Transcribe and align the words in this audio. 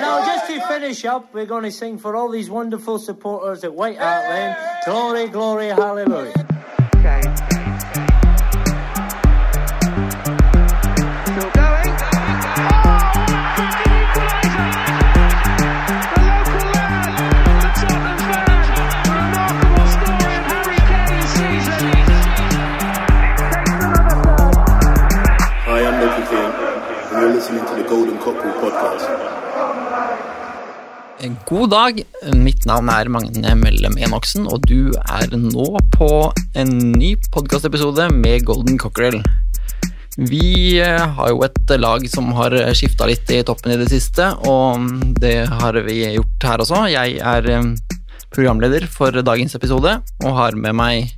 now 0.00 0.24
just 0.24 0.46
to 0.46 0.60
finish 0.66 1.04
up, 1.04 1.32
we're 1.34 1.46
going 1.46 1.64
to 1.64 1.72
sing 1.72 1.98
for 1.98 2.16
all 2.16 2.28
these 2.30 2.48
wonderful 2.50 2.98
supporters 2.98 3.64
at 3.64 3.74
White 3.74 3.98
Hart 3.98 4.28
Lane. 4.30 4.56
Glory, 4.84 5.28
glory, 5.28 5.68
hallelujah. 5.68 6.46
Okay. 6.96 7.20
Still 11.24 11.50
going. 11.52 11.94
The 16.10 16.20
local 16.26 16.64
lad, 16.70 17.04
the 17.60 17.70
Tottenham 17.80 18.18
fan, 18.18 18.66
the 19.04 19.12
remarkable 19.14 19.88
story 19.96 20.34
of 20.36 20.44
Harry 20.50 20.80
Kane's 20.90 21.30
season. 21.30 21.84
Hi, 25.66 25.78
I'm 25.86 25.96
Loki 26.00 26.22
King, 26.30 26.50
and 27.12 27.20
you're 27.22 27.32
listening 27.34 27.64
to 27.66 27.74
the 27.82 27.88
Golden 27.88 28.18
Cockerel 28.18 28.54
podcast. 28.60 29.29
God 31.20 31.68
dag, 31.68 31.98
mitt 32.32 32.64
navn 32.64 32.88
er 32.88 33.08
Magne 33.12 33.50
Mellem 33.60 33.98
Enoksen, 34.00 34.46
og 34.48 34.62
du 34.64 34.94
er 35.02 35.28
nå 35.36 35.66
på 35.92 36.08
en 36.56 36.70
ny 36.94 37.10
podkastepisode 37.34 38.06
med 38.14 38.46
Golden 38.48 38.78
Cockerel. 38.80 39.18
Vi 40.16 40.78
eh, 40.80 41.02
har 41.18 41.28
jo 41.28 41.42
et 41.44 41.74
lag 41.76 42.06
som 42.08 42.32
har 42.38 42.56
skifta 42.72 43.04
litt 43.10 43.28
i 43.36 43.42
toppen 43.44 43.74
i 43.74 43.78
det 43.82 43.90
siste, 43.92 44.30
og 44.48 44.88
det 45.20 45.44
har 45.60 45.76
vi 45.84 45.98
gjort 46.16 46.48
her 46.48 46.64
også. 46.64 46.86
Jeg 46.88 47.20
er 47.20 47.50
eh, 47.52 47.68
programleder 48.32 48.88
for 48.88 49.12
dagens 49.12 49.58
episode 49.60 49.98
og 50.24 50.38
har 50.40 50.56
med 50.56 50.78
meg 50.80 51.12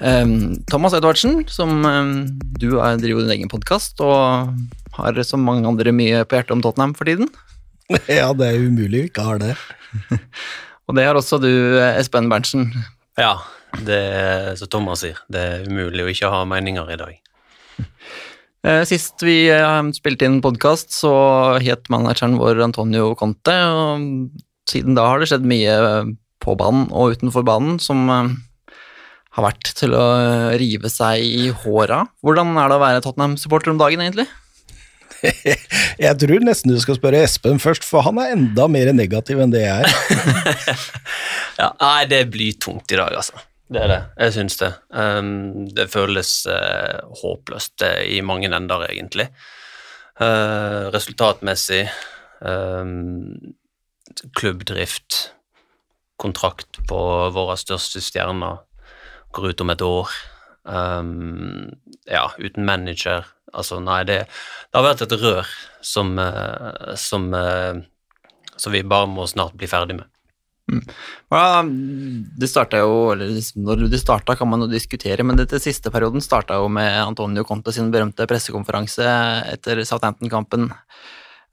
eh, 0.00 0.24
Thomas 0.72 0.96
Edvardsen, 0.96 1.42
som 1.52 1.84
eh, 1.84 2.14
du 2.56 2.78
er, 2.78 2.96
driver 3.04 3.26
din 3.26 3.36
egen 3.36 3.52
podkast 3.52 4.00
og 4.00 4.56
har 4.96 5.26
som 5.28 5.44
mange 5.44 5.68
andre 5.68 5.92
mye 5.92 6.24
på 6.24 6.40
hjertet 6.40 6.56
om 6.56 6.64
Tottenham 6.64 6.96
for 6.96 7.04
tiden. 7.04 7.28
Ja, 8.18 8.32
det 8.34 8.48
er 8.48 8.64
umulig 8.66 9.04
vi 9.04 9.10
ikke 9.10 9.26
har 9.26 9.42
det. 9.42 9.54
Og 10.86 10.96
det 10.98 11.04
har 11.06 11.18
også 11.18 11.38
du, 11.42 11.50
Espen 11.96 12.30
Berntsen. 12.30 12.68
Ja, 13.18 13.36
det 13.86 13.98
er 13.98 14.56
som 14.58 14.70
Thomas 14.70 15.02
sier, 15.02 15.18
det 15.32 15.42
er 15.42 15.66
umulig 15.70 16.04
å 16.04 16.10
ikke 16.12 16.30
ha 16.32 16.44
meninger 16.48 16.94
i 16.94 17.00
dag. 17.02 17.20
Eh, 18.66 18.80
Sist 18.88 19.22
vi 19.22 19.44
eh, 19.52 19.76
spilte 19.94 20.26
inn 20.26 20.40
podkast, 20.42 20.90
så 20.90 21.12
het 21.62 21.86
manageren 21.92 22.32
vår 22.40 22.64
Antonio 22.64 23.12
Conte, 23.14 23.52
og 23.70 24.32
siden 24.66 24.96
da 24.96 25.04
har 25.06 25.22
det 25.22 25.28
skjedd 25.30 25.46
mye 25.46 25.76
på 26.42 26.56
banen 26.58 26.88
og 26.90 27.14
utenfor 27.14 27.44
banen 27.46 27.76
som 27.78 28.00
eh, 28.10 28.32
har 29.38 29.46
vært 29.46 29.70
til 29.78 29.94
å 29.94 30.06
rive 30.58 30.90
seg 30.90 31.22
i 31.22 31.52
håra. 31.62 32.00
Hvordan 32.26 32.56
er 32.58 32.72
det 32.72 32.80
å 32.80 32.82
være 32.82 33.04
Tottenham-supporter 33.04 33.70
om 33.70 33.78
dagen, 33.78 34.02
egentlig? 34.02 34.26
Jeg 36.06 36.18
tror 36.20 36.44
nesten 36.44 36.72
du 36.74 36.78
skal 36.82 36.98
spørre 36.98 37.22
Espen 37.24 37.60
først, 37.62 37.86
for 37.86 38.04
han 38.06 38.20
er 38.22 38.34
enda 38.34 38.66
mer 38.70 38.92
negativ 38.96 39.40
enn 39.42 39.54
det 39.54 39.64
jeg 39.66 39.86
er. 39.86 40.86
Ja, 41.56 41.70
nei, 41.80 42.02
det 42.10 42.26
blir 42.28 42.58
tungt 42.60 42.92
i 42.92 42.98
dag, 42.98 43.14
altså. 43.16 43.40
Det 43.72 43.80
er 43.80 43.88
det. 43.88 44.00
Jeg 44.20 44.34
syns 44.34 44.58
det. 44.60 44.68
Um, 44.92 45.64
det 45.72 45.88
føles 45.88 46.32
uh, 46.44 47.00
håpløst 47.22 47.82
eh, 47.86 48.02
i 48.12 48.20
mange 48.20 48.50
ender, 48.52 48.84
egentlig. 48.90 49.30
Uh, 50.20 50.92
resultatmessig, 50.92 51.86
um, 52.44 53.56
klubbdrift, 54.36 55.32
kontrakt 56.20 56.82
på 56.88 57.00
våre 57.32 57.56
største 57.60 58.04
stjerner 58.04 58.60
går 59.36 59.50
ut 59.50 59.64
om 59.64 59.72
et 59.72 59.84
år. 59.84 60.14
Um, 60.64 61.72
ja, 62.08 62.28
uten 62.38 62.68
manager. 62.68 63.26
Altså, 63.54 63.78
nei, 63.82 64.02
det, 64.08 64.22
det 64.26 64.78
har 64.78 64.86
vært 64.88 65.04
et 65.06 65.14
rør 65.20 65.54
som, 65.84 66.12
eh, 66.18 66.92
som, 66.98 67.28
eh, 67.34 67.80
som 68.56 68.74
vi 68.74 68.82
bare 68.82 69.08
må 69.10 69.26
snart 69.30 69.56
bli 69.58 69.70
ferdig 69.70 70.00
med. 70.00 70.10
Ja, 71.30 71.62
det 71.62 72.48
starta 72.50 72.80
jo 72.80 73.12
eller 73.12 73.28
liksom, 73.36 73.60
Når 73.68 73.84
det 73.86 74.00
starta, 74.02 74.34
kan 74.34 74.48
man 74.50 74.64
jo 74.64 74.66
diskutere, 74.66 75.22
men 75.22 75.38
dette 75.38 75.60
siste 75.62 75.92
perioden 75.94 76.24
starta 76.24 76.56
jo 76.58 76.66
med 76.66 76.90
Antonio 77.04 77.44
Conte 77.46 77.70
sin 77.70 77.92
berømte 77.94 78.26
pressekonferanse 78.26 79.06
etter 79.52 79.84
Southampton-kampen. 79.86 80.72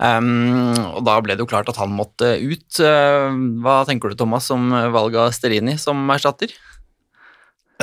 Um, 0.02 0.74
og 0.98 1.04
da 1.06 1.20
ble 1.22 1.38
det 1.38 1.46
jo 1.46 1.52
klart 1.52 1.70
at 1.70 1.78
han 1.78 1.94
måtte 1.94 2.34
ut. 2.42 2.66
Uh, 2.82 3.30
hva 3.62 3.84
tenker 3.86 4.12
du, 4.12 4.18
Thomas, 4.18 4.50
om 4.52 4.74
valget 4.74 5.22
av 5.22 5.36
Stellini 5.38 5.78
som 5.78 6.02
erstatter? 6.10 6.56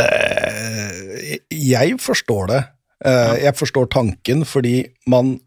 Eh, 0.01 1.39
Jeg 1.51 1.97
forstår 2.03 2.51
det. 2.51 2.61
Eh, 3.05 3.37
Jeg 3.47 3.57
forstår 3.57 3.89
tanken, 3.93 4.45
fordi 4.45 4.91
man 5.09 5.39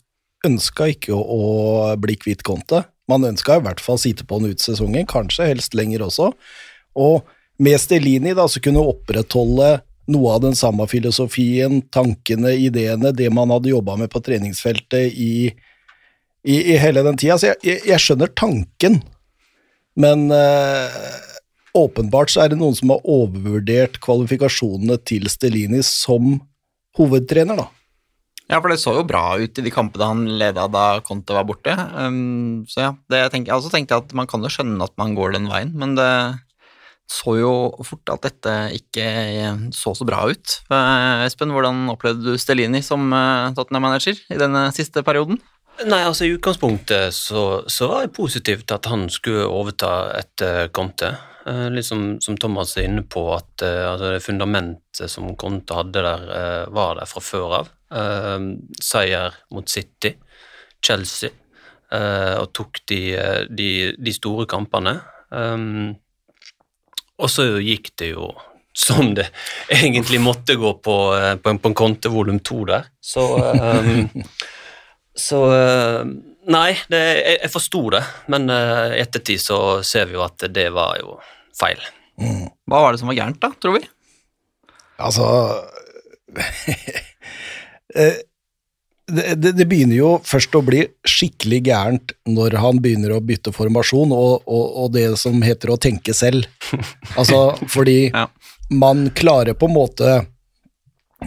ønska 0.45 0.89
ikke 0.91 1.13
å, 1.15 1.21
å 1.23 1.95
bli 2.01 2.17
kvitt 2.19 2.43
Conte. 2.43 2.83
Man 3.07 3.25
ønska 3.27 3.59
i 3.59 3.63
hvert 3.63 3.81
fall 3.83 3.99
å 3.99 4.03
sitte 4.03 4.25
på 4.27 4.39
den 4.39 4.53
ut 4.53 4.63
sesongen, 4.63 5.07
kanskje 5.07 5.51
helst 5.51 5.75
lenger 5.77 6.05
også. 6.07 6.31
Og 6.99 7.23
med 7.61 7.79
Stelini 7.81 8.33
da, 8.35 8.47
så 8.49 8.61
kunne 8.63 8.83
opprettholde 8.83 9.81
noe 10.11 10.33
av 10.35 10.41
den 10.43 10.55
samme 10.57 10.87
filosofien, 10.91 11.81
tankene, 11.93 12.55
ideene, 12.59 13.13
det 13.15 13.29
man 13.31 13.53
hadde 13.53 13.71
jobba 13.71 13.95
med 14.01 14.11
på 14.11 14.19
treningsfeltet 14.23 15.13
i, 15.15 15.53
i, 16.43 16.55
i 16.73 16.79
hele 16.81 17.05
den 17.05 17.19
tida. 17.19 17.37
Så 17.39 17.53
jeg, 17.53 17.59
jeg, 17.63 17.83
jeg 17.87 18.03
skjønner 18.03 18.33
tanken, 18.35 18.99
men 19.95 20.25
uh, 20.33 20.91
åpenbart 21.77 22.33
så 22.33 22.43
er 22.43 22.51
det 22.51 22.59
noen 22.59 22.75
som 22.75 22.91
har 22.91 23.05
overvurdert 23.07 24.01
kvalifikasjonene 24.03 24.97
til 25.07 25.29
Stelini 25.31 25.83
som 25.87 26.41
hovedtrener, 26.97 27.59
da. 27.59 27.69
Ja, 28.51 28.59
for 28.59 28.69
det 28.69 28.81
så 28.81 28.93
jo 28.97 29.05
bra 29.07 29.37
ut 29.39 29.59
i 29.59 29.63
de 29.65 29.71
kampene 29.73 30.09
han 30.09 30.23
leda 30.39 30.65
da 30.71 30.85
Conte 31.05 31.35
var 31.35 31.45
borte. 31.47 31.73
Um, 31.95 32.65
så 32.69 32.89
ja, 32.89 32.91
det 33.09 33.21
tenker, 33.33 33.53
jeg 33.53 33.61
også 33.61 33.71
tenkte 33.73 34.01
at 34.01 34.11
man 34.17 34.27
kan 34.29 34.43
jo 34.43 34.51
skjønne 34.51 34.83
at 34.83 34.93
man 34.99 35.15
går 35.17 35.37
den 35.37 35.47
veien, 35.51 35.71
men 35.79 35.95
det 35.97 36.09
så 37.09 37.35
jo 37.37 37.53
fort 37.85 38.09
at 38.13 38.23
dette 38.25 38.53
ikke 38.77 39.05
så 39.75 39.93
så 39.95 40.05
bra 40.07 40.23
ut. 40.29 40.57
Uh, 40.71 41.23
Espen, 41.25 41.53
hvordan 41.55 41.85
opplevde 41.93 42.33
du 42.33 42.39
Stellini 42.41 42.83
som 42.85 43.09
uh, 43.13 43.51
Tottenham-manager 43.55 44.19
i 44.33 44.39
denne 44.39 44.67
siste 44.75 45.03
perioden? 45.05 45.39
Nei, 45.89 46.03
altså 46.05 46.27
I 46.27 46.35
utgangspunktet 46.35 47.15
så, 47.17 47.63
så 47.71 47.89
var 47.89 48.03
jeg 48.03 48.15
positiv 48.15 48.61
til 48.61 48.75
at 48.77 48.89
han 48.91 49.07
skulle 49.11 49.47
overta 49.49 49.93
etter 50.19 50.69
Conte. 50.75 51.15
Eh, 51.45 51.69
litt 51.71 51.85
som, 51.85 52.21
som 52.23 52.37
Thomas 52.39 52.77
er 52.77 52.87
inne 52.87 53.03
på, 53.03 53.25
at 53.35 53.63
eh, 53.65 53.83
altså 53.83 54.13
det 54.13 54.23
fundamentet 54.23 55.11
som 55.11 55.33
Conte 55.39 55.75
hadde 55.75 56.03
der, 56.05 56.27
eh, 56.37 56.61
var 56.71 56.95
der 56.99 57.09
fra 57.09 57.23
før 57.23 57.57
av. 57.61 57.71
Seier 58.81 59.35
mot 59.53 59.69
City, 59.69 60.15
Chelsea, 60.81 61.29
og 61.93 62.47
tok 62.57 62.79
de, 62.89 62.97
de, 63.53 63.67
de 63.93 64.13
store 64.15 64.47
kampene. 64.49 64.95
Og 67.21 67.29
så 67.29 67.45
gikk 67.61 67.91
det 68.01 68.07
jo 68.15 68.31
som 68.73 69.13
det 69.13 69.27
egentlig 69.77 70.23
måtte 70.25 70.57
gå 70.57 70.73
på, 70.81 70.97
på, 71.13 71.53
en, 71.53 71.61
på 71.61 71.69
en 71.69 71.77
Conte 71.77 72.09
volum 72.09 72.41
to 72.41 72.63
der. 72.71 72.89
Så 72.97 73.27
Så 75.13 75.43
Nei, 76.51 76.73
det, 76.91 76.99
jeg, 76.99 77.37
jeg 77.45 77.51
forsto 77.53 77.81
det, 77.93 78.01
men 78.33 78.49
i 78.51 78.55
uh, 78.57 78.95
ettertid 78.99 79.39
så 79.39 79.57
ser 79.85 80.09
vi 80.09 80.17
jo 80.17 80.25
at 80.25 80.43
det 80.51 80.67
var 80.75 80.97
jo 80.99 81.17
feil. 81.55 81.79
Hva 82.19 82.81
var 82.83 82.93
det 82.93 82.99
som 83.01 83.09
var 83.11 83.17
gærent, 83.17 83.39
da, 83.41 83.49
tror 83.61 83.77
vi? 83.77 83.85
Altså 85.03 85.25
eh, 87.95 88.19
det, 89.11 89.35
det, 89.35 89.51
det 89.57 89.65
begynner 89.67 89.97
jo 89.97 90.11
først 90.25 90.55
å 90.55 90.61
bli 90.65 90.83
skikkelig 91.07 91.59
gærent 91.67 92.13
når 92.29 92.55
han 92.61 92.79
begynner 92.83 93.15
å 93.15 93.23
bytte 93.23 93.53
formasjon, 93.55 94.13
og, 94.15 94.45
og, 94.47 94.65
og 94.83 94.93
det 94.95 95.07
som 95.19 95.41
heter 95.43 95.73
å 95.73 95.79
tenke 95.81 96.15
selv. 96.17 96.47
Altså, 97.19 97.53
fordi 97.69 98.09
Ja. 98.13 98.27
man 98.73 99.09
klarer 99.13 99.53
på 99.57 99.67
en 99.69 99.75
måte 99.75 100.13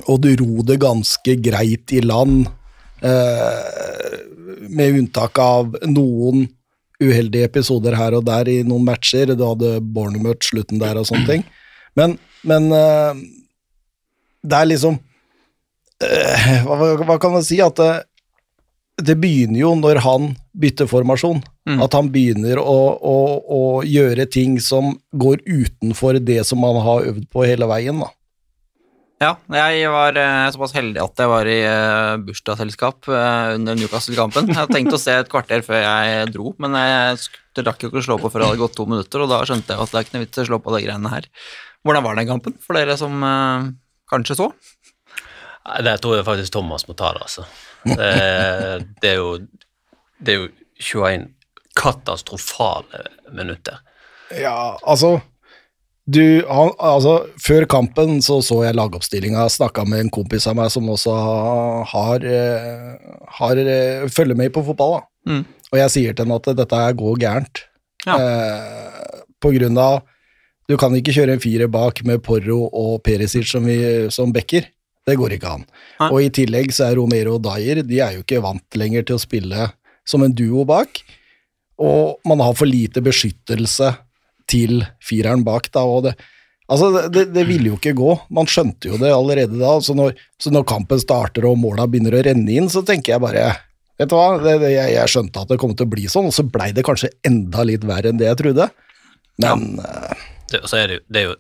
å 0.07 0.17
ro 0.19 0.63
det 0.67 0.81
ganske 0.83 1.37
greit 1.41 1.93
i 1.95 2.01
land, 2.05 2.49
eh, 3.01 4.17
med 4.69 4.99
unntak 5.01 5.39
av 5.43 5.75
noen 5.87 6.47
uheldige 7.03 7.45
episoder 7.51 7.97
her 7.99 8.15
og 8.17 8.25
der 8.25 8.49
i 8.49 8.63
noen 8.65 8.85
matcher. 8.89 9.35
Du 9.37 9.45
hadde 9.45 9.75
Bournemouth 9.85 10.47
slutten 10.49 10.81
der 10.81 10.97
og 11.01 11.09
sånne 11.11 11.27
ting. 11.29 11.45
Men, 11.97 12.17
men 12.47 12.71
eh, 12.73 13.21
det 14.47 14.57
er 14.63 14.71
liksom 14.71 14.99
eh, 16.05 16.49
hva, 16.65 16.77
hva- 16.81 17.05
hva 17.09 17.19
kan 17.21 17.35
man 17.37 17.45
si? 17.45 17.61
At 17.65 17.77
det, 17.81 17.91
det 19.05 19.19
begynner 19.21 19.61
jo 19.61 19.75
når 19.77 20.01
han 20.07 20.31
bytter 20.57 20.89
formasjon. 20.89 21.43
Mm. 21.69 21.81
At 21.85 21.93
han 21.99 22.09
begynner 22.15 22.61
å, 22.63 22.77
å, 22.97 23.17
å 23.45 23.63
gjøre 23.85 24.25
ting 24.33 24.57
som 24.63 24.95
går 25.13 25.43
utenfor 25.45 26.17
det 26.25 26.41
som 26.49 26.65
han 26.65 26.81
har 26.85 27.09
øvd 27.13 27.27
på 27.33 27.45
hele 27.45 27.69
veien. 27.69 28.01
da. 28.01 28.09
Ja, 29.17 29.31
jeg 29.49 29.89
var 29.89 30.19
eh, 30.21 30.47
såpass 30.53 30.75
heldig 30.77 31.01
at 31.01 31.21
jeg 31.23 31.31
var 31.31 31.49
i 31.49 31.61
eh, 31.65 32.19
bursdagsselskap 32.21 33.07
eh, 33.09 33.53
under 33.57 33.79
Newcastle-kampen. 33.79 34.51
Jeg 34.51 34.59
hadde 34.59 34.77
tenkt 34.77 34.93
å 34.93 35.01
se 35.01 35.15
et 35.23 35.31
kvarter 35.33 35.63
før 35.65 35.81
jeg 35.81 36.27
dro, 36.35 36.53
men 36.61 36.77
jeg 36.77 37.23
det 37.57 37.65
rakk 37.65 37.81
jo 37.81 37.89
ikke 37.89 38.03
å 38.03 38.05
slå 38.05 38.19
på 38.21 38.29
før 38.29 38.43
det 38.43 38.49
hadde 38.51 38.61
gått 38.61 38.75
to 38.77 38.85
minutter, 38.85 39.23
og 39.25 39.31
da 39.33 39.39
skjønte 39.49 39.73
jeg 39.73 39.81
at 39.81 39.95
det 39.95 39.97
er 39.97 40.05
ikke 40.05 40.17
noe 40.19 40.25
vits 40.27 40.37
i 40.37 40.43
å 40.43 40.49
slå 40.51 40.59
på 40.61 40.75
de 40.75 40.81
greiene 40.85 41.13
her. 41.15 41.29
Hvordan 41.87 42.05
var 42.05 42.19
den 42.19 42.29
kampen, 42.29 42.57
for 42.61 42.77
dere 42.77 42.99
som 43.01 43.25
kanskje 44.13 44.37
så? 44.37 44.51
Det 45.87 45.95
tror 46.05 46.19
jeg 46.19 46.27
faktisk 46.27 46.53
Thomas 46.59 46.85
må 46.85 46.99
ta 46.99 47.15
det, 47.17 47.23
altså. 47.25 47.47
Det, 47.87 48.11
det, 49.01 49.15
er, 49.15 49.17
jo, 49.17 49.31
det 50.21 50.35
er 50.35 50.43
jo 50.43 50.51
21 50.91 51.25
katastrofale 51.81 53.07
minutter. 53.33 53.81
Ja, 54.37 54.77
altså 54.85 55.15
du, 56.07 56.23
han, 56.47 56.71
altså, 56.79 57.17
Før 57.43 57.67
kampen 57.71 58.21
så 58.23 58.39
så 58.45 58.61
jeg 58.63 58.77
lagoppstillinga, 58.79 59.49
snakka 59.51 59.83
med 59.89 60.05
en 60.05 60.13
kompis 60.15 60.47
av 60.47 60.55
meg 60.59 60.71
som 60.71 60.87
også 60.93 61.15
har, 61.91 62.27
eh, 62.27 62.93
har 63.41 63.63
eh, 63.63 64.07
følger 64.07 64.39
med 64.39 64.53
på 64.55 64.63
fotball. 64.69 65.01
da. 65.01 65.33
Mm. 65.33 65.43
Og 65.73 65.81
jeg 65.81 65.91
sier 65.91 66.15
til 66.15 66.27
ham 66.29 66.37
at 66.37 66.47
dette 66.55 66.83
går 67.01 67.19
gærent. 67.19 67.65
Ja. 68.07 68.21
Eh, 68.21 69.25
på 69.43 69.51
grunn 69.57 69.79
av 69.79 70.05
Du 70.67 70.75
kan 70.75 70.91
ikke 70.99 71.13
kjøre 71.15 71.37
en 71.37 71.39
firer 71.39 71.69
bak 71.71 72.01
med 72.03 72.25
Porro 72.27 72.65
og 72.75 72.97
Perisic 73.07 73.47
som, 73.47 73.63
vi, 73.63 74.11
som 74.11 74.33
backer. 74.35 74.65
Det 75.07 75.15
går 75.15 75.37
ikke 75.37 75.53
an. 75.53 75.63
Nei. 76.01 76.09
Og 76.09 76.25
i 76.25 76.31
tillegg 76.35 76.73
så 76.75 76.89
er 76.89 76.97
Romero 76.99 77.37
og 77.37 77.45
Dyer 77.45 77.85
de 77.87 78.01
er 78.03 78.17
jo 78.17 78.25
ikke 78.25 78.43
vant 78.43 78.75
lenger 78.75 79.07
til 79.07 79.15
å 79.15 79.23
spille 79.23 79.69
som 80.03 80.25
en 80.27 80.35
duo 80.35 80.65
bak. 80.67 81.05
Og 81.79 82.19
man 82.27 82.43
har 82.43 82.57
for 82.59 82.67
lite 82.67 82.99
beskyttelse 82.99 83.93
til 84.51 84.81
fireren 85.05 85.45
bak, 85.47 85.71
da, 85.75 85.85
og 85.85 86.09
det 86.11 86.17
Altså, 86.67 86.89
det, 86.91 87.03
det, 87.15 87.23
det 87.31 87.43
ville 87.47 87.69
jo 87.71 87.77
ikke 87.77 87.93
gå. 87.95 88.09
Man 88.35 88.49
skjønte 88.51 88.89
jo 88.91 88.97
det 88.99 89.13
allerede 89.15 89.55
da. 89.55 89.77
Så 89.79 89.95
når, 89.95 90.17
så 90.43 90.51
når 90.51 90.65
kampen 90.67 90.99
starter 90.99 91.45
og 91.47 91.61
måla 91.63 91.85
begynner 91.87 92.17
å 92.19 92.23
renne 92.27 92.51
inn, 92.51 92.67
så 92.67 92.83
tenker 92.83 93.13
jeg 93.13 93.23
bare 93.23 93.45
Vet 94.01 94.11
du 94.11 94.17
hva, 94.19 94.33
det, 94.43 94.57
det, 94.65 94.73
jeg, 94.75 94.91
jeg 94.97 95.13
skjønte 95.13 95.45
at 95.45 95.53
det 95.53 95.61
kom 95.63 95.77
til 95.79 95.87
å 95.87 95.93
bli 95.95 96.09
sånn, 96.11 96.27
og 96.27 96.35
så 96.35 96.43
blei 96.43 96.73
det 96.75 96.83
kanskje 96.85 97.13
enda 97.25 97.63
litt 97.65 97.87
verre 97.87 98.11
enn 98.11 98.19
det 98.19 98.27
jeg 98.27 98.41
trodde. 98.43 98.67
Men 99.41 99.63
ja. 99.79 100.17
Det, 100.51 100.61
så 100.67 100.81
er 100.83 100.91
det, 100.91 100.99
jo- 100.99 101.05
det, 101.07 101.23
er 101.23 101.25
jo, 101.31 101.37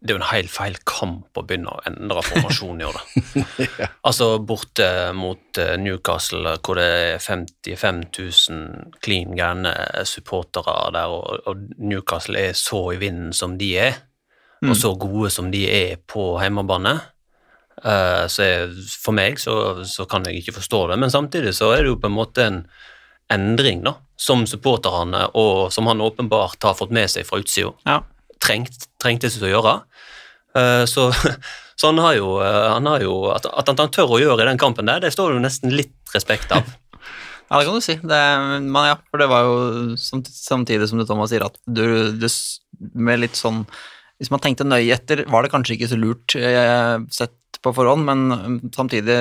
det 0.00 0.14
er 0.14 0.16
jo 0.16 0.20
en 0.22 0.30
helt 0.30 0.48
feil 0.52 0.76
kamp 0.88 1.36
å 1.36 1.42
begynne 1.44 1.72
å 1.74 1.82
endre 1.84 2.22
formasjon 2.24 2.80
i 2.80 2.86
år, 2.88 2.96
da. 2.96 3.42
Altså 4.08 4.30
borte 4.40 4.86
mot 5.12 5.60
eh, 5.60 5.74
Newcastle, 5.76 6.54
hvor 6.64 6.80
det 6.80 6.86
er 6.88 7.18
55 7.20 8.00
000 8.16 8.94
clean 9.04 9.34
gærne 9.36 9.74
supportere 10.08 10.76
der, 10.96 11.12
og, 11.12 11.44
og 11.44 11.66
Newcastle 11.76 12.40
er 12.48 12.56
så 12.56 12.86
i 12.94 13.00
vinden 13.02 13.34
som 13.36 13.58
de 13.60 13.74
er, 13.76 13.98
og 14.64 14.74
så 14.76 14.90
gode 15.00 15.30
som 15.32 15.48
de 15.52 15.62
er 15.72 16.00
på 16.08 16.34
hjemmebane. 16.42 16.98
Uh, 17.80 18.26
så 18.28 18.44
jeg, 18.44 18.72
for 19.00 19.16
meg 19.16 19.38
så, 19.40 19.54
så 19.88 20.04
kan 20.04 20.26
jeg 20.28 20.42
ikke 20.42 20.58
forstå 20.58 20.82
det, 20.90 20.98
men 21.00 21.12
samtidig 21.12 21.54
så 21.56 21.70
er 21.72 21.84
det 21.84 21.94
jo 21.94 22.00
på 22.02 22.10
en 22.10 22.16
måte 22.16 22.44
en 22.44 22.58
endring, 23.32 23.80
da, 23.86 23.94
som 24.20 24.44
supporterne, 24.48 25.22
og 25.38 25.70
som 25.72 25.88
han 25.88 26.02
åpenbart 26.04 26.60
har 26.66 26.76
fått 26.76 26.92
med 26.92 27.08
seg 27.08 27.24
fra 27.28 27.40
utsida 27.40 27.72
Ja. 27.88 28.02
trengt, 28.42 28.84
trengtes 29.00 29.38
å 29.40 29.48
gjøre. 29.48 29.78
Eh, 30.56 30.84
så, 30.90 31.08
så 31.78 31.90
han 31.90 32.00
har 32.02 32.16
jo, 32.18 32.36
eh, 32.44 32.68
han 32.72 32.88
har 32.90 33.04
jo 33.04 33.16
at, 33.34 33.46
at 33.46 33.72
han 33.72 33.92
tør 33.92 34.16
å 34.16 34.22
gjøre 34.22 34.44
i 34.44 34.50
den 34.50 34.60
kampen 34.60 34.90
der, 34.90 35.02
det 35.04 35.12
står 35.14 35.36
det 35.36 35.44
nesten 35.46 35.74
litt 35.74 36.16
respekt 36.16 36.52
av. 36.56 36.66
Ja, 37.50 37.58
det 37.58 37.66
kan 37.66 37.80
du 37.80 37.82
si. 37.82 37.96
Det, 37.98 38.18
men 38.62 38.84
ja, 38.86 38.92
for 39.10 39.18
det 39.18 39.26
var 39.26 39.42
jo 39.42 39.54
samtidig 39.98 40.86
som 40.86 41.00
det 41.00 41.08
Thomas 41.08 41.32
sier, 41.32 41.42
at 41.42 41.56
du, 41.66 42.12
du 42.14 42.26
med 42.94 43.24
litt 43.24 43.34
sånn 43.34 43.64
Hvis 44.22 44.30
man 44.30 44.38
tenkte 44.44 44.62
nøye 44.62 44.94
etter, 44.94 45.24
var 45.26 45.42
det 45.42 45.50
kanskje 45.50 45.74
ikke 45.74 45.88
så 45.90 45.98
lurt 45.98 46.36
eh, 46.38 47.02
sett 47.10 47.58
på 47.58 47.72
forhånd, 47.74 48.06
men 48.06 48.22
mm, 48.30 48.58
samtidig 48.76 49.16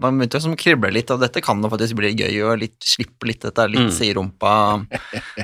man 0.00 0.18
begynte 0.20 0.40
å 0.40 0.56
krible 0.58 0.90
litt, 0.94 1.10
og 1.10 1.20
dette 1.22 1.42
kan 1.44 1.60
jo 1.62 1.70
faktisk 1.72 1.96
bli 1.98 2.12
gøy, 2.14 2.36
og 2.46 2.60
litt, 2.62 2.76
slippe 2.84 3.26
litt 3.30 3.42
dette 3.46 3.66
litt 3.70 3.88
Mm. 3.88 3.94
siderumpa 3.96 4.52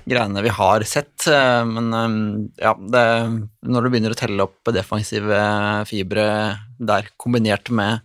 greiene 0.07 0.43
vi 0.45 0.53
har 0.55 0.85
sett. 0.89 1.27
eh, 1.27 1.65
Men 1.65 1.91
eh, 1.95 2.65
ja, 2.65 2.75
det, 2.75 3.07
når 3.67 3.83
du 3.83 3.91
begynner 3.91 4.15
å 4.15 4.21
telle 4.21 4.47
opp 4.47 4.73
defensive 4.75 5.41
fibre 5.91 6.29
der, 6.79 7.11
kombinert 7.19 7.71
med 7.71 8.01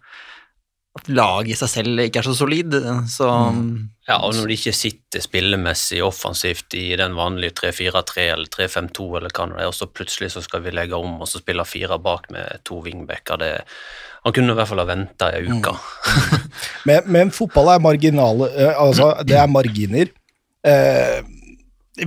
at 0.97 1.07
laget 1.07 1.53
i 1.53 1.55
seg 1.55 1.69
selv 1.69 2.01
ikke 2.01 2.19
er 2.19 2.27
så 2.27 2.33
solid, 2.35 2.73
så 3.07 3.27
Ja, 4.09 4.17
og 4.25 4.33
når 4.33 4.49
de 4.49 4.55
ikke 4.57 4.73
sitter 4.73 5.21
spillemessig 5.21 6.01
offensivt 6.03 6.73
i 6.73 6.95
den 6.97 7.13
vanlige 7.15 7.53
3-4-3 7.61 8.25
eller 8.33 8.49
3-5-2 8.49 9.05
eller 9.19 9.29
hva 9.29 9.45
det 9.53 9.61
er, 9.61 9.67
og 9.69 9.77
så 9.77 9.85
plutselig 9.85 10.31
så 10.33 10.41
skal 10.41 10.65
vi 10.65 10.73
legge 10.73 10.97
om 10.97 11.21
og 11.21 11.29
så 11.29 11.39
spille 11.43 11.63
fire 11.69 11.99
bak 12.01 12.31
med 12.33 12.63
to 12.65 12.81
wingbacker, 12.81 13.37
det 13.37 13.51
Han 14.25 14.35
kunne 14.35 14.53
i 14.53 14.57
hvert 14.57 14.69
fall 14.69 14.81
ha 14.81 14.87
venta 14.89 15.31
ei 15.35 15.45
uke. 15.47 15.75
Men, 16.87 17.05
men 17.11 17.29
fotball 17.35 17.73
er 17.73 17.83
marginale 17.83 18.47
eh, 18.55 18.79
Altså, 18.79 19.11
det 19.27 19.37
er 19.39 19.51
marginer. 19.51 20.09
Eh, 20.67 21.19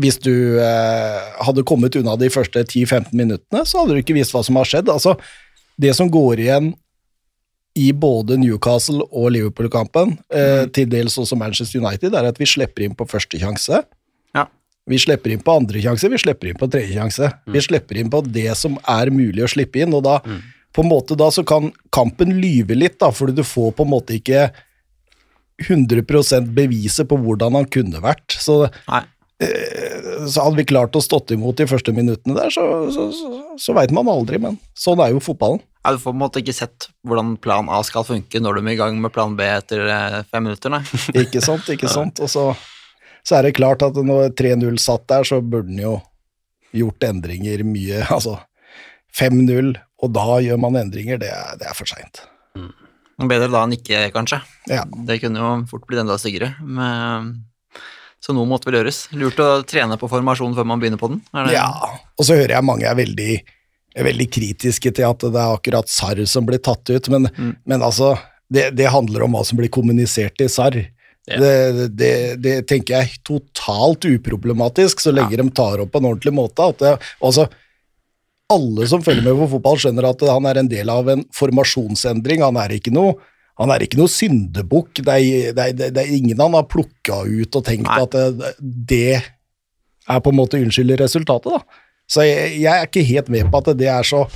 hvis 0.00 0.18
du 0.22 0.58
eh, 0.60 1.18
hadde 1.44 1.64
kommet 1.68 1.96
unna 2.00 2.14
de 2.20 2.30
første 2.32 2.64
10-15 2.64 3.12
minuttene, 3.16 3.64
så 3.68 3.82
hadde 3.82 3.96
du 3.96 4.02
ikke 4.02 4.16
visst 4.16 4.34
hva 4.34 4.42
som 4.44 4.58
har 4.60 4.68
skjedd. 4.68 4.90
Altså, 4.92 5.16
det 5.80 5.92
som 5.96 6.10
går 6.12 6.44
igjen 6.44 6.70
i 7.78 7.88
både 7.96 8.36
Newcastle 8.40 9.04
og 9.08 9.30
Liverpool-kampen, 9.32 10.16
eh, 10.32 10.64
til 10.76 10.88
dels 10.92 11.16
også 11.20 11.38
Manchester 11.40 11.80
United, 11.80 12.14
er 12.14 12.28
at 12.28 12.40
vi 12.40 12.48
slipper 12.48 12.84
inn 12.84 12.96
på 12.96 13.08
første 13.08 13.40
sjanse. 13.40 13.82
Ja. 14.36 14.46
Vi 14.88 15.00
slipper 15.00 15.32
inn 15.32 15.44
på 15.44 15.56
andre 15.56 15.80
sjanse, 15.84 16.10
vi 16.12 16.20
slipper 16.20 16.50
inn 16.50 16.60
på 16.60 16.68
tredje 16.72 16.96
sjanse. 16.96 17.30
Vi 17.48 17.64
slipper 17.64 18.00
inn 18.00 18.12
på 18.12 18.20
det 18.28 18.50
som 18.60 18.76
er 18.88 19.12
mulig 19.14 19.44
å 19.46 19.52
slippe 19.52 19.80
inn, 19.84 19.96
og 19.96 20.04
da 20.08 20.18
på 20.72 20.82
en 20.82 20.88
måte 20.88 21.16
da 21.18 21.30
så 21.32 21.44
kan 21.44 21.70
kampen 21.92 22.36
lyve 22.40 22.76
litt, 22.78 22.98
da, 23.02 23.10
fordi 23.12 23.36
du 23.36 23.44
får 23.46 23.74
på 23.76 23.86
en 23.86 23.92
måte 23.92 24.16
ikke 24.16 24.46
100% 25.62 26.52
beviset 26.56 27.08
på 27.08 27.18
hvordan 27.20 27.58
han 27.60 27.68
kunne 27.70 28.00
vært. 28.02 28.36
Så, 28.40 28.64
Nei. 28.88 29.02
så 29.42 30.46
hadde 30.46 30.58
vi 30.58 30.68
klart 30.68 30.96
å 30.96 31.02
stått 31.04 31.34
imot 31.36 31.60
de 31.60 31.68
første 31.70 31.94
minuttene 31.94 32.36
der, 32.38 32.52
så, 32.54 32.64
så, 32.94 33.10
så, 33.14 33.32
så 33.60 33.76
veit 33.76 33.92
man 33.94 34.10
aldri, 34.10 34.40
men 34.42 34.58
sånn 34.78 35.02
er 35.04 35.12
jo 35.14 35.22
fotballen. 35.22 35.62
Ja, 35.82 35.92
du 35.92 35.98
får 35.98 36.12
på 36.12 36.14
en 36.14 36.22
måte 36.22 36.42
ikke 36.42 36.54
sett 36.54 36.88
hvordan 37.06 37.34
plan 37.42 37.70
A 37.72 37.80
skal 37.86 38.06
funke 38.06 38.38
når 38.38 38.58
du 38.58 38.62
er 38.62 38.74
i 38.74 38.78
gang 38.78 39.00
med 39.02 39.12
plan 39.14 39.34
B 39.38 39.46
etter 39.48 39.82
eh, 39.90 40.20
fem 40.30 40.46
minutter, 40.46 40.70
nei. 40.70 40.82
Ikke 41.24 41.42
sant, 41.42 41.66
ikke 41.74 41.90
sant. 41.90 42.22
Og 42.22 42.30
så, 42.30 42.44
så 43.26 43.38
er 43.38 43.48
det 43.48 43.56
klart 43.58 43.82
at 43.82 43.98
når 43.98 44.30
3-0 44.38 44.78
satt 44.82 45.08
der, 45.10 45.26
så 45.26 45.40
burde 45.42 45.72
den 45.72 45.82
jo 45.82 45.96
gjort 46.72 47.04
endringer 47.10 47.64
mye. 47.66 48.04
Altså 48.14 48.38
5-0, 49.18 49.74
og 50.02 50.12
da 50.12 50.26
gjør 50.42 50.58
man 50.60 50.78
endringer, 50.80 51.20
det 51.22 51.30
er, 51.30 51.56
det 51.60 51.68
er 51.70 51.78
for 51.78 51.88
seint. 51.88 52.24
Bedre 53.22 53.48
da 53.52 53.62
enn 53.62 53.76
ikke, 53.76 54.02
kanskje. 54.14 54.40
Ja. 54.70 54.82
Det 55.06 55.20
kunne 55.22 55.42
jo 55.42 55.50
fort 55.70 55.84
blitt 55.86 56.02
enda 56.02 56.16
styggere. 56.18 56.52
Men, 56.66 57.34
så 58.22 58.34
noe 58.34 58.48
måtte 58.50 58.68
vel 58.68 58.80
gjøres. 58.80 59.04
Lurt 59.18 59.40
å 59.42 59.50
trene 59.68 59.98
på 59.98 60.10
formasjon 60.10 60.54
før 60.56 60.66
man 60.68 60.82
begynner 60.82 61.00
på 61.00 61.10
den. 61.12 61.20
Ja. 61.54 61.68
Og 62.18 62.26
så 62.26 62.38
hører 62.38 62.56
jeg 62.56 62.66
mange 62.66 62.88
er 62.88 62.98
veldig, 62.98 63.36
er 63.94 64.08
veldig 64.08 64.28
kritiske 64.32 64.94
til 64.94 65.06
at 65.08 65.26
det 65.26 65.38
er 65.38 65.54
akkurat 65.54 65.90
SAR 65.90 66.22
som 66.30 66.46
blir 66.48 66.62
tatt 66.62 66.90
ut, 66.90 67.12
men, 67.12 67.30
men 67.68 67.82
altså 67.82 68.14
det, 68.52 68.72
det 68.78 68.90
handler 68.92 69.26
om 69.26 69.36
hva 69.36 69.44
som 69.46 69.58
blir 69.60 69.72
kommunisert 69.72 70.42
i 70.42 70.50
SAR. 70.50 70.78
Ja. 71.30 71.38
Det, 71.38 71.88
det, 71.94 72.14
det 72.42 72.54
tenker 72.70 72.96
jeg 72.96 73.08
er 73.10 73.18
totalt 73.26 74.06
uproblematisk, 74.08 75.02
så 75.02 75.14
lenge 75.14 75.38
de 75.38 75.46
tar 75.54 75.84
opp 75.84 75.92
på 75.94 76.02
en 76.02 76.08
ordentlig 76.10 76.34
måte. 76.34 76.66
At 76.74 76.82
det, 76.82 76.96
altså, 77.22 77.46
alle 78.52 78.88
som 78.90 79.04
følger 79.04 79.24
med 79.26 79.38
på 79.40 79.50
fotball, 79.56 79.78
skjønner 79.82 80.08
at 80.12 80.24
han 80.28 80.48
er 80.48 80.62
en 80.62 80.70
del 80.70 80.90
av 80.92 81.10
en 81.12 81.24
formasjonsendring. 81.36 82.44
Han 82.44 82.58
er 82.60 82.76
ikke 82.76 82.94
noe, 82.94 83.16
han 83.60 83.72
er 83.74 83.84
ikke 83.84 84.00
noe 84.00 84.12
syndebukk. 84.12 85.02
Det, 85.02 85.18
det, 85.56 85.68
det, 85.78 85.92
det 85.96 86.04
er 86.04 86.16
ingen 86.16 86.40
han 86.42 86.56
har 86.58 86.68
plukka 86.70 87.22
ut 87.26 87.60
og 87.60 87.66
tenkt 87.68 87.88
Nei. 87.90 88.00
at 88.04 88.16
det, 88.16 88.54
det 88.60 89.20
er 90.10 90.22
på 90.22 90.32
en 90.32 90.38
måte 90.38 90.60
unnskylder 90.60 91.04
resultatet, 91.04 91.54
da. 91.54 91.82
Så 92.10 92.26
jeg, 92.26 92.58
jeg 92.60 92.72
er 92.72 92.88
ikke 92.88 93.06
helt 93.08 93.30
med 93.32 93.48
på 93.48 93.62
at 93.62 93.70
det 93.78 93.88
er 93.88 94.04
så 94.04 94.26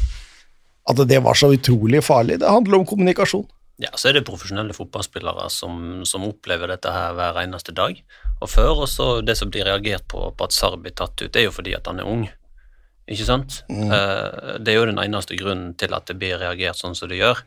at 0.87 1.00
det 1.11 1.18
var 1.18 1.35
så 1.35 1.50
utrolig 1.50 2.02
farlig. 2.04 2.38
Det 2.40 2.49
handler 2.49 2.78
om 2.78 2.87
kommunikasjon. 2.87 3.46
Ja, 3.82 3.90
så 3.94 4.08
er 4.08 4.16
det 4.16 4.25
profesjonelle 4.25 4.73
fotballspillere 4.73 5.50
som, 5.52 6.04
som 6.08 6.25
opplever 6.25 6.70
dette 6.73 6.92
her 6.92 7.12
hver 7.16 7.42
eneste 7.42 7.75
dag. 7.76 7.99
Og 8.40 8.49
før, 8.49 8.85
og 8.85 8.88
så 8.88 9.08
det 9.20 9.37
som 9.37 9.50
blir 9.52 9.66
reagert 9.68 10.06
på 10.08 10.30
på 10.32 10.46
at 10.46 10.54
Sarr 10.56 10.78
blir 10.80 10.94
tatt 10.96 11.18
ut, 11.20 11.28
det 11.32 11.42
er 11.42 11.49
jo 11.50 11.56
fordi 11.58 11.75
at 11.76 11.90
han 11.90 12.00
er 12.00 12.08
ung. 12.08 12.25
Ikke 13.06 13.26
sant? 13.26 13.60
Eh, 13.70 14.56
det 14.58 14.72
er 14.72 14.80
jo 14.80 14.88
den 14.88 14.98
eneste 14.98 15.38
grunnen 15.38 15.75
til 15.78 15.94
at 15.94 16.08
det 16.10 16.18
blir 16.18 16.40
reagert 16.42 16.78
sånn 16.78 16.96
som 16.98 17.10
det 17.10 17.20
gjør. 17.20 17.44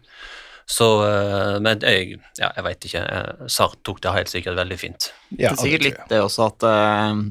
Så, 0.69 0.85
uh, 1.01 1.57
men 1.65 1.81
jeg, 1.81 2.19
ja, 2.37 2.51
jeg 2.53 2.65
veit 2.67 2.85
ikke. 2.85 3.01
Sart 3.01 3.49
Sarr 3.55 3.77
tok 3.87 4.03
det 4.03 4.11
helt 4.13 4.29
sikkert 4.29 4.59
veldig 4.59 4.77
fint. 4.77 5.07
Ja, 5.31 5.49
det 5.49 5.55
er 5.55 5.61
sikkert 5.63 5.85
litt 5.87 6.03
det 6.11 6.19
også 6.21 6.45
at 6.45 6.65
eh, 6.69 7.23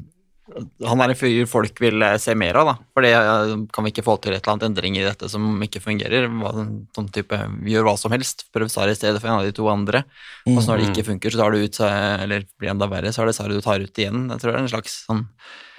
han 0.57 1.01
er 1.03 1.11
en 1.11 1.17
fyr 1.17 1.45
folk 1.49 1.79
vil 1.81 2.01
eh, 2.05 2.17
se 2.21 2.33
mer 2.37 2.57
av, 2.59 2.69
da. 2.69 2.73
For 2.95 3.05
det 3.05 3.11
eh, 3.15 3.53
kan 3.75 3.85
vi 3.85 3.91
ikke 3.93 4.05
få 4.05 4.15
til 4.23 4.33
et 4.33 4.41
eller 4.41 4.55
annet 4.55 4.67
endring 4.69 4.97
i 4.97 5.05
dette 5.05 5.29
som 5.31 5.45
ikke 5.65 5.81
fungerer. 5.83 6.27
Hva, 6.41 6.51
sånn 6.95 7.09
type, 7.15 7.39
vi 7.63 7.75
gjør 7.75 7.87
hva 7.89 7.95
som 7.99 8.13
helst. 8.15 8.47
Prøv 8.55 8.71
Sari 8.71 8.95
i 8.95 8.99
stedet 8.99 9.21
for 9.21 9.31
en 9.31 9.39
av 9.39 9.47
de 9.47 9.55
to 9.55 9.69
andre. 9.71 10.03
Og 10.49 10.59
så 10.59 10.71
når 10.71 10.81
det 10.81 10.89
ikke 10.89 11.07
funker, 11.11 11.33
så 11.33 11.41
tar 11.41 11.55
du 11.55 11.63
ut, 11.63 11.79
eller 11.85 12.45
blir 12.59 12.73
enda 12.73 12.89
verre, 12.91 13.13
så 13.15 13.23
er 13.23 13.31
det 13.31 13.37
Sari 13.37 13.57
du 13.57 13.65
tar 13.65 13.83
ut 13.83 14.03
igjen. 14.03 14.27
Jeg 14.33 14.43
tror 14.43 14.51
det 14.51 14.57
er 14.57 14.65
en 14.65 14.73
slags 14.73 14.99
sånn 15.07 15.25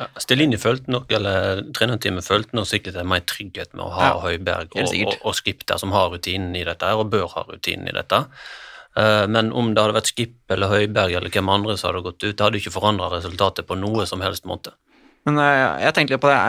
Ja, 0.01 0.09
Stellini 0.23 0.57
følte 0.61 0.93
nok, 0.95 1.11
eller 1.13 1.65
trenerteamet 1.77 2.25
følte 2.25 2.57
nok 2.57 2.71
sikkert 2.71 2.97
en 3.01 3.11
mer 3.11 3.25
trygghet 3.29 3.75
med 3.75 3.85
å 3.85 3.93
ha 3.99 4.09
Ja, 4.09 4.17
Høiberg 4.25 4.79
og, 4.79 4.95
og, 4.95 5.15
og 5.21 5.37
Skipter, 5.37 5.81
som 5.83 5.93
har 5.97 6.09
rutinen 6.15 6.57
i 6.57 6.65
dette, 6.67 6.95
og 6.97 7.11
bør 7.13 7.29
ha 7.35 7.45
rutinen 7.51 7.91
i 7.91 7.97
dette. 7.97 8.25
Eh, 8.97 9.27
Men 9.31 9.53
om 9.53 9.73
det 9.75 9.83
hadde 9.83 9.95
vært 10.01 10.11
Skip 10.11 10.35
eller 10.51 10.69
Høiberg 10.73 11.15
eller 11.15 11.31
hvem 11.31 11.49
andre 11.53 11.77
som 11.79 11.91
hadde 11.93 12.03
gått 12.09 12.25
ut, 12.25 12.37
det 12.37 12.41
hadde 12.45 12.59
ikke 12.59 12.75
forandra 12.75 13.11
resultatet 13.13 13.67
på 13.69 13.79
noe 13.79 14.07
som 14.07 14.21
helst 14.25 14.45
måte. 14.51 14.73
Men 15.27 15.39
eh, 15.39 15.85
jeg 15.87 15.95
tenkte 15.95 16.17
litt 16.17 16.25
på 16.25 16.33
det. 16.33 16.41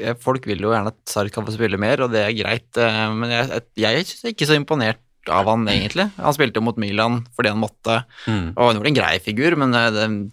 Jeg, 0.00 0.16
folk 0.24 0.46
vil 0.48 0.62
jo 0.64 0.72
gjerne 0.72 0.88
at 0.94 0.98
Sarri 1.06 1.30
kan 1.30 1.44
få 1.46 1.52
spille 1.54 1.78
mer, 1.78 2.00
og 2.02 2.10
det 2.14 2.22
er 2.24 2.32
greit. 2.36 2.70
eh, 2.80 3.08
Men 3.14 3.30
jeg, 3.30 3.62
jeg, 3.76 4.04
er 4.04 4.30
ikke 4.32 4.48
så 4.48 4.56
imponert 4.58 4.98
av 5.30 5.46
han, 5.46 5.68
egentlig. 5.70 6.08
Han 6.18 6.34
spilte 6.34 6.58
jo 6.58 6.64
mot 6.66 6.78
Milan 6.82 7.20
fordi 7.36 7.52
han 7.52 7.60
måtte, 7.62 8.00
Mm. 8.26 8.56
og 8.56 8.62
han 8.66 8.74
gjorde 8.80 8.90
en 8.90 8.96
grei 8.98 9.18
figur, 9.22 9.54
men 9.54 9.70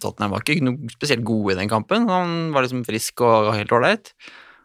Tottenham 0.01 0.31
var 0.33 0.41
ikke 0.41 0.63
noe 0.65 0.89
spesielt 0.89 1.21
gode 1.23 1.53
i 1.53 1.59
den 1.59 1.69
kampen. 1.69 2.07
Han 2.09 2.49
var 2.55 2.65
liksom 2.65 2.81
frisk 2.87 3.21
og 3.21 3.51
helt 3.53 3.69
ålreit. 3.69 4.13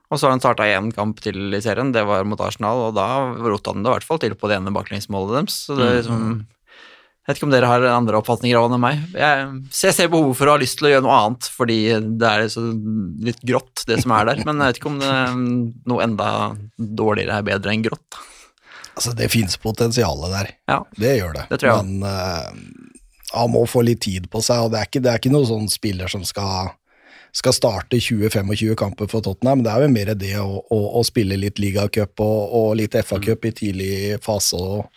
Og 0.09 0.17
så 0.21 0.25
har 0.29 0.33
han 0.33 0.41
starta 0.41 0.65
én 0.65 0.89
kamp 0.95 1.21
til 1.21 1.53
i 1.53 1.61
serien, 1.61 1.93
det 1.93 2.07
var 2.07 2.25
mot 2.25 2.41
Arsenal, 2.41 2.87
og 2.89 2.95
da 2.97 3.35
rota 3.37 3.73
han 3.75 3.83
det 3.83 3.91
i 3.91 3.95
hvert 3.99 4.07
fall 4.09 4.19
til 4.23 4.35
på 4.39 4.49
det 4.49 4.57
ene 4.61 4.73
baklengsmålet 4.73 5.35
deres. 5.43 5.57
Så 5.67 5.77
det 5.77 5.85
er 5.91 5.97
liksom 6.01 6.47
Jeg 7.25 7.33
vet 7.33 7.39
ikke 7.39 7.47
om 7.47 7.53
dere 7.55 7.69
har 7.71 7.85
andre 7.89 8.19
oppfatninger 8.21 8.59
av 8.59 8.67
han 8.67 8.75
enn 8.77 8.83
meg. 8.83 8.99
Jeg, 9.17 9.45
så 9.73 9.87
jeg 9.89 9.97
ser 9.97 10.11
behov 10.13 10.35
for 10.37 10.51
å 10.51 10.59
ha 10.59 10.61
lyst 10.61 10.77
til 10.77 10.91
å 10.91 10.93
gjøre 10.93 11.05
noe 11.07 11.15
annet, 11.23 11.47
fordi 11.57 11.79
det 12.21 12.29
er 12.29 12.51
så 12.53 12.65
litt 13.25 13.41
grått, 13.49 13.87
det 13.89 13.97
som 14.03 14.13
er 14.13 14.29
der. 14.29 14.43
Men 14.45 14.61
jeg 14.61 14.75
vet 14.75 14.81
ikke 14.83 14.91
om 14.91 14.99
det, 15.01 15.15
noe 15.89 16.05
enda 16.05 16.29
dårligere 16.77 17.39
er 17.41 17.47
bedre 17.49 17.73
enn 17.73 17.87
grått. 17.87 18.21
Altså, 18.93 19.15
det 19.17 19.31
fins 19.33 19.57
potensialet 19.57 20.37
der. 20.37 20.53
Ja. 20.69 20.79
Det 21.01 21.15
gjør 21.17 21.33
det. 21.39 21.47
Det 21.49 21.63
tror 21.63 21.73
jeg 21.73 21.89
Men 21.89 22.05
uh, 22.05 22.93
han 23.33 23.51
må 23.57 23.65
få 23.73 23.87
litt 23.89 24.05
tid 24.05 24.29
på 24.29 24.45
seg, 24.45 24.67
og 24.67 24.77
det 24.77 24.83
er 24.83 24.93
ikke, 24.93 25.05
det 25.09 25.15
er 25.15 25.25
ikke 25.25 25.33
noen 25.33 25.49
sånn 25.49 25.73
spiller 25.73 26.13
som 26.13 26.29
skal, 26.29 26.75
skal 27.33 27.57
starte 27.57 28.05
20-25 28.05 28.77
kamper 28.85 29.09
for 29.09 29.25
Tottenham. 29.25 29.65
Det 29.65 29.73
er 29.73 29.89
jo 29.89 29.97
mer 29.97 30.13
det 30.13 30.37
å, 30.45 30.61
å, 30.61 30.81
å 31.01 31.09
spille 31.09 31.41
litt 31.41 31.57
ligacup 31.63 32.21
og, 32.21 32.41
og 32.61 32.73
litt 32.85 33.01
FA-cup 33.01 33.49
i 33.49 33.59
tidlig 33.65 33.95
fase. 34.29 34.61
og 34.61 34.93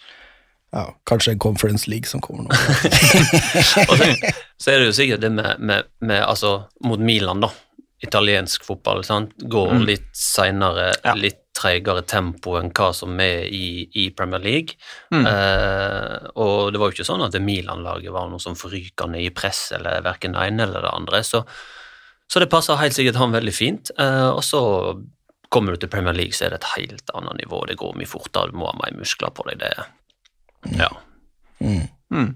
ja, 0.78 0.86
Kanskje 1.10 1.34
en 1.34 1.40
Conference 1.42 1.90
League 1.90 2.10
som 2.10 2.22
kommer 2.22 2.46
nå. 2.46 2.58
Og 3.90 3.96
så, 3.98 4.12
så 4.62 4.74
er 4.74 4.84
det 4.84 4.92
jo 4.92 4.98
sikkert 4.98 5.24
det 5.26 5.32
med, 5.34 5.58
med, 5.60 5.90
med 6.06 6.22
altså, 6.22 6.60
mot 6.86 7.02
Milan, 7.02 7.42
da. 7.44 7.50
Italiensk 8.06 8.62
fotball 8.68 9.02
sant? 9.08 9.34
går 9.50 9.74
litt 9.82 10.12
seinere, 10.14 10.92
Ja. 11.02 11.16
litt 11.18 11.42
treigere 11.58 12.04
tempo 12.06 12.54
enn 12.60 12.70
hva 12.78 12.92
som 12.94 13.16
er 13.24 13.48
i, 13.50 13.88
i 13.98 14.04
Premier 14.14 14.44
League. 14.44 14.76
Mm. 15.10 15.26
Eh, 15.26 16.28
og 16.38 16.70
det 16.74 16.78
var 16.78 16.92
jo 16.92 16.98
ikke 17.00 17.08
sånn 17.08 17.24
at 17.26 17.34
det 17.34 17.42
Milan-laget 17.42 18.14
var 18.14 18.30
noe 18.30 18.38
sånn 18.44 18.60
forrykende 18.60 19.18
i 19.24 19.32
press, 19.34 19.72
eller 19.74 20.06
verken 20.06 20.38
det 20.38 20.46
ene 20.52 20.68
eller 20.68 20.86
det 20.86 20.94
andre. 20.94 21.24
Så, 21.26 21.42
så 22.30 22.44
det 22.44 22.52
passer 22.54 22.78
helt 22.78 22.94
sikkert 22.94 23.18
han 23.18 23.34
veldig 23.34 23.56
fint. 23.58 23.90
Eh, 23.98 24.30
og 24.30 24.44
så 24.46 24.62
kommer 25.50 25.74
du 25.74 25.82
til 25.82 25.90
Premier 25.90 26.14
League, 26.14 26.38
så 26.38 26.46
er 26.46 26.54
det 26.54 26.62
et 26.62 26.74
helt 26.76 27.14
annet 27.18 27.42
nivå. 27.42 27.64
Det 27.66 27.80
går 27.82 27.98
mye 27.98 28.14
fortere, 28.14 28.52
du 28.54 28.62
må 28.62 28.70
ha 28.70 28.78
mer 28.78 28.94
muskler 29.00 29.34
på 29.34 29.48
deg. 29.50 29.64
Det, 29.66 29.74
ja. 30.78 30.90
Mm. 31.62 32.36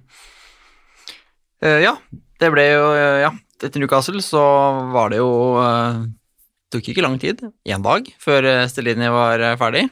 Eh, 1.61 1.79
ja, 1.85 1.95
det 2.41 2.49
ble 2.53 2.65
jo 2.71 2.85
uh, 2.89 3.21
Ja, 3.21 3.31
etter 3.61 3.81
Newcastle 3.81 4.21
så 4.25 4.41
var 4.91 5.13
det 5.13 5.21
jo 5.21 5.31
uh, 5.61 6.01
tok 6.73 6.91
ikke 6.91 7.05
lang 7.05 7.19
tid, 7.21 7.43
én 7.67 7.83
dag, 7.85 8.07
før 8.21 8.47
Stellini 8.71 9.09
var 9.13 9.43
ferdig. 9.59 9.89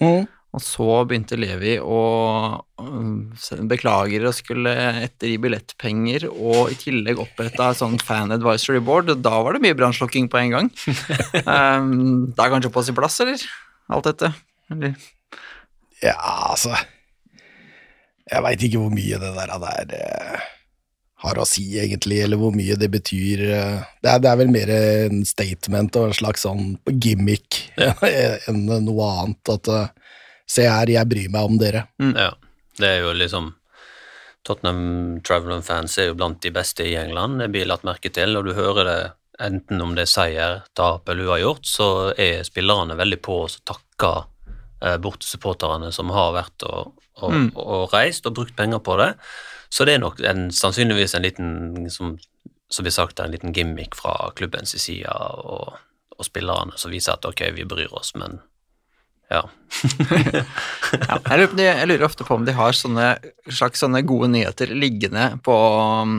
Mm. 0.00 0.24
Og 0.52 0.60
så 0.60 0.86
begynte 1.08 1.38
Levi 1.40 1.78
å 1.80 2.00
beklager 3.68 4.26
og 4.28 4.34
skulle 4.36 4.72
ettergi 5.04 5.38
billettpenger, 5.40 6.26
og 6.28 6.72
i 6.72 6.76
tillegg 6.76 7.20
oppretta 7.22 7.70
et 7.70 7.80
sånn 7.80 7.96
fan 8.00 8.34
advisory 8.36 8.80
board. 8.84 9.14
Da 9.24 9.38
var 9.44 9.56
det 9.56 9.62
mye 9.64 9.76
brannslukking 9.78 10.28
på 10.32 10.42
en 10.42 10.56
gang. 10.56 10.72
um, 11.46 11.92
det 12.34 12.44
er 12.44 12.52
kanskje 12.52 12.72
på 12.72 12.84
sin 12.84 12.96
plass, 12.98 13.20
eller? 13.24 13.44
Alt 13.92 14.10
dette? 14.10 14.32
Eller? 14.72 14.96
Ja, 16.02 16.18
altså 16.52 16.76
Jeg 18.30 18.44
veit 18.44 18.64
ikke 18.66 18.82
hvor 18.82 18.92
mye 18.94 19.20
det 19.22 19.30
der, 19.36 19.54
der 19.62 19.94
eh, 19.98 20.44
har 21.22 21.38
å 21.38 21.46
si, 21.46 21.64
egentlig, 21.78 22.20
eller 22.24 22.40
hvor 22.40 22.54
mye 22.54 22.76
det 22.78 22.90
betyr. 22.92 23.42
eh. 23.48 23.80
Det 24.02 24.12
er, 24.12 24.20
det 24.22 24.30
er 24.30 24.38
vel 24.42 24.52
mer 24.54 24.74
en 24.76 25.24
statement 25.28 25.98
og 26.00 26.10
en 26.10 26.18
slags 26.18 26.46
sånn 26.46 26.76
gimmick 26.92 27.62
enn 28.48 28.62
noe 28.66 29.10
annet. 29.22 29.54
At 29.56 29.72
eh, 29.72 29.90
se 30.46 30.68
her, 30.68 30.90
jeg 30.90 31.10
bryr 31.10 31.32
meg 31.32 31.50
om 31.50 31.58
dere. 31.60 31.86
Ja, 31.98 32.32
det 32.78 32.88
er 32.88 33.04
jo 33.06 33.16
liksom 33.16 33.52
Tottenham 34.42 35.20
Traveller 35.22 35.62
fans 35.62 35.94
er 36.02 36.10
jo 36.10 36.16
blant 36.18 36.40
de 36.42 36.50
beste 36.54 36.82
i 36.86 36.96
England, 36.98 37.38
det 37.38 37.52
blir 37.54 37.68
lagt 37.70 37.86
merke 37.86 38.10
til, 38.10 38.34
og 38.36 38.48
du 38.48 38.56
hører 38.56 38.88
det 38.88 39.00
enten 39.42 39.80
om 39.82 39.94
det 39.94 40.06
er 40.06 40.10
seier, 40.10 40.56
tap 40.74 41.08
eller 41.08 41.30
uavgjort, 41.30 41.66
så 41.66 41.86
er 42.18 42.42
spillerne 42.46 42.96
veldig 42.98 43.20
på 43.22 43.38
å 43.44 43.52
takke 43.66 44.10
eh, 44.82 44.98
bortesupporterne 45.02 45.92
som 45.94 46.10
har 46.14 46.34
vært 46.36 46.66
og, 46.68 46.90
og, 47.26 47.56
og 47.58 47.94
reist 47.94 48.26
og 48.28 48.36
brukt 48.38 48.56
penger 48.58 48.82
på 48.84 48.98
det. 49.00 49.12
Så 49.72 49.86
det 49.88 49.96
er 49.96 50.02
nok 50.02 50.20
en, 50.28 50.50
sannsynligvis 50.52 51.16
en 51.16 51.24
liten, 51.24 51.52
som, 51.92 52.16
som 52.68 52.84
blir 52.84 52.94
sagt, 52.94 53.20
en 53.20 53.32
liten 53.32 53.54
gimmick 53.56 53.96
fra 53.96 54.32
klubbens 54.36 54.74
side 54.76 55.08
og, 55.08 55.78
og 56.18 56.28
spillerne 56.28 56.76
som 56.76 56.92
viser 56.92 57.16
at 57.16 57.28
ok, 57.28 57.46
vi 57.56 57.68
bryr 57.68 57.92
oss, 57.96 58.12
men 58.18 58.40
ja. 59.32 59.46
Ja, 60.92 61.16
jeg, 61.24 61.38
lurer, 61.40 61.60
jeg 61.64 61.88
lurer 61.88 62.04
ofte 62.04 62.24
på 62.28 62.36
om 62.36 62.42
de 62.44 62.52
har 62.52 62.76
sånne 62.76 63.14
slags 63.48 63.80
sånne 63.80 64.02
gode 64.04 64.28
nyheter 64.34 64.74
liggende 64.76 65.30
på, 65.44 65.54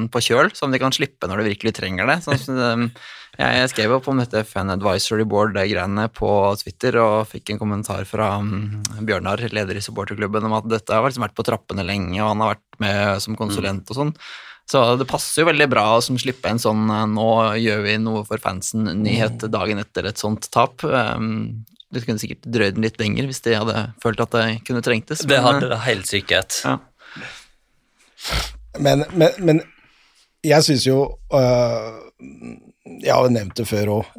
på 0.10 0.22
kjøl, 0.26 0.50
som 0.58 0.74
de 0.74 0.82
kan 0.82 0.96
slippe 0.96 1.30
når 1.30 1.44
de 1.44 1.52
virkelig 1.52 1.76
trenger 1.78 2.10
det. 2.10 2.16
Sånn, 2.26 2.42
som, 2.42 2.58
um, 2.58 2.88
jeg, 3.34 3.70
skrev 3.72 3.96
opp 3.96 4.08
om 4.12 4.20
dette 4.22 4.44
Fan 4.46 4.70
Advisory 4.70 5.26
Board-greiene 5.26 6.06
på 6.14 6.30
Twitter, 6.62 7.00
og 7.02 7.30
fikk 7.32 7.54
en 7.54 7.62
kommentar 7.62 8.06
fra 8.06 8.36
um, 8.38 8.84
Bjørnar, 9.02 9.42
leder 9.50 9.80
i 9.80 9.82
supporterklubben, 9.82 10.46
om 10.46 10.54
at 10.60 10.68
dette 10.70 10.94
har 10.94 11.08
liksom 11.08 11.26
vært 11.26 11.38
på 11.40 11.46
trappene 11.48 11.86
lenge, 11.88 12.20
og 12.22 12.30
han 12.30 12.44
har 12.44 12.54
vært 12.54 12.82
med 12.84 13.24
som 13.26 13.38
konsulent 13.40 13.90
og 13.90 14.00
sånn. 14.00 14.16
Så 14.70 14.84
det 14.96 15.10
passer 15.10 15.42
jo 15.42 15.50
veldig 15.50 15.68
bra 15.74 15.88
å 15.98 16.04
slippe 16.06 16.52
en 16.52 16.62
sånn 16.62 16.86
uh, 16.92 17.04
'nå 17.10 17.30
gjør 17.60 17.82
vi 17.88 17.98
noe 18.06 18.22
for 18.28 18.42
fansen'-nyhet 18.44 19.48
dagen 19.52 19.82
etter 19.82 20.08
et 20.12 20.22
sånt 20.22 20.48
tap. 20.54 20.86
Du 20.86 21.66
det 21.94 22.06
kunne 22.08 22.22
sikkert 22.22 22.46
drøyd 22.50 22.78
den 22.78 22.86
litt 22.86 22.98
lenger 23.02 23.28
hvis 23.30 23.44
de 23.46 23.54
hadde 23.54 23.82
følt 24.02 24.22
at 24.24 24.34
det 24.34 24.46
kunne 24.66 24.82
trengtes. 24.86 25.26
Det 25.26 25.38
men, 25.38 25.46
hadde 25.46 25.70
det 25.74 25.82
helt 25.86 26.10
sikkert. 26.10 26.62
Ja. 26.66 26.78
Men, 28.82 29.06
men, 29.14 29.36
men 29.38 29.62
jeg 30.44 30.66
syns 30.66 30.88
jo 30.88 30.98
øh, 31.34 32.00
Jeg 32.86 33.14
har 33.16 33.32
nevnt 33.32 33.56
det 33.56 33.68
før 33.70 34.00
òg. 34.00 34.14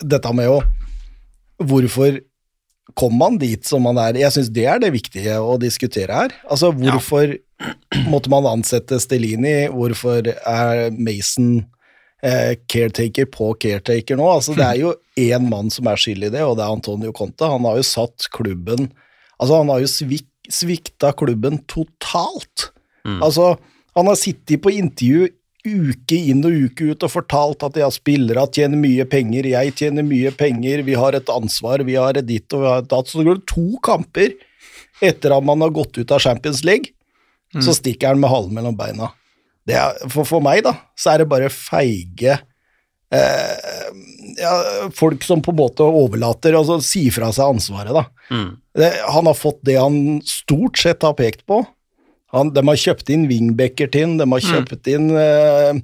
dette 0.00 0.32
med 0.34 0.48
jo 0.48 0.60
Hvorfor 1.60 2.16
kom 2.96 3.18
man 3.20 3.36
dit 3.38 3.66
som 3.68 3.84
man 3.84 3.98
er? 4.00 4.18
Jeg 4.18 4.34
syns 4.34 4.48
det 4.54 4.64
er 4.66 4.80
det 4.82 4.92
viktige 4.94 5.36
å 5.38 5.58
diskutere 5.60 6.16
her. 6.22 6.32
Altså, 6.50 6.72
hvorfor 6.74 7.36
måtte 8.10 8.32
man 8.32 8.48
ansette 8.48 8.98
Stelini? 9.02 9.68
Hvorfor 9.70 10.26
er 10.32 10.88
Mason 10.96 11.66
eh, 12.24 12.56
caretaker 12.70 13.28
på 13.30 13.52
caretaker 13.60 14.18
nå? 14.18 14.26
Altså, 14.32 14.56
det 14.58 14.66
er 14.66 14.80
jo 14.80 14.94
én 15.20 15.46
mann 15.52 15.70
som 15.70 15.90
er 15.90 16.00
skyld 16.00 16.30
i 16.30 16.32
det, 16.32 16.42
og 16.46 16.56
det 16.58 16.64
er 16.66 16.78
Antonio 16.78 17.12
Conte. 17.16 17.52
Han 17.52 17.68
har 17.68 17.78
jo 17.80 17.86
satt 17.86 18.30
klubben 18.34 18.90
Altså, 19.40 19.56
han 19.56 19.70
har 19.72 19.80
jo 19.80 19.88
svik, 19.88 20.26
svikta 20.52 21.14
klubben 21.16 21.62
totalt. 21.70 22.66
Altså, 23.24 23.54
han 23.96 24.10
har 24.10 24.18
sittet 24.20 24.60
på 24.60 24.72
intervju 24.76 25.30
uke 25.66 26.16
inn 26.30 26.44
og 26.46 26.68
uke 26.70 26.92
ut 26.92 27.04
og 27.04 27.12
fortalt 27.12 27.64
at 27.66 27.78
ja, 27.80 27.88
spillere 27.92 28.46
tjener 28.54 28.80
mye 28.80 29.04
penger, 29.08 29.48
jeg 29.50 29.74
tjener 29.76 30.06
mye 30.06 30.32
penger, 30.36 30.84
vi 30.86 30.96
har 30.98 31.16
et 31.16 31.32
ansvar, 31.32 31.84
vi 31.86 31.98
har 32.00 32.16
et 32.16 32.28
ditt 32.28 32.52
og 32.56 32.64
vi 32.64 32.70
har 32.70 32.84
et 32.84 32.90
datt. 32.90 33.10
Så 33.10 33.24
går 33.26 33.40
det 33.40 33.50
to 33.50 33.66
kamper 33.84 34.36
etter 35.04 35.36
at 35.36 35.46
man 35.46 35.60
har 35.64 35.72
gått 35.74 35.98
ut 36.00 36.12
av 36.12 36.22
Champions 36.22 36.62
League, 36.64 36.92
så 37.64 37.74
stikker 37.74 38.12
han 38.12 38.20
med 38.22 38.30
halen 38.30 38.54
mellom 38.54 38.76
beina. 38.78 39.10
Det 39.66 39.76
er, 39.76 39.96
for, 40.08 40.28
for 40.28 40.44
meg, 40.44 40.62
da, 40.66 40.76
så 40.98 41.14
er 41.14 41.22
det 41.22 41.30
bare 41.30 41.50
feige 41.52 42.36
eh, 43.12 43.90
ja, 44.38 44.54
folk 44.96 45.24
som 45.26 45.42
på 45.44 45.52
en 45.54 45.60
måte 45.60 45.86
overlater, 45.86 46.56
altså 46.56 46.78
sier 46.84 47.14
fra 47.14 47.30
seg 47.34 47.56
ansvaret, 47.56 47.92
da. 47.96 48.06
Mm. 48.30 48.50
Det, 48.80 48.90
han 49.16 49.28
har 49.28 49.36
fått 49.36 49.60
det 49.66 49.76
han 49.80 50.20
stort 50.26 50.80
sett 50.80 51.06
har 51.06 51.16
pekt 51.18 51.44
på. 51.50 51.62
Han, 52.34 52.52
de 52.54 52.62
har 52.68 52.78
kjøpt 52.78 53.10
inn 53.10 53.24
wingbacker 53.30 53.90
til 53.90 54.04
han, 54.06 54.16
de 54.20 54.26
har 54.30 54.44
kjøpt 54.44 54.86
inn 54.92 55.08
eh, 55.18 55.80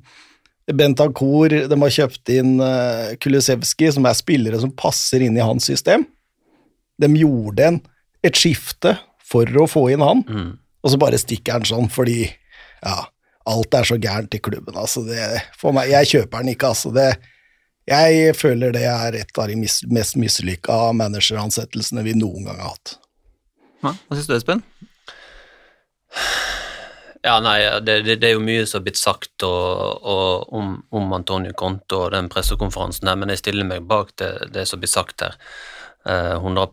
Bentancour, 0.74 1.48
de 1.70 1.78
har 1.78 1.92
kjøpt 1.94 2.30
inn 2.34 2.56
uh, 2.58 3.12
Kulisevskij, 3.22 3.92
som 3.94 4.06
er 4.08 4.16
spillere 4.18 4.58
som 4.62 4.72
passer 4.74 5.22
inn 5.22 5.36
i 5.38 5.44
hans 5.44 5.66
system. 5.70 6.02
De 6.98 7.10
gjorde 7.20 7.68
en, 7.68 7.76
et 8.26 8.34
skifte 8.38 8.96
for 9.26 9.46
å 9.62 9.66
få 9.70 9.84
inn 9.94 10.02
han, 10.02 10.24
Mm. 10.26 10.50
og 10.82 10.90
så 10.90 10.98
bare 10.98 11.18
stikker 11.18 11.58
han 11.58 11.66
sånn 11.66 11.90
fordi 11.90 12.24
ja, 12.26 12.96
alt 13.46 13.74
er 13.78 13.86
så 13.86 13.98
gærent 13.98 14.34
i 14.34 14.42
klubben. 14.42 14.74
Altså 14.78 15.04
det, 15.06 15.22
for 15.58 15.74
meg, 15.74 15.90
jeg 15.90 16.10
kjøper 16.14 16.42
den 16.42 16.54
ikke, 16.54 16.72
altså. 16.74 16.90
Det, 16.94 17.08
jeg 17.86 18.34
føler 18.34 18.74
det 18.74 18.84
er 18.90 19.20
et 19.22 19.38
av 19.38 19.46
de 19.50 19.54
mis, 19.58 19.80
mest 19.86 20.16
mislykka 20.18 20.92
manageransettelsene 20.98 22.02
vi 22.06 22.14
noen 22.18 22.46
gang 22.48 22.58
har 22.58 22.72
hatt. 22.74 22.96
Ja, 23.84 23.92
hva 23.94 24.18
syns 24.18 24.26
du, 24.30 24.34
Espen? 24.34 24.62
Ja, 27.26 27.40
nei, 27.42 27.58
det, 27.82 28.02
det, 28.06 28.14
det 28.23 28.28
er 28.28 28.37
jo 28.37 28.42
mye 28.44 28.66
som 28.68 28.78
har 28.78 28.85
blitt 28.87 29.00
sagt 29.00 29.42
og, 29.42 30.04
og 30.06 30.52
om, 30.54 30.76
om 30.94 31.14
Antonio 31.16 31.54
Conte 31.58 31.96
og 31.99 32.12
den 32.14 32.28
pressekonferansen 32.30 33.08
her, 33.11 33.16
men 33.18 33.32
jeg 33.32 33.40
stiller 33.42 33.66
meg 33.66 33.88
bak 33.90 34.12
det, 34.20 34.30
det 34.54 34.66
som 34.70 34.78
blir 34.82 34.92
sagt 34.92 35.25
her. 35.25 35.35
eh, 36.06 36.37
100 36.37 36.68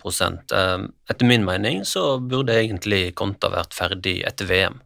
Eh, 0.54 0.84
Etter 1.10 1.26
min 1.26 1.46
mening 1.46 1.82
så 1.90 2.20
burde 2.20 2.54
egentlig 2.60 3.16
Conte 3.18 3.50
vært 3.50 3.74
ferdig 3.74 4.20
etter 4.30 4.46
VM. 4.46 4.78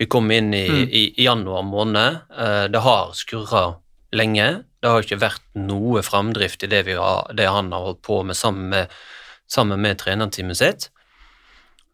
Vi 0.00 0.06
kom 0.08 0.30
inn 0.32 0.54
i, 0.56 0.64
i, 0.88 1.02
i 1.20 1.24
januar 1.26 1.62
måned. 1.62 2.22
eh, 2.38 2.66
Det 2.72 2.80
har 2.80 3.12
skurra 3.12 3.74
lenge. 4.16 4.62
Det 4.80 4.88
har 4.88 5.04
ikke 5.04 5.20
vært 5.20 5.44
noe 5.60 6.00
framdrift 6.02 6.64
i 6.64 6.70
det, 6.72 6.86
vi 6.86 6.96
har, 6.96 7.28
det 7.36 7.50
han 7.52 7.68
har 7.72 7.84
holdt 7.84 8.00
på 8.06 8.22
med 8.24 8.36
sammen 8.36 8.70
med, 8.72 8.88
sammen 9.46 9.80
med 9.84 9.98
trenerteamet 10.00 10.56
sitt. 10.56 10.88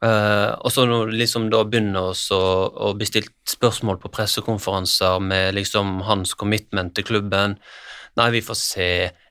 Eh, 0.05 0.53
og 0.61 0.73
så 0.73 0.85
når 0.85 1.15
liksom 1.17 1.49
da 1.53 1.63
begynner 1.65 2.11
vi 2.13 2.37
å, 2.37 2.43
å 2.69 2.93
bli 2.99 3.09
spørsmål 3.49 4.01
på 4.03 4.13
pressekonferanser 4.13 5.23
med 5.25 5.57
liksom 5.57 6.03
hans 6.09 6.35
commitment 6.37 6.97
til 6.97 7.07
klubben 7.09 7.57
Nei, 8.17 8.31
vi 8.33 8.41
får 8.41 8.57
se. 8.57 8.85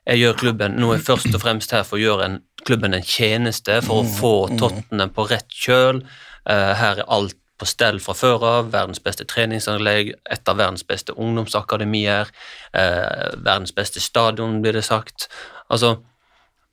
Jeg 0.06 0.20
gjør 0.20 0.36
klubben 0.38 0.76
Nå 0.78 0.92
er 0.92 1.00
jeg 1.00 1.06
først 1.08 1.32
og 1.34 1.40
fremst 1.42 1.72
her 1.74 1.82
for 1.86 1.98
å 1.98 2.04
gjøre 2.04 2.28
en, 2.28 2.36
klubben 2.62 2.94
en 2.94 3.02
tjeneste, 3.02 3.80
for 3.82 4.04
å 4.04 4.06
få 4.06 4.34
Tottenham 4.60 5.10
på 5.14 5.24
rett 5.26 5.50
kjøl. 5.50 6.04
Uh, 6.46 6.70
her 6.78 7.00
er 7.02 7.10
alt 7.10 7.34
på 7.58 7.66
stell 7.66 7.98
fra 8.04 8.14
før 8.14 8.44
av. 8.46 8.70
Verdens 8.70 9.02
beste 9.02 9.26
treningsanlegg, 9.26 10.12
et 10.30 10.52
av 10.52 10.60
verdens 10.62 10.86
beste 10.86 11.16
ungdomsakademier, 11.18 12.30
Uh, 12.76 13.32
verdens 13.40 13.72
beste 13.72 14.02
stadion, 14.04 14.60
blir 14.62 14.76
det 14.76 14.84
sagt. 14.84 15.30
Altså, 15.72 15.96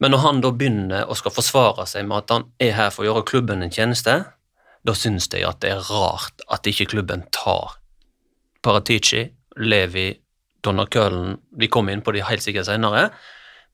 men 0.04 0.12
når 0.12 0.20
han 0.20 0.40
da 0.44 0.50
begynner 0.52 1.06
og 1.08 1.16
skal 1.16 1.32
forsvare 1.32 1.86
seg 1.88 2.04
med 2.10 2.26
at 2.26 2.32
han 2.34 2.50
er 2.60 2.74
her 2.76 2.90
for 2.92 3.06
å 3.06 3.08
gjøre 3.08 3.28
klubben 3.30 3.64
en 3.64 3.72
tjeneste, 3.72 4.18
da 4.84 4.96
syns 5.00 5.30
jeg 5.32 5.46
at 5.48 5.62
det 5.64 5.70
er 5.72 5.86
rart 5.88 6.44
at 6.52 6.68
ikke 6.68 6.90
klubben 6.92 7.24
tar 7.32 7.78
Paratici, 8.64 9.22
Levi, 9.64 10.10
Donna 10.64 10.84
Køhlen 10.92 11.38
Vi 11.60 11.70
kommer 11.72 11.96
inn 11.96 12.04
på 12.04 12.12
de 12.16 12.24
helt 12.24 12.44
sikkert 12.44 12.68
senere, 12.68 13.06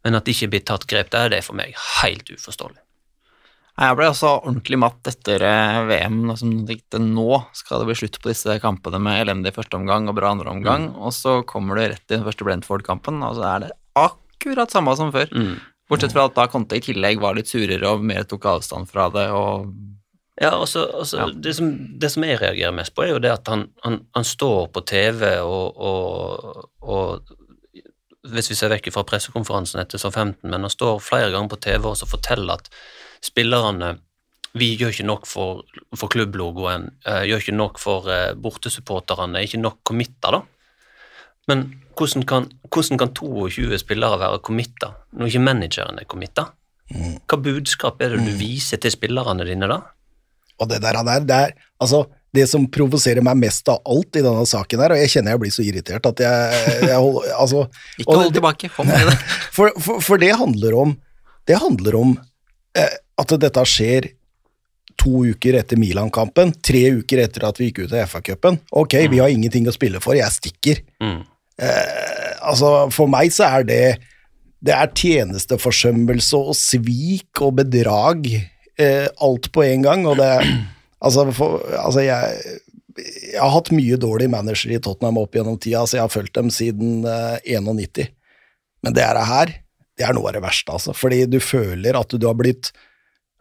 men 0.06 0.18
at 0.18 0.28
det 0.28 0.36
ikke 0.36 0.52
blir 0.54 0.68
tatt 0.70 0.86
grep 0.90 1.10
der, 1.14 1.32
det 1.34 1.42
er 1.42 1.48
for 1.48 1.58
meg 1.58 1.74
helt 2.04 2.30
uforståelig. 2.30 2.78
Jeg 3.80 3.96
ble 3.96 4.12
også 4.12 4.36
ordentlig 4.36 4.80
matt 4.82 5.10
etter 5.10 5.42
VM. 5.90 6.22
da 6.28 6.36
som 6.38 6.54
tenkte, 6.68 7.02
Nå 7.02 7.42
skal 7.58 7.82
det 7.82 7.90
bli 7.90 7.98
slutt 8.04 8.22
på 8.22 8.30
disse 8.30 8.60
kampene 8.62 9.02
med 9.02 9.22
elendig 9.24 9.56
første 9.56 9.82
omgang 9.82 10.10
og 10.12 10.18
bra 10.20 10.34
andre 10.36 10.54
omgang, 10.54 10.90
og 10.94 11.14
så 11.16 11.40
kommer 11.42 11.74
du 11.74 11.88
rett 11.88 12.06
i 12.12 12.18
den 12.20 12.26
første 12.28 12.46
Brentford-kampen, 12.46 13.22
og 13.26 13.38
så 13.40 13.50
er 13.50 13.66
det 13.66 13.74
akkurat 13.98 14.70
samme 14.70 14.94
som 15.00 15.14
før. 15.16 15.32
Bortsett 15.90 16.14
fra 16.14 16.28
at 16.30 16.36
da 16.38 16.46
Conte 16.52 16.78
i 16.78 16.84
tillegg 16.86 17.22
var 17.22 17.38
litt 17.38 17.50
surere 17.50 17.90
og 17.90 18.04
mer 18.06 18.28
tok 18.30 18.46
avstand 18.52 18.90
fra 18.92 19.10
det, 19.14 19.30
og 19.34 19.72
Ja, 20.40 20.54
altså, 20.56 20.86
også, 21.02 21.18
Ja. 21.18 21.26
Det, 21.34 21.56
som, 21.56 21.72
det 22.00 22.12
som 22.14 22.24
jeg 22.24 22.40
reagerer 22.40 22.72
mest 22.72 22.94
på, 22.96 23.04
er 23.04 23.10
jo 23.12 23.20
det 23.20 23.32
at 23.34 23.48
han, 23.52 23.66
han, 23.84 24.00
han 24.16 24.24
står 24.24 24.70
på 24.72 24.86
TV 24.88 25.26
og, 25.44 25.76
og, 25.76 26.70
og 26.82 27.36
Hvis 28.30 28.50
vi 28.52 28.56
ser 28.56 28.72
vekk 28.72 28.92
fra 28.94 29.04
pressekonferansen 29.08 29.82
etter 29.82 30.00
så 30.00 30.12
15, 30.12 30.48
men 30.52 30.62
han 30.62 30.72
står 30.72 31.02
flere 31.04 31.32
ganger 31.34 31.50
på 31.50 31.60
TV 31.66 31.90
og 31.90 31.98
så 31.98 32.08
forteller 32.08 32.60
at 32.60 32.70
spillerne 33.24 33.98
vi 34.58 34.74
gjør 34.76 34.94
ikke 34.94 35.06
nok 35.06 35.28
for, 35.30 35.62
for 35.96 36.10
klubblogoen, 36.12 36.88
eh, 37.06 37.26
gjør 37.30 37.44
ikke 37.44 37.58
nok 37.58 37.80
for 37.82 38.10
eh, 38.10 38.34
bortesupporterne, 38.34 39.38
er 39.38 39.46
ikke 39.46 39.62
nok 39.62 39.78
committer, 39.86 40.40
da. 40.40 40.42
Men 41.50 41.68
hvordan 42.00 42.26
kan, 42.28 42.48
hvordan 42.72 43.02
kan 43.02 43.12
22 43.18 43.80
spillere 43.82 44.20
være 44.22 44.40
committa 44.46 44.94
når 45.18 45.32
ikke 45.32 45.44
manageren 45.44 46.00
er 46.00 46.08
committa? 46.10 46.48
Hva 46.90 47.38
budskap 47.38 48.00
er 48.02 48.16
det 48.16 48.24
du 48.26 48.32
viser 48.40 48.80
til 48.82 48.94
spillerne 48.94 49.46
dine 49.46 49.68
da? 49.70 49.82
Og 50.60 50.72
det 50.72 50.82
der, 50.84 50.98
der 51.06 51.28
det 51.28 51.36
er 51.36 51.54
altså 51.80 52.06
det 52.36 52.46
som 52.50 52.68
provoserer 52.70 53.24
meg 53.26 53.40
mest 53.42 53.70
av 53.72 53.80
alt 53.90 54.20
i 54.20 54.22
denne 54.22 54.46
saken 54.46 54.84
her, 54.84 54.94
og 54.94 55.02
jeg 55.02 55.12
kjenner 55.16 55.34
jeg 55.34 55.42
blir 55.44 55.54
så 55.54 55.66
irritert 55.66 56.06
at 56.06 56.22
jeg, 56.22 56.60
jeg 56.86 56.98
holder, 56.98 57.32
altså, 57.42 57.64
ikke 58.02 58.18
hold 58.22 58.36
tilbake. 58.36 58.70
Kom 58.76 58.90
med 58.90 59.10
det. 59.10 59.18
For, 59.60 59.74
for, 59.82 60.00
for 60.00 60.22
det 60.22 60.30
handler 60.40 60.76
om 60.78 60.92
Det 61.50 61.58
handler 61.60 61.96
om 61.98 62.12
eh, 62.78 62.94
at 63.20 63.32
dette 63.42 63.64
skjer 63.68 64.06
to 65.00 65.24
uker 65.32 65.58
etter 65.60 65.80
Milan-kampen, 65.80 66.54
tre 66.64 66.84
uker 67.00 67.24
etter 67.24 67.48
at 67.48 67.60
vi 67.60 67.70
gikk 67.70 67.86
ut 67.86 67.96
av 67.96 68.06
FA-cupen. 68.12 68.60
Ok, 68.78 68.96
vi 69.10 69.20
har 69.20 69.32
ingenting 69.32 69.68
å 69.68 69.74
spille 69.74 70.02
for, 70.04 70.18
jeg 70.20 70.36
stikker. 70.36 70.82
Mm. 71.02 71.24
Altså, 71.60 72.70
for 72.96 73.12
meg 73.12 73.34
så 73.36 73.50
er 73.60 73.66
det 73.68 73.84
Det 74.64 74.72
er 74.76 74.92
tjenesteforsømmelse 74.96 76.40
og 76.40 76.56
svik 76.56 77.42
og 77.44 77.58
bedrag, 77.62 78.26
eh, 78.80 79.08
alt 79.24 79.52
på 79.56 79.64
en 79.64 79.86
gang, 79.86 80.08
og 80.08 80.20
det 80.20 80.34
Altså, 81.00 81.30
for, 81.32 81.62
altså 81.80 82.02
jeg 82.04 82.60
jeg 83.00 83.40
har 83.40 83.54
hatt 83.54 83.72
mye 83.72 83.96
dårlige 83.96 84.32
manager 84.32 84.74
i 84.74 84.80
Tottenham 84.84 85.20
opp 85.22 85.36
gjennom 85.38 85.58
tida, 85.62 85.86
så 85.88 86.00
jeg 86.00 86.06
har 86.06 86.14
fulgt 86.14 86.36
dem 86.36 86.50
siden 86.54 87.06
eh, 87.08 87.38
91. 87.56 88.10
Men 88.84 88.96
det 88.96 89.06
her, 89.06 89.54
det 90.00 90.08
er 90.08 90.16
noe 90.16 90.32
av 90.32 90.38
det 90.38 90.44
verste, 90.44 90.74
altså. 90.76 90.96
Fordi 90.96 91.26
du 91.30 91.40
føler 91.44 91.96
at 92.00 92.16
du 92.16 92.28
har 92.28 92.38
blitt 92.40 92.72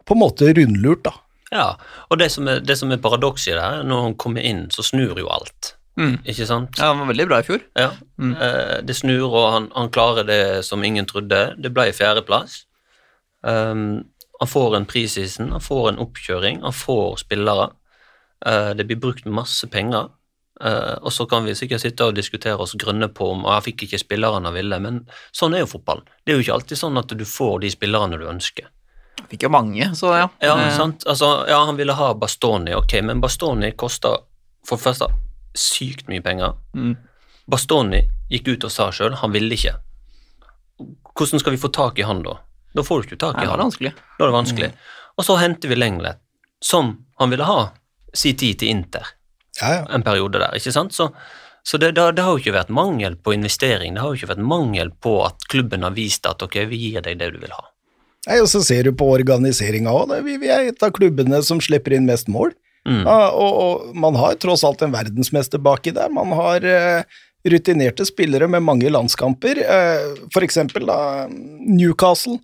på 0.08 0.16
en 0.16 0.22
måte 0.22 0.52
rundlurt, 0.56 1.04
da. 1.08 1.14
Ja, 1.48 1.68
og 2.12 2.20
det 2.20 2.28
som 2.34 2.48
er, 2.50 2.60
det 2.64 2.76
som 2.76 2.92
er 2.92 3.00
paradokset 3.00 3.54
det 3.56 3.64
her, 3.64 3.84
når 3.86 4.04
han 4.08 4.16
kommer 4.20 4.44
inn, 4.44 4.66
så 4.74 4.84
snur 4.84 5.16
jo 5.16 5.30
alt. 5.32 5.74
Mm. 5.98 6.18
Ikke 6.24 6.46
sant? 6.46 6.78
Ja, 6.78 6.92
Han 6.92 7.02
var 7.02 7.10
veldig 7.10 7.26
bra 7.26 7.40
i 7.42 7.46
fjor. 7.46 7.64
Ja. 7.74 7.90
Eh, 8.22 8.76
det 8.86 8.94
snur, 8.96 9.26
og 9.32 9.48
han, 9.52 9.70
han 9.74 9.90
klarer 9.90 10.26
det 10.28 10.42
som 10.66 10.84
ingen 10.84 11.06
trodde. 11.10 11.40
Det 11.58 11.72
ble 11.74 11.90
fjerdeplass. 11.92 12.62
Um, 13.42 14.04
han 14.38 14.48
får 14.50 14.76
en 14.76 14.86
prisisen, 14.86 15.50
han 15.54 15.62
får 15.62 15.88
en 15.92 16.00
oppkjøring, 16.02 16.62
han 16.62 16.74
får 16.74 17.18
spillere. 17.24 17.72
Uh, 18.46 18.70
det 18.78 18.86
blir 18.86 19.00
brukt 19.02 19.26
masse 19.26 19.66
penger. 19.70 20.10
Uh, 20.62 20.98
og 21.02 21.12
så 21.14 21.26
kan 21.30 21.44
vi 21.46 21.54
sikkert 21.54 21.82
sitte 21.84 22.06
og 22.06 22.16
diskutere 22.18 22.58
oss 22.58 22.74
grønne 22.78 23.06
på 23.14 23.28
om 23.34 23.44
«Å, 23.46 23.58
jeg 23.58 23.68
fikk 23.68 23.86
ikke 23.86 24.02
spillerne 24.02 24.50
han 24.50 24.56
ville, 24.56 24.78
men 24.82 25.04
sånn 25.34 25.54
er 25.54 25.62
jo 25.62 25.70
fotball. 25.74 26.02
Det 26.22 26.34
er 26.34 26.38
jo 26.38 26.46
ikke 26.46 26.56
alltid 26.58 26.80
sånn 26.80 26.98
at 26.98 27.14
du 27.14 27.24
får 27.26 27.60
de 27.62 27.70
spillerne 27.74 28.18
du 28.18 28.26
ønsker. 28.30 28.70
Fikk 29.30 29.46
jo 29.46 29.50
mange, 29.50 29.90
så 29.98 30.14
ja. 30.14 30.26
Ja, 30.42 30.54
Eh, 30.58 30.74
sant. 30.76 31.06
Altså, 31.06 31.44
ja, 31.50 31.58
han 31.66 31.78
ville 31.78 31.94
ha 31.94 32.12
Bastoni, 32.14 32.74
ok, 32.74 33.00
men 33.02 33.22
Bastoni 33.22 33.72
koster 33.74 34.22
for 34.66 34.78
det 34.78 34.86
første 34.86 35.10
sykt 35.56 36.08
mye 36.08 36.22
penger. 36.24 36.54
Mm. 36.74 36.96
Bastoni 37.48 38.02
gikk 38.30 38.48
ut 38.54 38.64
og 38.68 38.72
sa 38.74 38.90
sjøl 38.92 39.14
han 39.22 39.32
ville 39.32 39.54
ikke. 39.56 39.74
Hvordan 41.18 41.40
skal 41.42 41.54
vi 41.56 41.60
få 41.62 41.68
tak 41.74 41.98
i 41.98 42.06
han 42.06 42.22
da? 42.22 42.36
Da 42.76 42.84
får 42.84 43.02
du 43.02 43.08
ikke 43.08 43.20
tak 43.24 43.38
i 43.40 43.44
Nei, 43.44 43.50
han. 43.50 43.58
vanskelig. 43.64 43.92
Da 44.18 44.24
er 44.24 44.28
det 44.30 44.36
vanskelig. 44.36 44.70
Og 45.18 45.24
så 45.26 45.36
henter 45.40 45.68
vi 45.72 45.78
Lenglet, 45.78 46.20
som 46.62 46.92
han 47.18 47.30
ville 47.32 47.46
ha 47.48 47.70
si 48.14 48.34
tid 48.38 48.58
til 48.60 48.68
Inter 48.70 49.06
Ja, 49.60 49.72
ja. 49.80 49.86
en 49.96 50.04
periode 50.06 50.38
der, 50.38 50.54
ikke 50.54 50.70
sant? 50.72 50.94
Så, 50.94 51.08
så 51.66 51.78
det, 51.82 51.94
det, 51.96 52.02
har- 52.04 52.12
det 52.14 52.22
har 52.22 52.36
jo 52.36 52.42
ikke 52.44 52.54
vært 52.54 52.70
mangel 52.70 53.16
på 53.16 53.34
investering, 53.34 53.94
det 53.96 54.04
har 54.04 54.12
jo 54.14 54.20
ikke 54.20 54.30
vært 54.36 54.44
mangel 54.52 54.92
på 55.02 55.16
at 55.26 55.48
klubben 55.50 55.82
har 55.82 55.96
vist 55.96 56.26
at 56.30 56.42
ok, 56.46 56.60
vi 56.70 56.78
gir 56.84 57.02
deg 57.02 57.18
det 57.18 57.32
du 57.34 57.40
vil 57.42 57.50
ha. 57.56 57.64
Nei, 58.28 58.38
og 58.44 58.48
så 58.52 58.60
ser 58.62 58.84
du 58.86 58.92
på 58.92 59.08
organiseringa 59.10 59.90
òg. 59.94 60.12
Vi, 60.26 60.36
vi 60.42 60.48
er 60.52 60.68
et 60.70 60.82
av 60.84 60.92
klubbene 60.94 61.40
som 61.42 61.58
slipper 61.64 61.94
inn 61.96 62.06
mest 62.06 62.28
mål. 62.30 62.52
Mm. 62.88 63.04
Og, 63.04 63.52
og 63.62 63.96
man 64.00 64.16
har 64.16 64.38
tross 64.40 64.64
alt 64.64 64.82
en 64.84 64.94
verdensmester 64.94 65.60
baki 65.60 65.92
der. 65.96 66.08
Man 66.14 66.32
har 66.36 66.64
uh, 66.64 67.18
rutinerte 67.48 68.06
spillere 68.08 68.48
med 68.48 68.64
mange 68.64 68.90
landskamper. 68.90 69.60
Uh, 69.60 70.28
for 70.34 70.46
eksempel 70.46 70.88
da, 70.88 70.98
Newcastle, 71.28 72.38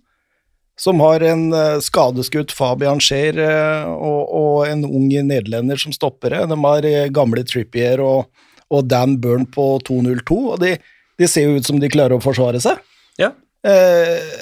som 0.79 0.99
har 0.99 1.23
en 1.23 1.53
uh, 1.53 1.79
skadeskutt 1.79 2.51
Fabian 2.51 2.99
Scheer 2.99 3.37
eh, 3.39 3.85
og, 3.87 4.21
og 4.35 4.57
en 4.67 4.83
ung 4.85 5.07
nederlender 5.07 5.79
som 5.79 5.95
stoppere. 5.95 6.43
De 6.49 6.57
har 6.65 6.87
eh, 6.89 7.07
gamle 7.15 7.45
Trippier 7.47 8.03
og, 8.03 8.27
og 8.67 8.89
Dan 8.91 9.15
Burn 9.23 9.47
på 9.47 9.77
2.02, 9.87 10.39
og 10.39 10.59
de, 10.63 10.75
de 11.19 11.29
ser 11.31 11.47
jo 11.47 11.59
ut 11.59 11.67
som 11.67 11.79
de 11.79 11.91
klarer 11.91 12.17
å 12.17 12.23
forsvare 12.23 12.59
seg. 12.63 12.81
Ja. 13.21 13.31
Eh, 13.65 14.33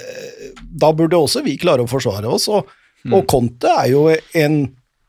da 0.74 0.90
burde 0.96 1.22
også 1.22 1.44
vi 1.46 1.60
klare 1.62 1.86
å 1.86 1.92
forsvare 1.92 2.34
oss, 2.34 2.50
og, 2.50 2.72
og 3.12 3.28
Conte 3.30 3.70
er 3.84 3.92
jo 3.94 4.08
en 4.10 4.64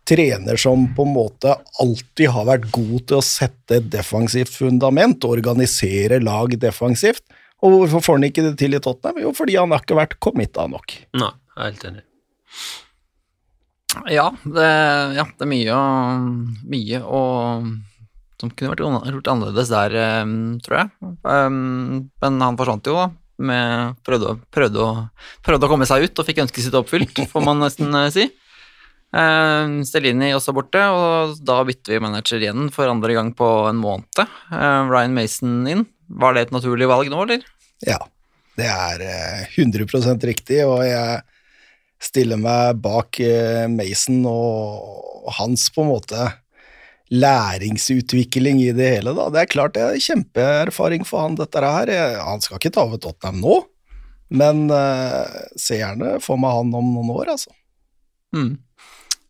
trener 0.09 0.59
som 0.61 0.87
på 0.97 1.07
en 1.07 1.15
måte 1.15 1.55
alltid 1.83 2.29
har 2.35 2.45
vært 2.49 2.67
god 2.75 3.07
til 3.09 3.19
å 3.21 3.25
sette 3.25 3.79
et 3.81 3.87
defensivt 3.93 4.53
fundament, 4.53 5.25
organisere 5.25 6.19
lag 6.23 6.55
defensivt. 6.61 7.25
Og 7.65 7.73
hvorfor 7.79 8.03
får 8.05 8.19
han 8.19 8.27
ikke 8.29 8.43
det 8.51 8.57
til 8.61 8.77
i 8.77 8.81
Tottenham? 8.85 9.23
Jo, 9.25 9.33
fordi 9.37 9.57
han 9.57 9.73
har 9.73 9.81
ikke 9.85 9.97
vært 9.97 10.19
committa 10.21 10.67
nok. 10.69 10.99
Nei, 11.17 11.31
jeg 11.57 11.63
er 11.63 11.71
helt 11.71 11.87
enig. 11.89 12.05
Ja, 14.11 14.27
det, 14.43 14.69
ja, 15.17 15.25
det 15.39 15.45
er 15.47 15.51
mye 15.51 15.75
og 15.79 16.31
mye 16.73 17.01
og 17.07 17.69
som 18.43 18.51
kunne 18.51 18.73
vært 18.73 18.83
gjort 19.15 19.29
annerledes 19.31 19.71
der, 19.71 19.95
eh, 19.95 20.33
tror 20.67 20.81
jeg. 20.81 20.89
Um, 21.23 22.01
men 22.21 22.41
han 22.43 22.59
forsvant 22.59 22.91
jo, 22.91 22.97
da. 22.99 23.07
Med, 23.45 23.95
prøvde, 24.07 24.33
å- 24.35 24.41
prøvde, 24.55 24.83
å, 24.83 25.07
prøvde 25.47 25.67
å 25.67 25.71
komme 25.71 25.87
seg 25.89 26.05
ut 26.07 26.21
og 26.23 26.27
fikk 26.29 26.43
ønsket 26.45 26.67
sitt 26.67 26.77
oppfylt, 26.79 27.23
får 27.31 27.43
man 27.47 27.63
nesten 27.63 27.95
eh, 27.99 28.11
si. 28.15 28.27
Uh, 29.15 29.81
Stellini 29.87 30.33
også 30.35 30.55
borte, 30.57 30.81
og 30.91 31.37
da 31.47 31.61
bytter 31.67 31.95
vi 31.95 32.03
manager 32.03 32.43
igjen 32.43 32.71
for 32.75 32.91
andre 32.91 33.15
gang 33.15 33.31
på 33.37 33.51
en 33.69 33.79
måned. 33.79 34.25
Uh, 34.51 34.91
Ryan 34.91 35.15
Mason 35.15 35.63
inn. 35.71 35.87
Var 36.11 36.35
det 36.35 36.49
et 36.49 36.57
naturlig 36.57 36.91
valg 36.91 37.09
nå, 37.13 37.23
eller? 37.25 37.47
Ja, 37.87 38.01
det 38.59 38.67
er 38.71 39.03
eh, 39.03 39.55
100 39.59 40.19
riktig, 40.27 40.61
og 40.67 40.85
jeg 40.87 41.23
stiller 42.03 42.41
meg 42.41 42.81
bak 42.85 43.19
eh, 43.25 43.67
Mason 43.73 44.25
og 44.29 45.31
hans 45.39 45.71
på 45.75 45.85
en 45.85 45.93
måte 45.95 46.29
læringsutvikling 47.15 48.63
i 48.63 48.73
det 48.77 48.91
hele. 48.97 49.15
da. 49.17 49.29
Det 49.33 49.43
er 49.43 49.53
klart 49.53 49.77
det 49.77 49.85
er 49.85 50.03
kjempeerfaring 50.03 51.05
for 51.09 51.25
han, 51.25 51.39
dette 51.39 51.61
her. 51.61 51.93
Han 52.25 52.43
skal 52.45 52.59
ikke 52.59 52.73
ta 52.75 52.87
over 52.87 53.01
Tottenham 53.01 53.43
nå, 53.43 53.59
men 54.35 54.65
uh, 54.73 55.29
se 55.61 55.79
gjerne 55.79 56.17
for 56.25 56.41
meg 56.41 56.57
han 56.57 56.73
om 56.75 56.95
noen 56.97 57.13
år, 57.15 57.35
altså. 57.37 57.53
Mm. 58.35 58.57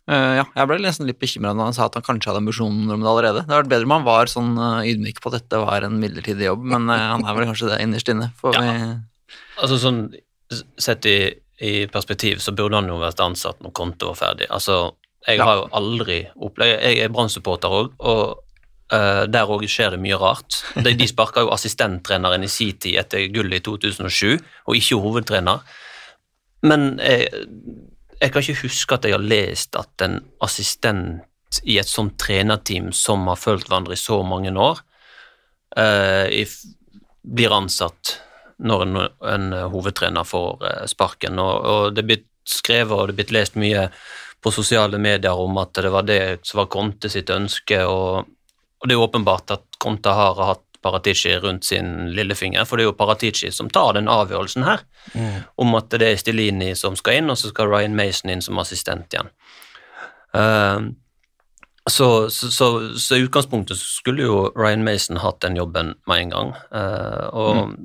Eh, 0.04 0.32
ja, 0.36 0.44
jeg 0.52 0.68
ble 0.68 0.76
nesten 0.84 1.06
litt 1.08 1.18
bekymra 1.22 1.54
når 1.56 1.70
han 1.70 1.76
sa 1.76 1.86
at 1.88 1.94
han 1.96 2.04
kanskje 2.04 2.28
hadde 2.28 2.42
ambisjoner 2.42 2.92
om 2.92 3.00
det 3.04 3.08
allerede. 3.08 3.44
Det 3.44 3.48
hadde 3.48 3.62
vært 3.62 3.70
bedre 3.72 3.88
om 3.88 3.94
han 3.96 4.04
var 4.04 4.28
sånn 4.28 4.50
uh, 4.60 4.82
ydmyk 4.84 5.22
på 5.24 5.30
at 5.32 5.38
dette 5.38 5.60
var 5.62 5.86
en 5.86 5.96
midlertidig 6.02 6.44
jobb, 6.50 6.66
men 6.74 6.90
uh, 6.92 6.98
han 7.14 7.24
er 7.24 7.38
vel 7.38 7.46
kanskje 7.48 7.70
det 7.72 7.78
innerst 7.86 8.10
inne. 8.12 8.28
For 8.40 8.52
Ja. 8.52 8.60
vi, 8.60 8.92
Altså 9.64 9.78
sånn 9.80 10.00
Sett 10.78 11.06
i, 11.08 11.32
i 11.64 11.86
perspektiv 11.90 12.38
så 12.44 12.52
burde 12.54 12.76
han 12.76 12.90
jo 12.90 12.98
vært 13.00 13.22
ansatt 13.24 13.62
når 13.64 13.72
konto 13.74 14.10
var 14.12 14.18
ferdig. 14.20 14.46
Altså 14.52 14.92
Jeg 15.26 15.38
Ja. 15.38 15.44
har 15.48 15.56
jo 15.62 15.68
aldri 15.72 16.18
opplevd 16.36 16.82
Jeg 16.84 16.98
er 17.00 17.08
Brann-supporter 17.08 17.72
òg, 17.72 17.94
og 17.98 18.42
eh, 18.92 19.24
der 19.26 19.48
òg 19.48 19.64
skjer 19.66 19.96
det 19.96 20.00
mye 20.04 20.18
rart. 20.20 20.60
De, 20.76 20.92
de 20.94 21.06
sparka 21.08 21.40
jo 21.46 21.50
assistenttreneren 21.56 22.44
i 22.44 22.50
sin 22.52 22.76
tid 22.76 23.00
etter 23.00 23.24
gullet 23.32 23.62
i 23.62 23.64
2007, 23.64 24.36
og 24.68 24.76
ikke 24.76 25.00
hovedtrener. 25.00 25.64
Men 26.62 26.98
jeg, 27.00 27.30
jeg 28.20 28.32
kan 28.32 28.42
ikke 28.42 28.62
huske 28.64 28.96
at 28.96 29.06
jeg 29.06 29.16
har 29.16 29.24
lest 29.24 29.78
at 29.78 30.04
en 30.04 30.18
assistent 30.44 31.62
i 31.62 31.78
et 31.78 31.88
sånt 31.88 32.16
trenerteam 32.18 32.90
som 32.94 33.28
har 33.30 33.38
fulgt 33.38 33.68
hverandre 33.68 33.94
i 33.94 34.00
så 34.00 34.20
mange 34.26 34.50
år, 34.50 34.80
eh, 35.76 36.46
blir 37.22 37.54
ansatt 37.54 38.18
når 38.64 38.82
en, 38.82 39.00
en 39.34 39.46
hovedtrener 39.72 40.26
får 40.26 40.66
eh, 40.66 40.84
sparken. 40.90 41.38
Og, 41.38 41.54
og 41.64 41.94
det 41.94 42.04
er 42.04 42.10
blitt 42.12 42.30
skrevet 42.44 42.92
og 42.92 43.08
det 43.08 43.14
er 43.14 43.20
blitt 43.22 43.34
lest 43.34 43.58
mye 43.60 43.88
på 44.44 44.52
sosiale 44.52 44.98
medier 45.00 45.38
om 45.40 45.56
at 45.62 45.80
det 45.80 45.92
var 45.92 46.04
det 46.04 46.20
som 46.44 46.60
var 46.60 46.70
Conte 46.72 47.08
sitt 47.08 47.30
ønske, 47.32 47.80
og, 47.88 48.26
og 48.80 48.88
det 48.88 48.96
er 48.96 49.04
åpenbart 49.06 49.54
at 49.56 49.78
Conte 49.80 50.12
har 50.12 50.40
hatt 50.50 50.63
Paratici 50.84 51.32
rundt 51.42 51.64
sin 51.64 52.10
lillefinger, 52.14 52.66
for 52.68 52.76
det 52.76 52.84
er 52.84 52.90
jo 52.90 52.98
Paratici 52.98 53.50
som 53.54 53.70
tar 53.72 53.96
den 53.96 54.10
avgjørelsen 54.12 54.66
her, 54.66 54.84
om 55.60 55.74
at 55.78 55.88
det 55.94 56.10
er 56.10 56.20
Stilini 56.20 56.74
som 56.78 56.98
skal 57.00 57.22
inn, 57.22 57.32
og 57.32 57.40
så 57.40 57.50
skal 57.52 57.72
Ryan 57.72 57.96
Mason 57.96 58.32
inn 58.34 58.44
som 58.44 58.60
assistent 58.62 59.16
igjen. 59.16 59.32
Uh, 60.34 60.92
så, 61.88 62.28
så, 62.32 62.50
så, 62.50 62.68
så 63.00 63.16
i 63.16 63.26
utgangspunktet 63.26 63.80
skulle 63.80 64.24
jo 64.24 64.38
Ryan 64.56 64.86
Mason 64.86 65.20
hatt 65.22 65.42
den 65.44 65.58
jobben 65.60 65.94
med 66.10 66.24
en 66.24 66.34
gang, 66.36 66.54
Uh, 66.72 67.26
og 67.32 67.76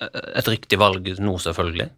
et 0.00 0.48
riktig 0.50 0.76
valg 0.80 1.08
nå, 1.24 1.38
selvfølgelig. 1.40 1.88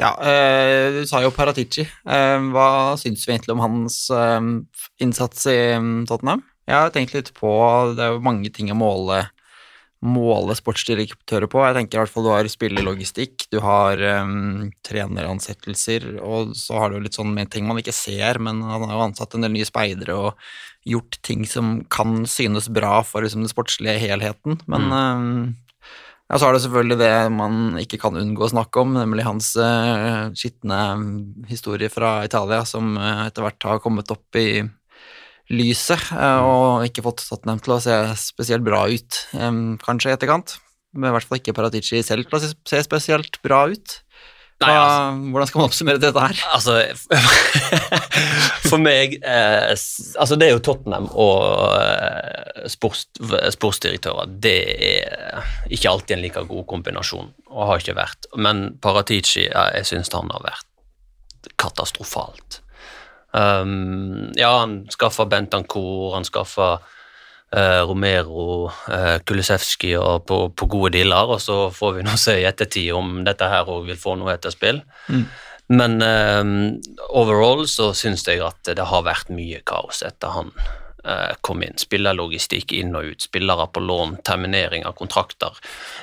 Ja, 0.00 0.14
eh, 0.24 0.86
du 0.94 1.02
sa 1.08 1.20
jo 1.20 1.32
Paratici. 1.34 1.84
Eh, 1.84 2.46
hva 2.54 2.96
syns 3.00 3.26
vi 3.26 3.34
egentlig 3.34 3.52
om 3.52 3.60
hans 3.60 3.98
eh, 4.14 4.40
innsats 5.04 5.44
i 5.52 5.58
mm, 5.76 6.06
Tottenham? 6.08 6.40
Jeg 6.68 6.76
har 6.76 6.94
tenkt 6.94 7.14
litt 7.16 7.32
på 7.36 7.50
Det 7.96 8.04
er 8.04 8.16
jo 8.16 8.24
mange 8.24 8.50
ting 8.54 8.70
å 8.72 8.78
måle, 8.78 9.22
måle 10.00 10.56
sportsdirektører 10.56 11.50
på. 11.50 11.62
Jeg 11.64 11.76
tenker 11.76 11.98
i 11.98 12.02
hvert 12.02 12.12
fall 12.12 12.26
du 12.26 12.32
har 12.32 12.50
spillelogistikk, 12.50 13.46
du 13.52 13.58
har 13.64 14.00
um, 14.22 14.70
treneransettelser, 14.86 16.06
og 16.24 16.54
så 16.58 16.78
har 16.80 16.90
du 16.90 16.98
jo 16.98 17.04
litt 17.04 17.18
sånn 17.18 17.34
med 17.36 17.50
ting 17.52 17.66
man 17.68 17.80
ikke 17.82 17.96
ser, 17.96 18.40
men 18.42 18.62
han 18.64 18.86
har 18.86 18.96
jo 18.96 19.06
ansatt 19.08 19.36
en 19.36 19.44
del 19.44 19.56
nye 19.56 19.68
speidere 19.68 20.16
og 20.16 20.52
gjort 20.88 21.20
ting 21.26 21.44
som 21.48 21.82
kan 21.92 22.22
synes 22.30 22.70
bra 22.72 23.00
for 23.04 23.26
liksom, 23.26 23.44
den 23.44 23.52
sportslige 23.52 24.00
helheten, 24.00 24.62
men 24.70 24.88
um, 24.88 25.28
ja, 26.30 26.38
så 26.38 26.46
er 26.46 26.54
det 26.54 26.62
selvfølgelig 26.62 26.96
det 27.00 27.14
man 27.34 27.54
ikke 27.80 27.98
kan 28.00 28.16
unngå 28.16 28.44
å 28.46 28.52
snakke 28.52 28.84
om, 28.84 28.92
nemlig 28.94 29.26
hans 29.26 29.52
uh, 29.58 30.30
skitne 30.38 30.78
historie 31.50 31.90
fra 31.90 32.20
Italia, 32.24 32.62
som 32.68 32.94
uh, 32.94 33.26
etter 33.26 33.42
hvert 33.42 33.66
har 33.66 33.82
kommet 33.82 34.12
opp 34.14 34.38
i 34.38 34.62
lyset, 35.50 36.02
eh, 36.14 36.40
og 36.46 36.84
ikke 36.86 37.02
fått 37.06 37.24
Tottenham 37.26 37.60
til 37.64 37.74
å 37.76 37.80
se 37.82 37.96
spesielt 38.22 38.62
bra 38.66 38.84
ut, 38.90 39.22
kanskje 39.84 40.12
i 40.12 40.14
etterkant. 40.16 40.58
Men 40.94 41.10
i 41.10 41.14
hvert 41.14 41.26
fall 41.28 41.38
ikke 41.38 41.54
Paratici 41.54 42.00
selv 42.02 42.26
til 42.28 42.38
å 42.38 42.42
se- 42.42 42.54
se 42.66 42.80
spesielt 42.86 43.36
bra 43.46 43.64
ut. 43.70 44.00
Hva, 44.60 44.66
Nei, 44.68 44.74
altså- 44.76 45.30
Hvordan 45.32 45.46
skal 45.48 45.58
man 45.60 45.68
oppsummere 45.70 46.00
dette 46.02 46.20
her? 46.20 46.36
Altså, 46.52 46.74
for 48.68 48.78
meg 48.82 49.14
eh, 49.24 49.70
Altså, 49.72 50.36
det 50.36 50.48
er 50.48 50.52
jo 50.56 50.62
Tottenham 50.66 51.06
og 51.14 51.72
eh, 51.80 52.66
sports, 52.68 53.06
sportsdirektører. 53.56 54.28
Det 54.44 54.56
er 54.90 55.46
ikke 55.72 55.90
alltid 55.94 56.16
en 56.18 56.22
like 56.26 56.42
god 56.50 56.66
kombinasjon, 56.70 57.30
og 57.48 57.66
har 57.70 57.80
ikke 57.80 57.96
vært. 57.96 58.28
Men 58.36 58.66
Paratici, 58.84 59.46
jeg, 59.46 59.72
jeg 59.80 59.88
syns 59.94 60.12
han 60.12 60.28
har 60.34 60.44
vært 60.44 61.50
katastrofalt. 61.56 62.60
Um, 63.32 64.30
ja, 64.38 64.50
han 64.62 64.80
skaffa 64.90 65.26
Bentancour, 65.30 66.14
han 66.16 66.26
skaffa 66.26 66.70
uh, 66.80 67.82
Romero, 67.86 68.70
uh, 68.90 69.18
Kulisevskij 69.26 69.96
og 70.00 70.26
på, 70.26 70.40
på 70.50 70.70
gode 70.70 70.94
dealer, 70.98 71.36
og 71.36 71.40
så 71.42 71.68
får 71.74 71.98
vi 71.98 72.06
nå 72.06 72.16
se 72.18 72.40
i 72.40 72.48
ettertid 72.48 72.90
om 72.96 73.20
dette 73.26 73.46
her 73.50 73.70
òg 73.70 73.86
vil 73.90 74.00
få 74.00 74.16
noe 74.18 74.34
etter 74.34 74.54
spill. 74.54 74.82
Men 75.70 76.00
um, 76.02 76.54
overall 77.14 77.62
så 77.70 77.92
syns 77.94 78.26
jeg 78.26 78.42
at 78.42 78.72
det 78.74 78.86
har 78.90 79.06
vært 79.06 79.30
mye 79.30 79.60
kaos 79.62 80.02
etter 80.02 80.32
han 80.34 80.50
eh, 80.58 80.80
kom 81.40 81.62
inn. 81.64 81.78
Spillerlogistikk 81.80 82.74
inn 82.76 82.94
og 82.98 83.12
ut, 83.12 83.24
spillere 83.24 83.66
på 83.72 83.80
lån, 83.84 84.18
terminering 84.26 84.84
av 84.88 84.96
kontrakter 84.98 85.56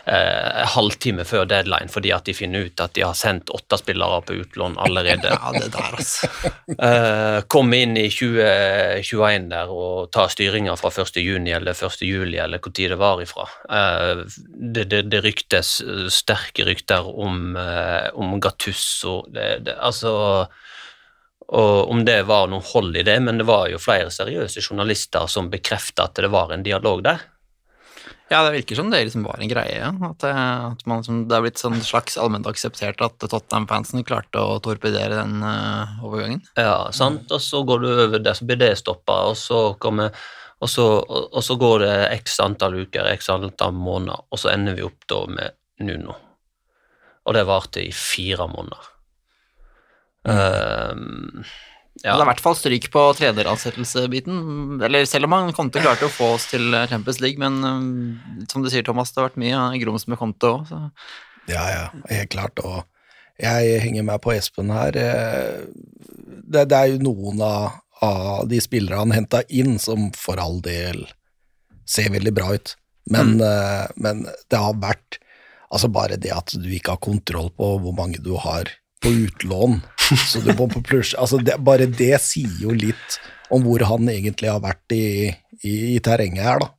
eh, 0.05 0.65
halvtime 0.73 1.25
før 1.27 1.45
deadline 1.49 1.91
fordi 1.91 2.11
at 2.15 2.27
de 2.27 2.35
finner 2.37 2.67
ut 2.67 2.83
at 2.83 2.93
de 2.95 3.03
har 3.05 3.15
sendt 3.17 3.51
åtte 3.53 3.79
spillere 3.81 4.21
på 4.27 4.39
utlån 4.43 4.77
allerede. 4.81 5.33
Ja, 5.37 5.51
det 5.53 5.69
der, 5.73 5.93
altså. 5.93 6.29
Eh, 6.87 7.39
komme 7.51 7.79
inn 7.83 7.95
i 7.97 8.07
2021 8.11 9.47
der 9.51 9.71
og 9.71 10.09
ta 10.13 10.27
styringa 10.31 10.75
fra 10.79 10.91
1. 10.91 11.19
juni 11.23 11.53
eller 11.55 11.75
1. 11.75 12.01
juli 12.05 12.39
eller 12.41 12.61
hvor 12.63 12.73
tid 12.75 12.91
det 12.93 12.99
var 12.99 13.21
ifra. 13.23 13.47
Eh, 13.69 14.23
det, 14.47 14.87
det, 14.91 15.03
det 15.11 15.21
ryktes 15.25 15.77
eh, 15.85 16.07
sterke 16.13 16.67
rykter 16.67 17.07
om, 17.07 17.55
eh, 17.59 18.09
om 18.13 18.37
Gattusso. 18.43 19.19
Det, 19.33 19.47
det, 19.67 19.77
altså 19.79 20.13
og 21.47 21.91
om 21.91 22.03
det 22.05 22.21
var 22.27 22.49
noe 22.51 22.63
hold 22.73 22.95
i 22.99 23.05
det, 23.07 23.17
men 23.23 23.39
det 23.39 23.47
var 23.47 23.69
jo 23.71 23.79
flere 23.79 24.11
seriøse 24.11 24.63
journalister 24.63 25.29
som 25.31 25.51
bekrefta 25.51 26.09
at 26.09 26.19
det 26.19 26.31
var 26.33 26.51
en 26.51 26.65
dialog 26.65 27.03
der. 27.05 27.23
Ja, 28.27 28.41
det 28.43 28.57
virker 28.57 28.75
som 28.75 28.89
det 28.91 29.05
liksom 29.05 29.23
var 29.23 29.39
en 29.39 29.47
greie. 29.47 29.77
ja. 29.79 29.93
At, 30.09 30.19
det, 30.19 30.31
at 30.33 30.81
man, 30.83 30.99
liksom, 30.99 31.21
det 31.29 31.37
er 31.37 31.45
blitt 31.45 31.61
sånn 31.61 31.79
slags 31.79 32.17
allment 32.19 32.49
akseptert 32.49 32.99
at 33.05 33.23
Tottenham-fansen 33.23 34.03
klarte 34.07 34.41
å 34.43 34.57
torpedere 34.63 35.21
den 35.21 35.39
uh, 35.39 36.03
overgangen. 36.03 36.43
Ja, 36.59 36.89
sant? 36.91 37.31
Og 37.31 37.39
så 37.43 37.63
går 37.63 37.85
du 37.85 37.87
over 37.93 38.19
der, 38.19 38.35
så 38.35 38.47
blir 38.49 38.59
det 38.59 38.73
stoppa, 38.81 39.21
og 39.29 39.39
så 39.39 39.61
kommer 39.79 40.11
og 40.57 40.69
så, 40.73 40.83
og, 40.97 41.29
og 41.37 41.43
så 41.45 41.55
går 41.61 41.83
det 41.85 41.95
x 42.17 42.39
antall 42.41 42.79
uker, 42.81 43.07
x 43.13 43.29
antall 43.29 43.75
måneder, 43.77 44.25
og 44.27 44.41
så 44.41 44.49
ender 44.55 44.75
vi 44.75 44.85
opp 44.87 45.05
da 45.07 45.21
med 45.29 45.57
Nuno. 45.85 46.17
Og 47.27 47.35
det 47.37 47.45
varte 47.47 47.83
i 47.83 47.91
fire 47.93 48.47
måneder. 48.49 48.96
Ehm, 50.27 51.43
Ja. 52.03 52.13
Det 52.13 52.21
er 52.21 52.27
i 52.27 52.29
hvert 52.29 52.41
fall 52.45 52.53
stryk 52.55 52.83
på 52.93 53.01
treneransettelsebiten. 53.17 54.77
Eller 54.85 55.07
selv 55.09 55.25
om 55.25 55.33
han 55.33 55.53
kom 55.57 55.71
til 55.73 55.81
å 55.81 55.95
få 56.13 56.27
oss 56.35 56.45
til 56.51 56.69
Champions 56.91 57.17
League, 57.23 57.39
men 57.41 57.55
um, 57.65 58.45
som 58.51 58.61
du 58.61 58.69
sier, 58.69 58.85
Thomas, 58.85 59.09
det 59.11 59.17
har 59.23 59.31
vært 59.31 59.39
mye 59.41 59.79
grums 59.81 60.05
med 60.05 60.19
Conte 60.21 60.45
òg. 60.45 60.75
Ja, 61.49 61.63
ja, 61.73 61.87
helt 62.11 62.29
klart. 62.35 62.61
Og 62.61 62.83
jeg 63.41 63.81
henger 63.81 64.05
meg 64.05 64.21
på 64.21 64.35
Espen 64.35 64.69
her. 64.69 64.93
Eh, 64.93 65.65
Det, 66.47 66.67
det 66.69 66.77
er 66.77 66.93
jo 66.93 67.01
noen 67.03 67.41
av, 67.43 67.81
av 68.05 68.45
de 68.47 68.59
spillere 68.61 69.01
han 69.01 69.11
henta 69.11 69.41
inn, 69.49 69.79
som 69.81 70.11
for 70.15 70.39
all 70.39 70.61
del 70.61 71.01
ser 71.89 72.13
veldig 72.13 72.31
bra 72.37 72.53
ut. 72.53 72.75
Men, 73.09 73.41
eh, 73.41 73.87
men 73.97 74.27
det 74.49 74.59
har 74.59 74.77
vært 74.77 75.17
Altså 75.67 75.89
bare 75.91 76.15
det 76.15 76.31
at 76.31 76.53
du 76.55 76.69
ikke 76.71 76.93
har 76.93 77.01
kontroll 77.03 77.49
på 77.51 77.73
hvor 77.83 77.91
mange 77.91 78.21
du 78.23 78.37
har 78.39 78.69
på 79.03 79.09
utlån. 79.11 79.81
Så 80.07 80.39
du 80.45 80.53
må 80.55 80.67
på 80.71 80.79
pluss 80.85 81.13
altså 81.19 81.39
det, 81.43 81.57
Bare 81.63 81.85
det 81.89 82.13
sier 82.23 82.53
jo 82.61 82.71
litt 82.75 83.17
om 83.53 83.63
hvor 83.65 83.83
han 83.89 84.07
egentlig 84.11 84.49
har 84.51 84.59
vært 84.63 84.91
i, 84.95 85.03
i, 85.63 85.73
i 85.95 85.99
terrenget 86.03 86.43
her, 86.43 86.59
da. 86.63 86.71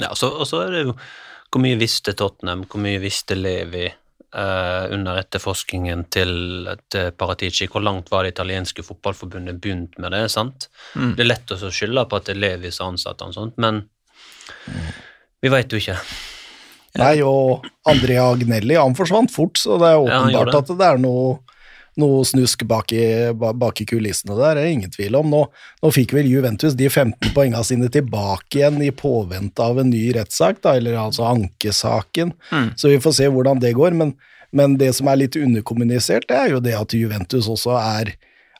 Ja, 0.00 0.10
så, 0.16 0.28
og 0.40 0.44
så 0.48 0.62
er 0.66 0.74
det 0.74 0.82
jo 0.86 0.96
hvor 0.96 1.62
mye 1.64 1.78
visste 1.80 2.12
Tottenham, 2.18 2.66
hvor 2.68 2.82
mye 2.84 2.98
visste 3.00 3.36
Levi 3.38 3.86
eh, 3.86 4.84
under 4.92 5.16
etterforskningen 5.22 6.02
til, 6.12 6.32
til 6.92 7.12
Paratici? 7.16 7.68
Hvor 7.72 7.80
langt 7.86 8.10
var 8.12 8.26
det 8.26 8.34
italienske 8.34 8.84
fotballforbundet 8.84 9.56
begynt 9.64 9.96
med 10.02 10.12
det? 10.12 10.24
sant? 10.34 10.66
Det 11.16 11.24
er 11.24 11.30
lett 11.30 11.54
å 11.54 11.58
så 11.60 11.70
skylde 11.72 12.04
på 12.10 12.18
at 12.20 12.28
det 12.28 12.34
er 12.36 12.42
Levi 12.42 12.72
som 12.74 12.92
ansatte 12.92 13.24
han, 13.24 13.32
sånt, 13.36 13.56
men 13.62 13.84
vi 15.42 15.52
veit 15.52 15.72
jo 15.72 15.80
ikke. 15.80 15.96
Nei, 17.00 17.16
og 17.24 17.64
Andrea 17.88 18.24
Agnelli, 18.32 18.76
han 18.80 18.94
forsvant 18.96 19.32
fort, 19.32 19.58
så 19.60 19.76
det 19.80 19.88
er 19.90 19.96
Ja, 19.96 20.04
det. 20.04 20.36
åpenbart 20.36 20.60
at 20.62 20.70
det 20.80 20.86
er 20.90 21.00
noe, 21.02 21.34
noe 22.00 22.24
snusk 22.28 22.62
bak 22.68 22.92
i, 22.92 23.32
bak 23.32 23.80
i 23.80 23.86
kulissene 23.88 24.36
der, 24.36 24.58
det 24.58 24.64
er 24.64 24.74
ingen 24.74 24.92
tvil 24.92 25.16
om. 25.18 25.30
Nå, 25.32 25.42
nå 25.82 25.92
fikk 25.94 26.14
vel 26.16 26.28
Juventus 26.30 26.76
de 26.78 26.88
15 26.90 27.32
poengene 27.34 27.64
sine 27.66 27.90
tilbake 27.92 28.60
igjen 28.60 28.78
i 28.84 28.92
påvente 28.94 29.64
av 29.64 29.80
en 29.80 29.90
ny 29.90 30.04
rettssak, 30.16 30.60
eller 30.72 30.98
altså 31.00 31.26
ankesaken, 31.30 32.34
så 32.76 32.92
vi 32.92 33.00
får 33.02 33.18
se 33.20 33.30
hvordan 33.32 33.62
det 33.64 33.74
går, 33.78 33.96
men, 33.96 34.14
men 34.56 34.76
det 34.80 34.92
som 34.98 35.08
er 35.10 35.22
litt 35.24 35.38
underkommunisert, 35.40 36.28
det 36.28 36.40
er 36.42 36.54
jo 36.54 36.62
det 36.64 36.76
at 36.78 36.96
Juventus 36.96 37.50
også 37.52 37.76
er 37.80 38.16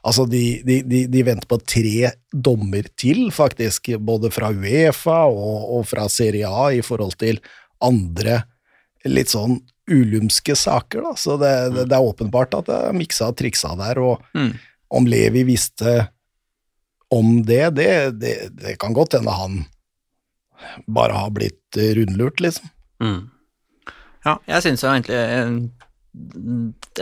Altså, 0.07 0.23
de, 0.31 0.61
de, 0.63 0.77
de, 0.87 1.01
de 1.11 1.23
venter 1.27 1.49
på 1.51 1.57
tre 1.67 2.13
dommer 2.31 2.87
til, 2.95 3.25
faktisk, 3.35 3.89
både 3.99 4.31
fra 4.31 4.53
Uefa 4.55 5.25
og, 5.27 5.65
og 5.75 5.89
fra 5.91 6.05
Serie 6.13 6.47
A 6.47 6.69
i 6.77 6.83
forhold 6.87 7.17
til 7.19 7.41
andre 7.83 8.45
litt 9.11 9.33
sånn 9.33 9.59
ulumske 9.91 10.57
saker, 10.59 11.03
da. 11.03 11.13
Så 11.17 11.37
det, 11.41 11.53
det, 11.75 11.85
det 11.91 11.97
er 11.97 12.09
åpenbart 12.09 12.55
at 12.59 12.67
det 12.71 12.77
er 12.89 12.97
miksa 12.97 13.31
og 13.31 13.39
triksa 13.39 13.75
der, 13.79 14.01
og 14.03 14.23
Mm. 14.35 14.53
om 14.91 15.07
Levi 15.07 15.43
visste 15.49 16.09
om 17.11 17.43
det, 17.47 17.71
det, 17.77 18.21
det, 18.59 18.77
kan 18.83 18.95
godt 18.95 19.15
hende 19.15 19.31
han 19.31 19.65
bare 20.87 21.13
har 21.15 21.31
blitt 21.31 21.77
eh, 21.79 21.95
rundlurt, 21.99 22.41
liksom. 22.43 22.71
Mm. 23.03 23.29
Ja, 24.27 24.39
jeg 24.49 24.65
syns 24.65 24.83
jo 24.83 24.91
egentlig 24.91 25.19
eh, 25.21 25.51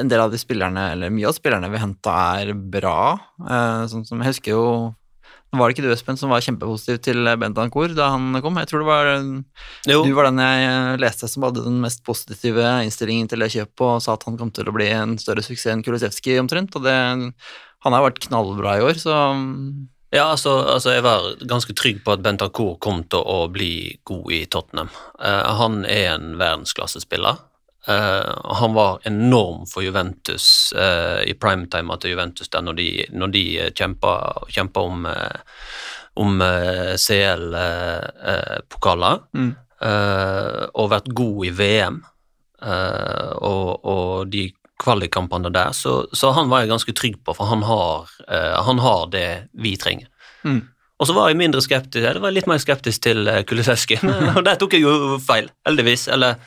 en 0.01 0.11
del 0.11 0.21
av 0.21 0.33
de 0.33 0.41
spillerne, 0.41 0.91
eller 0.93 1.13
mye 1.15 1.29
av 1.31 1.37
spillerne 1.39 1.71
vi 1.73 1.81
henta, 1.81 2.17
er 2.43 2.53
bra. 2.53 3.15
Eh, 3.41 3.85
sånn 3.93 4.05
som 4.05 4.21
jeg 4.21 4.35
husker 4.35 4.57
jo 4.57 4.67
Var 5.59 5.71
det 5.71 5.77
ikke 5.77 5.87
du, 5.87 5.93
Espen, 5.95 6.19
som 6.21 6.33
var 6.33 6.45
kjempepositiv 6.45 7.01
til 7.05 7.31
Bentancour 7.41 7.95
da 7.97 8.11
han 8.15 8.41
kom? 8.45 8.59
Jeg 8.61 8.71
tror 8.71 8.85
det 8.85 8.89
var 8.89 9.11
Jo. 9.91 10.03
du 10.05 10.13
var 10.17 10.29
den 10.31 10.43
jeg 10.43 11.01
leste 11.03 11.31
som 11.31 11.47
hadde 11.47 11.65
den 11.65 11.81
mest 11.85 12.05
positive 12.07 12.67
innstillingen 12.85 13.31
til 13.31 13.45
det 13.45 13.53
kjøpet, 13.55 13.87
og 13.87 14.03
sa 14.05 14.15
at 14.19 14.27
han 14.29 14.39
kom 14.41 14.53
til 14.55 14.69
å 14.69 14.75
bli 14.77 14.91
en 14.95 15.17
større 15.21 15.45
suksess 15.45 15.73
enn 15.73 15.85
Kulisevskij 15.87 16.41
omtrent. 16.43 16.75
Og 16.77 16.87
det, 16.87 16.95
han 17.85 17.97
har 17.97 18.07
vært 18.07 18.23
knallbra 18.29 18.79
i 18.79 18.87
år, 18.91 19.01
så 19.01 19.17
Ja, 20.15 20.29
altså, 20.31 20.61
altså 20.71 20.93
jeg 20.95 21.03
var 21.03 21.25
ganske 21.51 21.75
trygg 21.75 22.05
på 22.05 22.13
at 22.15 22.23
Bentancour 22.23 22.77
kom 22.79 23.03
til 23.11 23.19
å 23.19 23.49
bli 23.51 23.99
god 24.07 24.31
i 24.33 24.45
Tottenham. 24.47 24.93
Uh, 25.19 25.51
han 25.59 25.83
er 25.91 26.13
en 26.15 26.37
verdensklassespiller. 26.39 27.41
Eh, 27.89 28.35
han 28.61 28.75
var 28.75 28.99
enorm 29.05 29.67
for 29.69 29.83
Juventus 29.85 30.73
uh, 30.77 31.23
i 31.25 31.35
primetime 31.37 31.97
til 32.01 32.11
Juventus 32.15 32.49
der 32.49 32.63
når 32.65 32.73
de, 32.79 33.07
når 33.13 33.27
de 33.35 33.71
kjempa, 33.77 34.33
kjempa 34.49 34.81
om, 34.81 35.05
uh, 35.05 35.39
om 36.25 36.41
uh, 36.41 36.97
CL-pokaler. 36.97 39.19
Mm. 39.35 39.55
og 39.85 40.89
vært 40.89 41.13
god 41.13 41.45
i 41.45 41.51
VM. 41.53 42.01
eh, 42.65 43.33
og, 43.45 43.85
og 43.85 44.31
de 44.33 44.49
kvalikkampene 44.81 45.53
der, 45.55 45.73
så, 45.77 46.05
så 46.13 46.33
han 46.37 46.51
var 46.51 46.65
jeg 46.65 46.73
ganske 46.73 46.95
trygg 46.97 47.19
på, 47.25 47.35
for 47.37 47.51
han 47.51 47.65
har, 47.67 48.11
eh, 48.29 48.57
han 48.67 48.81
har 48.83 49.11
det 49.13 49.29
vi 49.63 49.77
trenger. 49.81 50.09
Mm. 50.45 50.63
Og 51.01 51.09
så 51.09 51.15
var 51.17 51.31
jeg 51.31 51.41
mindre 51.41 51.63
skeptisk, 51.65 52.05
jeg 52.05 52.23
var 52.23 52.35
litt 52.35 52.49
mer 52.49 52.61
skeptisk 52.63 53.03
til 53.03 53.27
uh, 53.27 53.41
Kulisevskij, 53.47 54.03
og 54.37 54.43
der 54.47 54.59
tok 54.61 54.77
jeg 54.77 54.85
jo 54.85 55.17
feil, 55.23 55.49
heldigvis. 55.67 56.07
Eller 56.15 56.39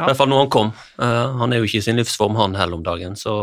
i 0.00 0.08
hvert 0.08 0.18
fall 0.18 0.30
når 0.32 0.44
han 0.44 0.52
kom. 0.52 0.70
Eh, 1.02 1.40
han 1.40 1.52
er 1.52 1.60
jo 1.60 1.68
ikke 1.68 1.80
i 1.82 1.86
sin 1.88 2.00
livsform, 2.00 2.38
han 2.40 2.58
heller 2.58 2.80
om 2.80 2.86
dagen, 2.86 3.18
så 3.18 3.42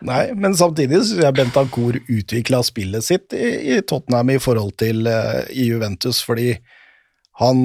Nei, 0.00 0.30
men 0.32 0.54
samtidig 0.56 1.02
syns 1.04 1.20
jeg 1.20 1.36
Bentancour 1.36 1.98
utvikla 2.00 2.62
spillet 2.64 3.04
sitt 3.04 3.34
i, 3.36 3.50
i 3.74 3.80
Tottenham 3.84 4.32
i 4.32 4.38
forhold 4.40 4.72
til 4.80 5.04
uh, 5.04 5.42
i 5.52 5.66
Juventus, 5.68 6.22
fordi 6.24 6.54
han 7.40 7.60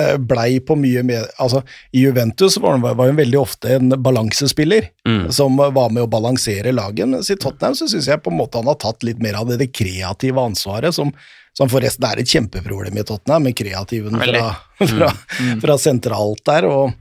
uh, 0.00 0.16
blei 0.16 0.62
på 0.64 0.78
mye 0.80 1.02
mer 1.04 1.28
Altså, 1.36 1.60
i 1.92 2.06
Juventus 2.06 2.56
var 2.56 2.78
han 2.78 2.86
var 2.86 2.96
han 3.04 3.20
veldig 3.20 3.40
ofte 3.42 3.76
en 3.76 3.92
balansespiller 4.00 4.88
mm. 5.04 5.26
som 5.36 5.60
var 5.60 5.92
med 5.92 6.06
å 6.06 6.10
balansere 6.12 6.72
laget, 6.72 7.12
mens 7.12 7.28
i 7.28 7.36
Tottenham 7.36 7.76
så 7.76 7.90
syns 7.90 8.08
jeg 8.08 8.24
på 8.24 8.32
en 8.32 8.40
måte 8.40 8.62
han 8.62 8.72
har 8.72 8.80
tatt 8.80 9.04
litt 9.04 9.20
mer 9.20 9.36
av 9.42 9.52
det, 9.52 9.60
det 9.60 9.74
kreative 9.76 10.40
ansvaret, 10.40 10.96
som, 10.96 11.12
som 11.56 11.70
forresten 11.72 12.06
er 12.08 12.22
et 12.22 12.32
kjempeproblem 12.32 12.98
i 12.98 13.06
Tottenham, 13.06 13.46
med 13.48 13.56
kreativen 13.56 14.18
fra, 14.18 14.44
fra, 14.80 14.90
fra, 14.92 15.14
fra 15.64 15.78
sentralt 15.80 16.44
der, 16.48 16.68
og, 16.68 16.94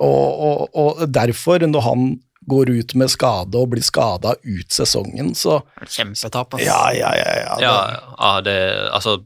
og, 0.00 0.28
og, 0.48 0.62
og 0.84 1.02
derfor, 1.12 1.64
når 1.68 1.88
han 1.88 2.06
går 2.50 2.72
ut 2.74 2.94
med 2.98 3.10
skade 3.12 3.58
og 3.58 3.68
blir 3.74 3.84
skada 3.86 4.34
ut 4.42 4.72
sesongen, 4.72 5.34
så 5.38 5.60
kjempetap. 5.86 6.56
altså. 6.56 6.66
Ja, 6.66 6.90
ja, 6.96 7.12
ja. 7.14 7.36
ja, 7.42 7.52
det, 7.54 7.68
Ja, 7.68 7.76
ja 8.18 8.40
det, 8.48 8.56
altså 8.92 9.20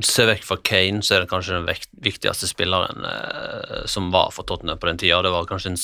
Se 0.00 0.24
vekk 0.24 0.46
fra 0.46 0.56
Kane, 0.64 1.02
så 1.04 1.12
er 1.12 1.20
det 1.20 1.28
kanskje 1.28 1.58
den 1.58 1.66
vekt, 1.68 1.90
viktigste 2.00 2.46
spilleren 2.48 3.04
eh, 3.04 3.82
som 3.90 4.06
var 4.14 4.30
for 4.32 4.48
Tottenham 4.48 4.78
på 4.80 4.88
den 4.88 4.96
tida. 5.02 5.18
Det 5.20 5.32
var 5.34 5.44
kanskje 5.50 5.74
en 5.74 5.80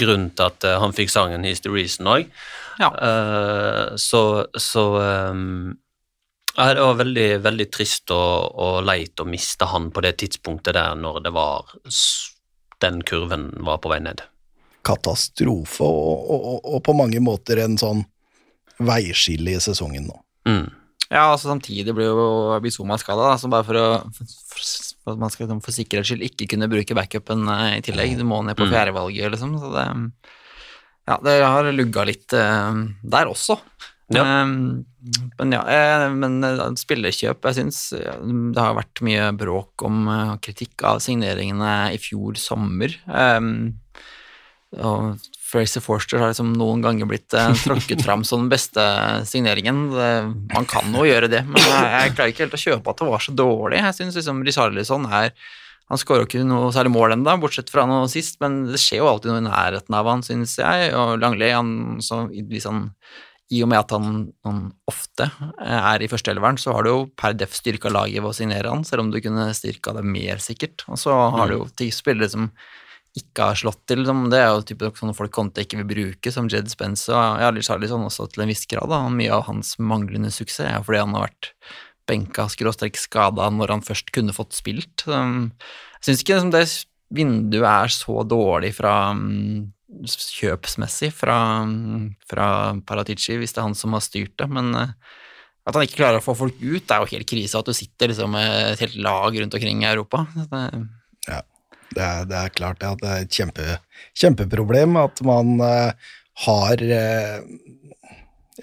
grunn 0.00 0.30
til 0.32 0.46
at 0.46 0.64
eh, 0.64 0.78
han 0.80 0.94
fikk 0.96 1.12
sangen 1.12 1.44
'He's 1.44 1.60
the 1.60 1.68
Reason' 1.68 2.08
òg. 2.08 2.30
Ja. 2.80 2.88
så 4.00 4.46
så 4.56 4.84
ehm, 5.02 5.76
ja, 6.56 6.74
Det 6.74 6.82
var 6.82 6.98
veldig, 6.98 7.28
veldig 7.44 7.68
trist 7.72 8.10
og, 8.10 8.54
og 8.58 8.80
leit 8.84 9.20
å 9.22 9.26
miste 9.28 9.68
han 9.70 9.90
på 9.94 10.02
det 10.04 10.16
tidspunktet 10.24 10.74
der 10.74 10.96
når 10.98 11.20
det 11.24 11.32
var 11.36 11.70
den 12.80 13.02
kurven 13.06 13.50
var 13.64 13.78
på 13.78 13.90
vei 13.92 14.00
ned. 14.00 14.22
katastrofe, 14.82 15.84
og, 15.84 16.30
og, 16.32 16.60
og, 16.64 16.82
på 16.86 16.94
mange 16.96 17.20
måter 17.20 17.60
en 17.60 17.76
sånn 17.78 18.04
veiskille 18.80 19.52
i 19.52 19.60
sesongen 19.60 20.06
nå. 20.08 20.16
Mm. 20.48 20.70
Ja, 21.10 21.26
altså 21.32 21.50
samtidig 21.50 21.92
blir 21.92 22.06
jo 22.08 22.58
Bizuma 22.64 22.96
skada, 22.98 23.34
så 23.36 23.50
bare 23.52 23.66
for 23.66 23.76
å 23.76 23.86
for, 24.14 24.30
for 25.04 25.12
at 25.12 25.20
man 25.20 25.32
skal 25.32 25.44
liksom 25.46 25.60
for 25.64 25.74
sikkerhets 25.76 26.08
skyld 26.12 26.22
ikke 26.28 26.46
kunne 26.54 26.68
bruke 26.70 26.96
backupen 26.96 27.44
eh, 27.50 27.78
i 27.80 27.82
tillegg. 27.84 28.14
Du 28.16 28.24
må 28.24 28.40
ned 28.46 28.56
på 28.56 28.64
Mm. 28.68 28.72
fjerdevalget, 28.72 29.32
liksom. 29.34 29.58
Så 29.60 29.72
det 29.74 29.86
Ja, 31.10 31.16
det 31.24 31.36
har 31.42 31.66
lugga 31.74 32.04
litt 32.06 32.32
eh, 32.32 32.80
der 33.02 33.26
også. 33.26 33.58
Ja. 34.14 34.22
Eh, 34.22 34.56
men 35.38 35.54
ja, 35.54 35.60
eh, 35.64 36.06
men 36.12 36.40
spillekjøp 36.40 36.80
spillerkjøp 36.80 37.46
Jeg 37.48 37.56
syns 37.56 37.78
det 37.94 38.60
har 38.60 38.76
vært 38.76 39.00
mye 39.06 39.30
bråk 39.36 39.84
om 39.88 40.02
eh, 40.12 40.32
kritikk 40.44 40.84
av 40.88 41.00
signeringene 41.04 41.92
i 41.94 42.00
fjor 42.00 42.36
sommer. 42.40 42.92
Eh, 43.08 43.40
og 44.80 45.30
Fraser 45.50 45.82
Forster 45.82 46.20
har 46.22 46.30
liksom 46.30 46.52
noen 46.54 46.84
ganger 46.84 47.08
blitt 47.10 47.34
eh, 47.34 47.54
tråkket 47.64 48.04
fram 48.06 48.22
som 48.28 48.44
den 48.44 48.52
beste 48.52 48.84
signeringen. 49.26 49.88
Man 50.52 50.68
kan 50.70 50.92
jo 50.94 51.06
gjøre 51.08 51.30
det, 51.32 51.42
men 51.48 51.64
jeg, 51.64 52.12
klarer 52.14 52.34
ikke 52.34 52.46
helt 52.46 52.60
å 52.60 52.62
kjøpe 52.66 52.92
at 52.92 53.00
det 53.00 53.10
var 53.10 53.24
så 53.24 53.34
dårlig. 53.34 53.80
Jeg 53.80 53.98
syns 53.98 54.20
liksom 54.20 54.44
Richarlison 54.46 55.08
er 55.08 55.32
Han 55.90 55.98
skårer 55.98 56.22
jo 56.22 56.28
ikke 56.28 56.44
noe 56.46 56.68
særlig 56.70 56.92
mål 56.94 57.16
ennå, 57.16 57.32
bortsett 57.42 57.72
fra 57.72 57.82
noe 57.90 58.04
sist, 58.06 58.36
men 58.38 58.60
det 58.68 58.78
skjer 58.78 59.00
jo 59.00 59.08
alltid 59.10 59.32
noe 59.32 59.40
i 59.42 59.48
nærheten 59.48 59.96
av 59.98 60.06
han, 60.06 60.20
syns 60.22 60.52
jeg. 60.60 60.92
Og 60.94 61.16
Langley, 61.18 61.50
han 61.50 61.98
så 62.04 62.28
litt 62.30 62.62
sånn 62.62 62.84
i 63.50 63.62
og 63.64 63.70
med 63.72 63.80
at 63.80 63.94
han, 63.96 64.28
han 64.46 64.60
ofte 64.90 65.26
eh, 65.26 65.78
er 65.78 66.02
i 66.04 66.08
førsteelveren, 66.10 66.58
så 66.60 66.74
har 66.76 66.86
du 66.86 66.90
jo 66.92 67.00
per 67.18 67.34
def 67.34 67.56
styrka 67.58 67.90
laget 67.90 68.22
ved 68.22 68.30
å 68.30 68.36
signere 68.36 68.70
han, 68.70 68.84
selv 68.86 69.04
om 69.04 69.10
du 69.10 69.18
kunne 69.22 69.48
styrka 69.56 69.94
det 69.96 70.04
mer, 70.06 70.42
sikkert. 70.42 70.84
Og 70.90 71.00
så 71.02 71.16
har 71.34 71.50
du 71.50 71.56
jo 71.58 71.66
til 71.74 71.90
spillere 71.94 72.30
som 72.30 72.50
ikke 73.18 73.48
har 73.50 73.58
slått 73.58 73.82
til. 73.90 74.04
Som 74.06 74.28
det 74.30 74.38
er 74.38 74.52
jo 74.52 74.64
type 74.68 74.92
sånne 74.98 75.16
folk 75.18 75.34
Conte 75.34 75.64
ikke 75.64 75.80
vil 75.82 75.88
bruke, 75.90 76.32
som 76.34 76.50
Jed 76.50 76.70
Spence 76.70 77.10
og 77.10 77.42
ja, 77.42 77.50
Charlison 77.66 78.06
også 78.06 78.28
til 78.30 78.44
en 78.44 78.52
viss 78.52 78.66
grad. 78.70 78.90
Da. 78.92 79.02
Mye 79.10 79.32
av 79.34 79.48
hans 79.48 79.74
manglende 79.82 80.30
suksess 80.34 80.68
er 80.68 80.86
fordi 80.86 81.02
han 81.02 81.16
har 81.18 81.26
vært 81.26 81.50
benka 82.10 82.46
skråstrek 82.50 82.98
skada 82.98 83.48
når 83.54 83.76
han 83.76 83.84
først 83.86 84.14
kunne 84.14 84.34
fått 84.34 84.56
spilt. 84.58 85.06
Um, 85.10 85.50
Jeg 86.00 86.10
syns 86.10 86.24
ikke 86.24 86.40
det 86.54 86.64
vinduet 87.10 87.66
er 87.66 87.90
så 87.90 88.22
dårlig 88.22 88.72
fra 88.78 89.10
um, 89.16 89.70
kjøpsmessig 90.06 91.10
fra, 91.14 91.38
fra 92.30 92.46
Paratici, 92.86 93.36
hvis 93.40 93.52
det 93.54 93.60
er 93.62 93.68
han 93.68 93.76
som 93.78 93.96
har 93.96 94.04
styrt 94.04 94.36
det, 94.40 94.48
men 94.52 94.70
uh, 94.76 94.92
at 95.68 95.76
han 95.76 95.84
ikke 95.84 95.98
klarer 96.00 96.20
å 96.20 96.24
få 96.24 96.34
folk 96.38 96.56
ut, 96.62 96.82
det 96.88 96.94
er 96.96 97.02
jo 97.04 97.10
helt 97.12 97.28
krise. 97.28 97.58
At 97.60 97.68
du 97.68 97.74
sitter 97.76 98.10
liksom 98.10 98.32
med 98.32 98.54
et 98.72 98.80
helt 98.82 98.96
lag 99.04 99.36
rundt 99.36 99.54
omkring 99.58 99.82
i 99.84 99.90
Europa. 99.90 100.24
Det, 100.34 100.62
Det 101.90 102.02
er, 102.06 102.24
det 102.30 102.38
er 102.38 102.54
klart 102.54 102.82
at 102.86 103.00
det 103.02 103.10
er 103.10 103.24
et 103.26 103.34
kjempe, 103.34 103.64
kjempeproblem 104.18 104.96
at 105.00 105.20
man 105.26 105.56
uh, 105.60 105.90
har 106.46 106.80
uh, 106.86 107.42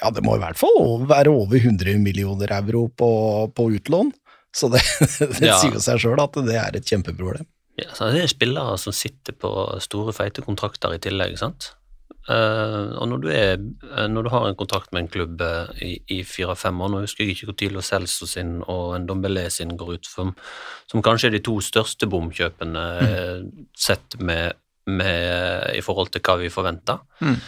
Ja, 0.02 0.12
det 0.14 0.24
må 0.26 0.36
i 0.38 0.42
hvert 0.42 0.60
fall 0.60 1.06
være 1.10 1.32
over 1.34 1.58
100 1.60 1.98
millioner 2.02 2.52
euro 2.60 2.88
på, 2.90 3.12
på 3.56 3.68
utlån. 3.78 4.12
Så 4.56 4.70
det, 4.74 4.82
det 5.40 5.48
Ja. 5.52 5.60
sier 5.62 5.78
seg 5.84 6.02
sjøl 6.02 6.22
at 6.24 6.40
det 6.48 6.58
er 6.58 6.78
et 6.80 6.88
kjempeproblem. 6.88 7.46
Ja, 7.78 7.92
så 7.94 8.10
det 8.10 8.24
er 8.24 8.32
spillere 8.32 8.78
som 8.82 8.96
sitter 8.96 9.36
på 9.38 9.52
store, 9.84 10.14
feite 10.16 10.42
kontrakter 10.46 10.96
i 10.96 11.02
tillegg, 11.02 11.38
sant. 11.38 11.74
Uh, 12.28 12.92
og 13.00 13.06
når 13.08 13.22
du, 13.24 13.28
er, 13.32 13.54
eh, 13.88 14.08
når 14.12 14.26
du 14.26 14.30
har 14.34 14.46
en 14.50 14.58
kontrakt 14.60 14.92
med 14.92 15.06
en 15.06 15.12
klubb 15.14 15.40
uh, 15.40 15.70
i, 15.80 15.94
i 16.12 16.18
fire-fem 16.28 16.82
år, 16.84 16.90
nå 16.92 17.00
husker 17.06 17.24
jeg 17.24 17.38
ikke 17.38 17.54
når 17.54 17.78
Lo 17.78 17.84
Celso 17.86 18.28
sin 18.28 18.58
og 18.66 18.98
en 18.98 19.06
Dombelé 19.08 19.46
sin 19.54 19.72
går 19.80 19.94
ut, 19.96 20.10
som, 20.10 20.34
som 20.92 21.04
kanskje 21.06 21.30
er 21.30 21.38
de 21.38 21.44
to 21.46 21.56
største 21.64 22.10
bomkjøpene 22.12 22.84
eh, 23.06 23.46
sett 23.80 24.20
med, 24.20 24.60
med, 24.92 25.72
i 25.78 25.84
forhold 25.86 26.12
til 26.12 26.26
hva 26.26 26.36
vi 26.42 26.52
forventer, 26.52 27.00
Mm. 27.24 27.40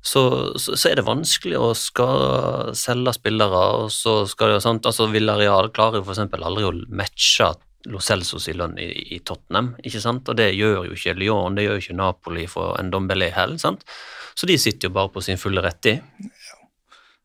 så, 0.00 0.22
så, 0.56 0.78
så 0.80 0.88
er 0.88 0.96
det 0.96 1.04
vanskelig 1.06 1.60
å 1.60 1.74
skal 1.76 2.72
selge 2.78 3.12
spillere, 3.18 3.64
og 3.82 3.92
så 3.92 4.22
skal 4.30 4.54
det 4.54 4.62
sant, 4.64 4.88
altså 4.88 5.10
Villareal 5.12 5.68
klarer 5.76 6.00
eksempel 6.16 6.46
aldri 6.46 6.64
å 6.70 6.72
matche 6.88 7.52
Lo 7.88 8.00
Celsos 8.04 8.48
i 8.50 8.54
lønn 8.56 8.76
i, 8.80 8.90
i 9.16 9.20
Tottenham, 9.24 9.72
ikke 9.80 10.02
sant? 10.02 10.28
og 10.28 10.36
det 10.36 10.50
gjør 10.52 10.90
jo 10.90 10.96
ikke 10.96 11.16
Lyon, 11.16 11.56
det 11.56 11.64
gjør 11.64 11.78
jo 11.78 11.84
ikke 11.84 11.96
Napoli 12.00 12.44
for 12.50 12.76
en 12.80 12.92
Dombelé 12.92 13.30
heller, 13.32 13.60
sant? 13.62 13.86
så 14.36 14.48
de 14.48 14.58
sitter 14.60 14.88
jo 14.88 14.96
bare 14.96 15.12
på 15.14 15.22
sin 15.24 15.40
fulle 15.40 15.62
rett 15.64 15.88
i. 15.90 15.96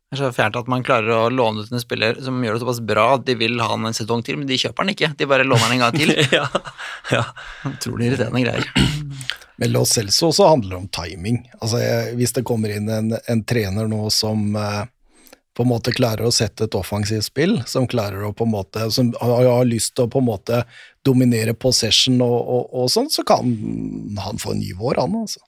Det 0.05 0.19
er 0.19 0.29
så 0.29 0.35
fjernt 0.35 0.57
at 0.59 0.67
man 0.71 0.83
klarer 0.85 1.11
å 1.11 1.29
låne 1.33 1.65
ut 1.65 1.71
en 1.73 1.81
spiller 1.81 2.19
som 2.23 2.37
gjør 2.43 2.55
det 2.55 2.61
såpass 2.61 2.81
bra 2.87 3.07
at 3.17 3.25
de 3.27 3.35
vil 3.39 3.57
ha 3.59 3.71
han 3.73 3.87
en 3.89 3.95
sesong 3.95 4.21
til, 4.23 4.37
men 4.39 4.47
de 4.47 4.57
kjøper 4.61 4.85
han 4.85 4.93
ikke. 4.93 5.09
De 5.17 5.27
bare 5.27 5.47
låner 5.47 5.65
han 5.65 5.73
en 5.75 5.81
gang 5.81 5.97
til. 5.97 6.13
ja, 6.37 6.45
ja. 7.11 7.23
Utrolig 7.67 8.11
irriterende 8.11 8.43
greier. 8.45 8.69
Men 9.55 9.71
Lo 9.71 9.85
Celso 9.87 10.29
også 10.33 10.49
handler 10.49 10.81
om 10.81 10.87
timing. 10.91 11.37
Altså, 11.61 11.79
jeg, 11.79 12.15
hvis 12.19 12.33
det 12.35 12.43
kommer 12.47 12.73
inn 12.75 12.89
en, 12.91 13.13
en 13.15 13.43
trener 13.47 13.87
nå 13.87 14.01
som 14.11 14.49
eh, 14.59 14.81
på 15.55 15.63
en 15.63 15.71
måte 15.71 15.93
klarer 15.95 16.27
å 16.27 16.33
sette 16.35 16.67
et 16.67 16.77
offensivt 16.77 17.29
spill, 17.29 17.57
som 17.69 17.87
klarer 17.87 18.27
å 18.27 18.33
på 18.35 18.47
en 18.47 18.53
måte, 18.57 18.89
som 18.91 19.13
har, 19.21 19.63
lyst 19.67 19.95
til 19.95 20.07
å 20.07 20.11
på 20.11 20.19
en 20.19 20.29
måte 20.29 20.61
dominere 21.07 21.55
possession 21.55 22.19
og, 22.25 22.37
og, 22.37 22.63
og 22.75 22.91
sånn, 22.91 23.11
så 23.13 23.23
kan 23.27 23.55
han 24.19 24.41
få 24.41 24.55
en 24.55 24.63
ny 24.63 24.73
vår, 24.77 24.99
han 24.99 25.21
altså. 25.23 25.43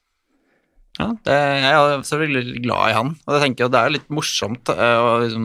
Ja, 0.98 1.12
det, 1.28 1.34
jeg 1.62 1.74
er 1.78 2.00
selvfølgelig 2.08 2.62
glad 2.64 2.90
i 2.90 2.94
han, 2.96 3.10
og 3.28 3.36
jeg 3.36 3.42
tenker 3.44 3.66
jo 3.66 3.70
det 3.70 3.82
er 3.84 3.92
litt 3.94 4.08
morsomt 4.10 4.72
eh, 4.74 4.96
å 4.98 5.12
liksom, 5.22 5.44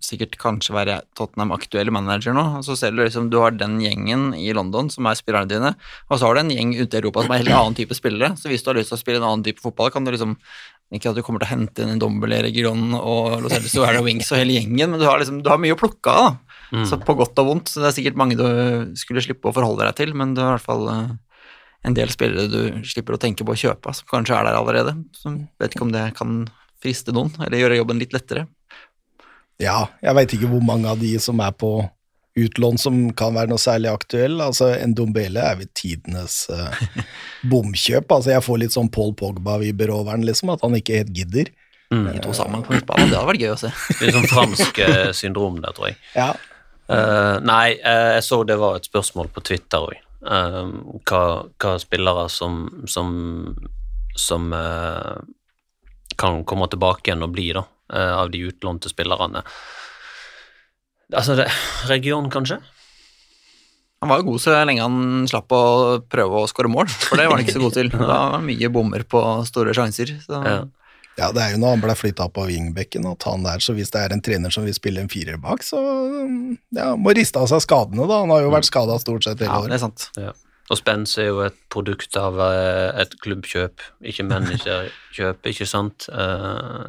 sikkert 0.00 0.38
kanskje 0.40 0.72
være 0.72 0.94
Tottenham 1.18 1.52
aktuell 1.52 1.90
manager 1.92 2.32
nå, 2.32 2.44
og 2.56 2.64
så 2.64 2.78
ser 2.80 2.94
du 2.94 3.02
liksom 3.02 3.28
du 3.28 3.36
har 3.42 3.52
den 3.52 3.76
gjengen 3.82 4.30
i 4.38 4.48
London 4.56 4.88
som 4.92 5.08
er 5.10 5.18
spillerne 5.18 5.50
dine, 5.50 5.74
og 6.08 6.16
så 6.16 6.30
har 6.30 6.38
du 6.38 6.44
en 6.46 6.54
gjeng 6.54 6.72
ute 6.78 6.96
i 6.96 7.02
Europa 7.02 7.26
som 7.26 7.34
er 7.34 7.42
en 7.42 7.44
helt 7.44 7.58
annen 7.58 7.76
type 7.76 7.98
spillere, 7.98 8.32
så 8.40 8.48
hvis 8.48 8.64
du 8.64 8.72
har 8.72 8.80
lyst 8.80 8.94
til 8.94 8.96
å 8.96 9.02
spille 9.02 9.20
en 9.20 9.28
annen 9.28 9.44
type 9.44 9.60
fotball, 9.60 9.92
kan 9.92 10.06
du 10.06 10.14
liksom 10.14 10.38
ikke 10.94 11.10
at 11.10 11.18
du 11.18 11.22
kommer 11.26 11.42
til 11.42 11.48
å 11.48 11.54
hente 11.56 11.82
inn 11.82 11.92
en 11.96 12.00
Dombele, 12.02 12.38
Region 12.46 12.94
og 12.94 13.40
Los 13.42 13.56
Angeles 13.56 13.72
Suara 13.74 14.02
Wings 14.06 14.28
og 14.30 14.38
hele 14.38 14.54
gjengen, 14.54 14.92
men 14.92 15.00
du 15.02 15.06
har 15.08 15.18
liksom 15.18 15.40
du 15.42 15.50
har 15.50 15.58
mye 15.58 15.74
å 15.74 15.80
plukke 15.80 16.12
av, 16.12 16.28
da. 16.28 16.84
Så 16.86 16.98
på 17.02 17.14
godt 17.18 17.38
og 17.42 17.48
vondt. 17.50 17.70
Så 17.70 17.82
det 17.82 17.88
er 17.90 17.96
sikkert 17.96 18.18
mange 18.18 18.38
du 18.38 18.46
skulle 18.98 19.22
slippe 19.22 19.50
å 19.50 19.54
forholde 19.54 19.86
deg 19.86 19.98
til, 19.98 20.14
men 20.18 20.34
du 20.34 20.42
har 20.42 20.54
i 20.54 20.56
hvert 20.56 20.66
fall 20.66 20.86
eh, 20.92 21.10
en 21.86 21.94
del 21.94 22.10
spillere 22.10 22.50
du 22.50 22.86
slipper 22.86 23.14
å 23.16 23.20
tenke 23.22 23.46
på 23.46 23.54
å 23.54 23.58
kjøpe, 23.58 23.94
som 23.94 24.08
kanskje 24.10 24.38
er 24.38 24.48
der 24.48 24.58
allerede. 24.58 24.94
Så 25.14 25.34
vet 25.62 25.74
ikke 25.74 25.86
om 25.86 25.94
det 25.94 26.08
kan 26.18 26.44
friste 26.82 27.14
noen, 27.14 27.32
eller 27.42 27.62
gjøre 27.62 27.78
jobben 27.80 28.02
litt 28.02 28.14
lettere. 28.14 28.46
Ja, 29.62 29.86
jeg 30.04 30.18
veit 30.18 30.34
ikke 30.36 30.50
hvor 30.50 30.64
mange 30.64 30.90
av 30.90 31.00
de 31.00 31.14
som 31.22 31.40
er 31.40 31.54
på 31.56 31.78
utlån 32.36 32.80
som 32.80 32.98
kan 33.16 33.36
være 33.36 33.50
noe 33.50 33.60
særlig 33.60 33.90
aktuell. 33.92 34.40
Altså, 34.44 34.70
en 34.76 34.94
Dombele 34.96 35.40
er 35.40 35.60
ved 35.60 35.70
tidenes 35.78 36.44
uh, 36.52 36.74
bomkjøp. 37.50 38.10
Altså, 38.12 38.34
jeg 38.34 38.44
får 38.44 38.60
litt 38.62 38.76
sånn 38.76 38.92
Paul 38.92 39.14
Pogba-vibber 39.16 39.92
over 39.94 40.16
den, 40.16 40.26
liksom, 40.28 40.52
at 40.52 40.64
han 40.66 40.76
ikke 40.78 41.00
helt 41.00 41.14
gidder. 41.16 41.52
De 41.86 42.18
to 42.18 42.32
sammen 42.34 42.64
på 42.66 42.74
midtbanen, 42.74 43.12
det 43.12 43.14
hadde 43.14 43.28
vært 43.30 43.42
gøy 43.44 43.52
å 43.52 43.58
se. 43.60 43.70
Litt 44.00 44.16
sånn 44.16 44.26
fransk 44.26 44.78
eh, 44.82 45.10
syndrom 45.14 45.60
der, 45.62 45.74
tror 45.76 45.92
jeg. 45.92 45.98
Ja, 46.16 46.34
Uh, 46.86 47.42
nei, 47.42 47.74
uh, 47.82 48.14
jeg 48.14 48.22
så 48.22 48.44
det 48.46 48.60
var 48.60 48.76
et 48.78 48.86
spørsmål 48.86 49.32
på 49.34 49.42
Twitter 49.48 49.88
òg. 49.88 50.02
hva, 51.06 51.22
hva 51.62 51.72
spillere 51.78 52.28
som 52.30 52.54
som, 52.90 53.10
som 54.18 54.52
eh, 54.52 55.18
kan 56.18 56.40
komme 56.44 56.66
tilbake 56.72 57.10
igjen 57.10 57.22
og 57.22 57.34
bli, 57.34 57.52
da, 57.54 57.62
av 57.92 58.30
de 58.32 58.40
utlånte 58.48 58.90
spillerne. 58.90 59.42
Altså, 61.14 61.36
det, 61.38 61.46
region, 61.90 62.30
kanskje? 62.30 62.58
Han 64.02 64.10
var 64.10 64.20
jo 64.20 64.32
god 64.32 64.42
så 64.42 64.56
lenge 64.68 64.84
han 64.84 65.28
slapp 65.30 65.52
å 65.56 65.60
prøve 66.12 66.42
å 66.42 66.48
skåre 66.50 66.70
mål, 66.70 66.90
for 66.90 67.18
det 67.18 67.28
var 67.28 67.38
han 67.38 67.46
ikke 67.46 67.56
så 67.56 67.62
god 67.62 67.76
til. 67.78 67.92
Da 67.96 68.06
var 68.08 68.34
det 68.36 68.48
mye 68.48 68.72
bommer 68.72 69.06
på 69.08 69.22
store 69.48 69.74
sjanser. 69.76 70.12
Så. 70.24 70.40
Ja. 70.44 70.56
ja, 71.16 71.30
det 71.32 71.44
er 71.44 71.54
jo 71.54 71.60
når 71.62 71.76
han 71.76 71.84
ble 71.86 71.96
flytta 71.96 72.28
på 72.34 72.48
wingbekken, 72.50 73.08
at 73.08 73.28
han 73.28 73.46
der, 73.46 73.62
så 73.64 73.76
hvis 73.76 73.94
det 73.94 74.02
er 74.02 74.16
en 74.16 74.24
trener 74.24 74.52
som 74.52 74.66
vil 74.68 74.76
spille 74.76 75.04
en 75.04 75.12
firer 75.12 75.40
bak, 75.40 75.64
så 75.64 75.80
ja, 76.76 76.90
må 76.98 77.14
riste 77.16 77.40
av 77.40 77.48
seg 77.52 77.64
skadene, 77.64 78.04
da. 78.04 78.20
Han 78.24 78.34
har 78.34 78.44
jo 78.44 78.52
vært 78.52 78.68
skada 78.68 78.98
stort 79.02 79.28
sett 79.28 79.40
hele 79.46 79.62
Ja, 79.62 79.70
det 79.70 79.78
er 79.78 79.84
sant. 79.86 80.10
Ja. 80.20 80.34
Og 80.66 80.80
Spence 80.80 81.20
er 81.22 81.28
jo 81.30 81.42
et 81.46 81.58
produkt 81.70 82.16
av 82.18 82.40
eh, 82.42 82.90
et 82.98 83.12
klubbkjøp, 83.22 83.84
ikke 84.10 84.24
managerkjøp, 84.26 85.50
ikke 85.52 85.68
sant? 85.70 86.08
Eh, 86.10 86.86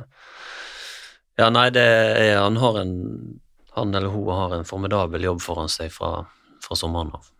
ja, 1.38 1.52
nei, 1.54 1.68
det 1.70 1.86
er 1.86 2.40
Han 2.42 2.58
har 2.58 2.80
en 2.82 2.96
Han 3.78 3.96
eller 3.96 4.14
hun 4.14 4.30
har 4.34 4.56
en 4.58 4.68
formidabel 4.68 5.30
jobb 5.30 5.42
foran 5.44 5.72
seg 5.72 5.92
fra, 5.94 6.22
fra 6.64 6.78
sommeren 6.78 7.14
av. 7.16 7.34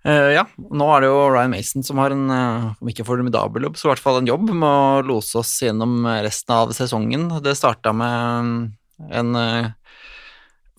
Uh, 0.00 0.30
ja, 0.32 0.46
nå 0.56 0.86
er 0.94 1.02
det 1.02 1.10
jo 1.10 1.24
Ryan 1.28 1.52
Mason 1.52 1.84
som 1.84 1.98
har 2.00 2.14
en, 2.14 2.22
eh, 2.32 2.68
om 2.80 2.88
ikke 2.88 3.04
formidabel 3.04 3.66
jobb, 3.66 3.76
så 3.76 3.84
i 3.84 3.90
hvert 3.90 4.00
fall 4.00 4.22
en 4.22 4.30
jobb 4.30 4.46
med 4.48 4.64
å 4.64 5.02
lose 5.04 5.36
oss 5.42 5.50
gjennom 5.60 6.06
resten 6.24 6.54
av 6.56 6.72
sesongen. 6.72 7.26
Det 7.44 7.52
starta 7.58 7.92
med 7.92 8.70
en 9.12 9.36
uh, 9.36 9.68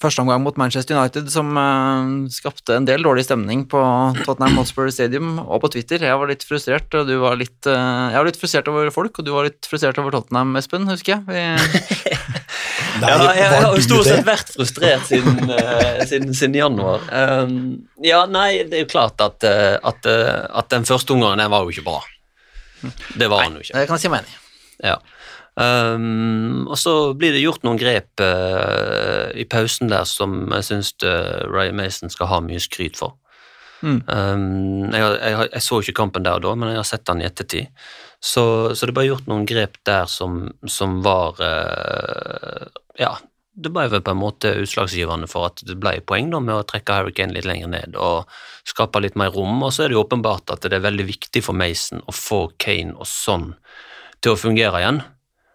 førsteomgang 0.02 0.42
mot 0.42 0.58
Manchester 0.58 0.98
United 0.98 1.30
som 1.34 1.54
uh, 1.58 2.30
skapte 2.34 2.76
en 2.76 2.88
del 2.88 3.06
dårlig 3.06 3.28
stemning 3.28 3.68
på 3.70 3.82
Tottenham 4.24 4.58
Hotspur 4.60 4.90
Stadium 4.94 5.36
og 5.44 5.62
på 5.64 5.72
Twitter. 5.76 6.02
Jeg 6.08 6.18
var 6.18 6.32
litt 6.32 6.46
frustrert, 6.48 6.90
og 6.98 7.10
du 7.10 7.16
var 7.22 7.38
litt 7.40 7.70
uh, 7.70 8.10
Jeg 8.10 8.18
var 8.18 8.30
litt 8.30 8.42
frustrert 8.42 8.72
over 8.72 8.90
folk, 8.94 9.22
og 9.22 9.28
du 9.28 9.34
var 9.36 9.50
litt 9.50 9.70
frustrert 9.70 10.02
over 10.02 10.18
Tottenham, 10.18 10.56
Espen, 10.60 10.90
husker 10.90 11.20
jeg. 11.20 11.22
Vi, 11.30 11.46
Nei, 13.02 13.12
Ja, 13.12 13.22
jeg, 13.26 13.38
jeg 13.42 13.64
har 13.66 13.76
jo 13.76 13.86
stort 13.86 14.08
sett 14.08 14.28
vært 14.28 14.52
frustrert 14.56 15.08
siden, 15.10 15.40
uh, 15.50 16.02
siden, 16.10 16.36
siden 16.38 16.58
januar. 16.58 17.06
Um, 17.10 17.56
ja, 18.06 18.24
nei, 18.30 18.64
det 18.70 18.80
er 18.80 18.86
jo 18.86 18.92
klart 18.92 19.22
at, 19.24 19.42
uh, 19.48 19.78
at, 19.92 20.10
uh, 20.10 20.46
at 20.62 20.70
den 20.74 20.86
første 20.88 21.16
omgangen 21.16 21.42
den 21.42 21.54
var 21.54 21.66
jo 21.66 21.74
ikke 21.74 21.88
bra. 21.88 22.02
Det 23.18 23.30
var 23.30 23.46
han 23.46 23.58
jo 23.58 23.66
ikke. 23.66 23.78
det 23.78 23.90
kan 23.90 24.00
jeg 24.00 24.06
si 24.06 24.14
meg 24.14 24.24
enig 24.24 24.38
i. 24.38 24.40
Ja. 24.92 25.00
Um, 25.62 26.68
og 26.72 26.78
så 26.80 26.94
blir 27.18 27.36
det 27.36 27.44
gjort 27.44 27.66
noen 27.68 27.78
grep 27.78 28.24
i 29.38 29.44
pausen 29.52 29.92
der 29.92 30.08
som 30.10 30.46
jeg 30.48 30.66
syns 30.70 30.94
Ryan 31.04 31.78
Mason 31.78 32.14
skal 32.14 32.32
ha 32.32 32.40
mye 32.46 32.62
skryt 32.64 32.98
for. 32.98 33.18
Mm. 33.82 34.00
Um, 34.08 34.94
jeg, 34.94 35.02
jeg, 35.02 35.50
jeg 35.52 35.64
så 35.66 35.82
ikke 35.82 35.98
kampen 35.98 36.26
der 36.26 36.38
og 36.38 36.46
da, 36.46 36.54
men 36.58 36.74
jeg 36.74 36.82
har 36.82 36.88
sett 36.88 37.06
den 37.10 37.24
i 37.24 37.28
ettertid. 37.28 37.70
Så, 38.22 38.44
så 38.78 38.86
det 38.86 38.94
ble 38.94 39.08
gjort 39.08 39.30
noen 39.30 39.48
grep 39.50 39.80
der 39.88 40.06
som, 40.06 40.44
som 40.70 41.00
var 41.02 41.40
eh, 41.42 42.68
Ja, 43.02 43.16
det 43.52 43.72
ble 43.74 43.88
vel 43.92 44.04
på 44.06 44.14
en 44.14 44.22
måte 44.22 44.52
utslagsgivende 44.62 45.28
for 45.30 45.50
at 45.50 45.64
det 45.66 45.76
ble 45.82 45.96
poeng 46.08 46.30
da 46.32 46.40
med 46.44 46.54
å 46.56 46.68
trekke 46.68 47.00
Harry 47.00 47.16
Kane 47.18 47.34
litt 47.36 47.48
lenger 47.50 47.72
ned 47.74 47.98
og 48.00 48.30
skape 48.70 49.02
litt 49.04 49.18
mer 49.20 49.34
rom. 49.34 49.58
Og 49.66 49.74
så 49.74 49.84
er 49.84 49.92
det 49.92 49.98
jo 49.98 50.06
åpenbart 50.06 50.54
at 50.54 50.70
det 50.70 50.78
er 50.78 50.86
veldig 50.86 51.08
viktig 51.10 51.44
for 51.44 51.58
Mason 51.58 52.06
å 52.06 52.16
få 52.16 52.44
Kane 52.62 52.94
og 52.96 53.10
sånn 53.10 53.52
til 54.22 54.36
å 54.36 54.40
fungere 54.40 54.84
igjen. 54.84 55.02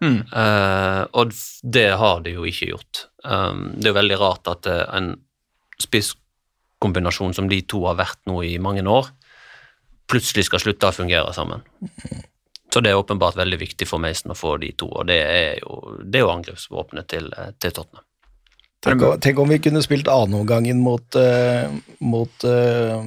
Mm. 0.05 0.19
Uh, 0.29 1.03
og 1.17 1.33
det 1.63 1.89
har 1.97 2.23
det 2.25 2.37
jo 2.37 2.45
ikke 2.51 2.73
gjort. 2.75 3.07
Um, 3.25 3.71
det 3.79 3.89
er 3.89 3.95
jo 3.95 4.01
veldig 4.03 4.21
rart 4.21 4.51
at 4.53 4.69
uh, 4.69 4.83
en 4.99 5.15
spisskombinasjon 5.81 7.37
som 7.37 7.49
de 7.49 7.63
to 7.65 7.87
har 7.87 7.97
vært 8.03 8.21
nå 8.29 8.43
i 8.45 8.57
mange 8.61 8.85
år, 8.85 9.09
plutselig 10.11 10.51
skal 10.51 10.63
slutte 10.63 10.91
å 10.91 10.99
fungere 10.99 11.33
sammen. 11.37 11.65
Så 12.77 12.83
det 12.85 12.91
er 12.93 12.99
åpenbart 13.01 13.39
veldig 13.41 13.57
viktig 13.63 13.87
for 13.89 14.03
Mason 14.03 14.35
å 14.35 14.37
få 14.37 14.59
de 14.61 14.69
to, 14.77 14.85
og 14.93 15.07
det 15.09 15.17
er 15.25 15.55
jo, 15.63 15.79
det 16.05 16.21
er 16.21 16.27
jo 16.27 16.33
angrepsvåpenet 16.35 17.07
til, 17.09 17.31
eh, 17.33 17.55
til 17.59 17.73
Tottenham. 17.73 18.05
Tenk, 18.85 19.03
om- 19.03 19.17
tenk 19.25 19.39
om 19.41 19.49
vi 19.49 19.57
kunne 19.65 19.81
spilt 19.83 20.07
annenomgangen 20.13 20.79
mot, 20.85 21.17
uh, 21.19 21.73
mot 22.05 22.45
uh, 22.47 23.01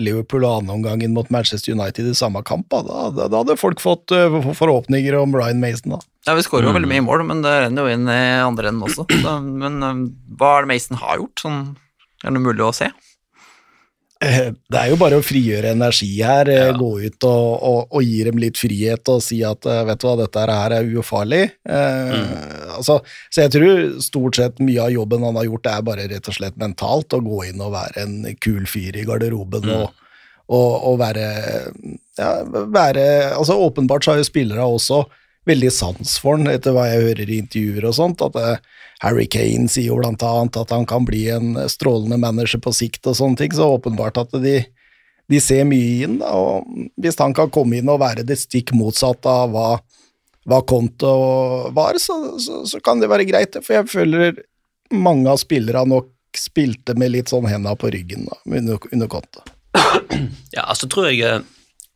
Liverpool 0.00 0.42
og 0.48 0.62
annenomgangen 0.62 1.12
mot 1.14 1.28
Manchester 1.30 1.74
United 1.76 2.08
i 2.08 2.14
samme 2.18 2.40
kamp. 2.48 2.66
Da, 2.72 2.80
da, 3.14 3.28
da 3.30 3.42
hadde 3.44 3.58
folk 3.60 3.78
fått 3.84 4.10
uh, 4.16 4.40
forhåpninger 4.56 5.14
om 5.20 5.36
Ryan 5.36 5.60
Mason, 5.62 5.92
da. 5.94 6.00
Ja, 6.26 6.34
Vi 6.34 6.42
skårer 6.48 6.66
jo 6.66 6.72
Mm. 6.72 6.80
veldig 6.80 6.90
mye 6.94 7.04
mål, 7.06 7.26
men 7.28 7.42
det 7.44 7.52
renner 7.66 7.86
jo 7.86 7.94
inn 7.94 8.08
i 8.10 8.18
andre 8.42 8.72
enden 8.72 8.88
også. 8.88 9.06
Så, 9.06 9.36
men 9.44 9.78
hva 10.40 10.56
er 10.56 10.66
det 10.66 10.72
Mason 10.72 10.96
har 11.04 11.20
gjort? 11.20 11.44
Sånn, 11.44 11.60
er 12.24 12.34
det 12.34 12.42
mulig 12.48 12.64
å 12.66 12.72
se? 12.74 12.90
Det 14.20 14.76
er 14.76 14.90
jo 14.90 14.98
bare 15.00 15.16
å 15.16 15.24
frigjøre 15.24 15.70
energi 15.72 16.10
her, 16.20 16.48
eh, 16.52 16.66
Ja. 16.66 16.72
gå 16.76 16.90
ut 17.00 17.24
og, 17.24 17.62
og, 17.64 17.78
og 17.96 18.02
gi 18.04 18.18
dem 18.26 18.36
litt 18.42 18.58
frihet 18.60 19.08
og 19.08 19.22
si 19.24 19.38
at 19.48 19.64
eh, 19.64 19.84
vet 19.88 20.02
du 20.02 20.06
hva, 20.06 20.16
dette 20.20 20.42
her 20.44 20.74
er 20.76 20.90
ufarlig. 21.00 21.46
Eh, 21.64 22.74
altså, 22.76 22.98
så 23.32 23.46
jeg 23.46 23.54
tror 23.54 23.80
stort 24.04 24.36
sett 24.36 24.60
mye 24.60 24.82
av 24.84 24.92
jobben 24.92 25.24
han 25.24 25.38
har 25.40 25.48
gjort 25.48 25.70
er 25.72 25.86
bare 25.88 26.08
rett 26.12 26.28
og 26.28 26.36
slett 26.36 26.60
mentalt, 26.60 27.16
å 27.16 27.22
gå 27.24 27.46
inn 27.48 27.64
og 27.64 27.72
være 27.72 28.04
en 28.04 28.18
kul 28.44 28.68
fyr 28.68 29.00
i 29.00 29.06
garderoben 29.08 29.64
og, 29.72 29.88
og, 30.52 30.70
og 30.90 31.00
være, 31.00 31.26
ja, 32.20 32.30
være 32.44 33.06
Altså 33.38 33.56
åpenbart 33.56 34.04
så 34.04 34.12
har 34.12 34.20
jo 34.20 34.28
spillere 34.28 34.68
også 34.68 35.04
veldig 35.48 35.70
sans 35.72 36.18
for 36.20 36.36
han, 36.36 36.50
etter 36.52 36.76
hva 36.76 36.90
jeg 36.90 37.06
hører 37.08 37.30
i 37.32 37.40
intervjuer 37.40 37.88
og 37.88 37.96
sånt, 37.96 38.20
at 38.26 38.36
det, 38.36 38.52
eh, 38.52 38.76
Harry 39.00 39.26
Kane 39.32 39.68
sier 39.70 39.90
jo 39.90 40.00
blant 40.00 40.22
annet 40.26 40.58
at 40.60 40.74
han 40.74 40.84
kan 40.88 41.06
bli 41.08 41.24
en 41.32 41.54
strålende 41.72 42.18
manager 42.20 42.60
på 42.60 42.72
sikt 42.76 43.08
og 43.08 43.16
sånne 43.16 43.40
ting, 43.40 43.54
så 43.56 43.70
åpenbart 43.76 44.20
at 44.20 44.34
de, 44.42 44.58
de 45.32 45.40
ser 45.40 45.64
mye 45.68 46.04
inn, 46.04 46.18
da, 46.20 46.34
og 46.36 46.68
hvis 47.00 47.18
han 47.20 47.34
kan 47.36 47.52
komme 47.52 47.80
inn 47.80 47.88
og 47.92 48.02
være 48.02 48.26
det 48.28 48.36
stikk 48.40 48.74
motsatte 48.76 49.32
av 49.32 49.54
hva, 49.54 49.68
hva 50.48 50.60
Conte 50.68 51.14
var, 51.76 52.00
så, 52.02 52.18
så, 52.42 52.62
så 52.68 52.82
kan 52.84 53.00
det 53.00 53.08
være 53.12 53.28
greit, 53.28 53.56
for 53.64 53.80
jeg 53.80 53.88
føler 53.92 54.42
mange 54.92 55.30
av 55.32 55.40
spillerne 55.40 55.94
nok 55.94 56.12
spilte 56.36 56.94
med 56.98 57.14
litt 57.14 57.32
sånn 57.32 57.48
henda 57.50 57.72
på 57.78 57.88
ryggen 57.90 58.28
da, 58.28 58.36
under, 58.52 58.84
under 58.92 59.10
Conte. 59.10 59.46
Ja, 60.52 60.66
altså 60.66 60.88
tror 60.90 61.08
jeg 61.08 61.40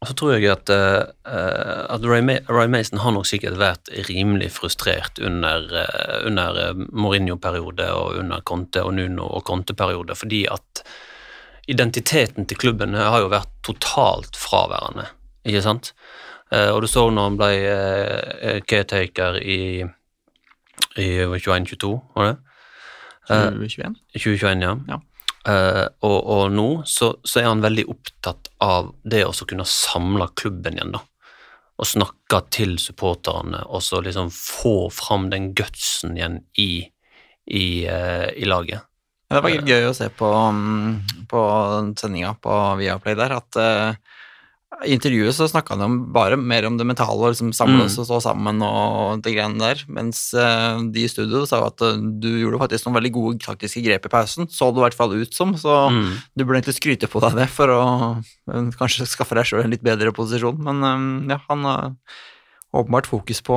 eh, 0.04 0.08
så 0.08 0.16
tror 0.18 0.34
jeg 0.34 0.50
at, 0.52 0.70
uh, 0.70 1.94
at 1.94 2.04
Ray, 2.04 2.22
Ma 2.24 2.36
Ray 2.48 2.68
Mason 2.70 3.00
har 3.02 3.14
nok 3.16 3.26
sikkert 3.28 3.58
vært 3.60 3.90
rimelig 4.08 4.52
frustrert 4.58 5.18
under, 5.18 5.66
uh, 5.72 6.20
under 6.28 6.78
Mourinho-periode 6.92 7.88
og 7.96 8.20
under 8.20 8.44
Conte 8.46 8.84
og 8.84 8.94
Nuno 8.98 9.26
og 9.26 9.44
Conte-periode, 9.48 10.16
fordi 10.18 10.44
at 10.52 10.84
identiteten 11.66 12.46
til 12.46 12.60
klubben 12.60 12.94
har 12.94 13.22
jo 13.24 13.32
vært 13.32 13.50
totalt 13.64 14.36
fraværende, 14.36 15.08
ikke 15.48 15.64
sant? 15.64 15.94
Uh, 16.52 16.70
og 16.74 16.84
du 16.84 16.88
så 16.90 17.08
når 17.10 17.30
han 17.30 17.38
ble 17.40 18.60
caretaker 18.68 19.40
i, 19.40 19.60
i 21.00 21.08
21-22, 21.24 21.94
var 22.14 22.34
det? 22.34 22.36
Eh, 23.30 23.50
2021? 23.50 23.94
2021, 24.12 24.62
ja. 24.62 24.76
Ja. 24.88 25.00
Og, 26.00 26.18
og 26.24 26.52
nå 26.52 26.68
så, 26.88 27.10
så 27.24 27.42
er 27.42 27.50
han 27.50 27.64
veldig 27.64 27.84
opptatt 27.92 28.43
av 28.62 28.92
det 29.02 29.24
å 29.26 29.34
kunne 29.44 29.66
samle 29.68 30.28
klubben 30.38 30.78
igjen, 30.78 30.94
da. 30.94 31.02
Og 31.74 31.88
snakke 31.90 32.38
til 32.54 32.76
supporterne, 32.78 33.64
og 33.66 33.82
så 33.82 34.00
liksom 34.04 34.30
få 34.30 34.90
fram 34.94 35.28
den 35.32 35.52
gutsen 35.58 36.14
igjen 36.18 36.38
i, 36.54 36.86
i, 37.50 37.66
eh, 37.90 38.28
i 38.38 38.46
laget. 38.46 38.86
Det 39.30 39.40
var 39.42 39.50
gøy 39.66 39.88
å 39.88 39.94
se 39.96 40.06
på, 40.14 40.28
mm, 40.28 41.26
på 41.30 41.40
sendinga 41.98 42.36
på 42.38 42.58
Viaplay 42.78 43.16
der, 43.18 43.34
at 43.40 43.58
eh, 43.58 43.96
I 44.82 44.90
intervjuet 44.96 45.32
så 45.36 45.46
snakka 45.48 45.76
han 45.76 45.82
om 45.86 45.94
bare 46.12 46.36
mer 46.36 46.66
om 46.66 46.74
det 46.76 46.84
mentale, 46.88 47.30
liksom 47.30 47.52
samle 47.54 47.78
Mm. 47.78 47.86
oss 47.86 47.98
og 48.02 48.06
stå 48.08 48.18
sammen 48.24 48.58
og 48.66 49.22
det 49.22 49.34
greiene 49.36 49.58
der, 49.60 49.84
mens 49.88 50.34
eh, 50.34 50.80
de 50.90 51.04
i 51.04 51.08
studio 51.08 51.44
sa 51.46 51.60
at 51.68 51.80
eh, 51.86 52.00
du 52.20 52.28
gjorde 52.42 52.58
faktisk 52.58 52.86
noen 52.88 52.98
veldig 52.98 53.12
gode 53.14 53.38
taktiske 53.44 53.84
grep 53.86 54.06
i 54.06 54.12
pausen, 54.12 54.48
så 54.50 54.72
det 54.74 54.82
i 54.82 54.84
hvert 54.88 54.98
fall 54.98 55.14
ut 55.14 55.32
som, 55.34 55.54
så 55.54 55.88
Mm. 55.90 56.10
du 56.36 56.44
burde 56.44 56.60
egentlig 56.62 56.78
skryte 56.80 57.06
på 57.08 57.20
deg 57.22 57.36
det 57.38 57.48
for 57.54 57.68
å 57.68 57.82
eh, 58.18 58.70
kanskje 58.78 59.06
skaffe 59.06 59.34
deg 59.38 59.44
sjøl 59.46 59.64
en 59.64 59.70
litt 59.70 59.82
bedre 59.84 60.12
posisjon, 60.12 60.58
men 60.58 61.28
ja, 61.30 61.38
han 61.48 61.64
har 61.64 61.94
åpenbart 62.74 63.06
fokus 63.06 63.40
på 63.46 63.54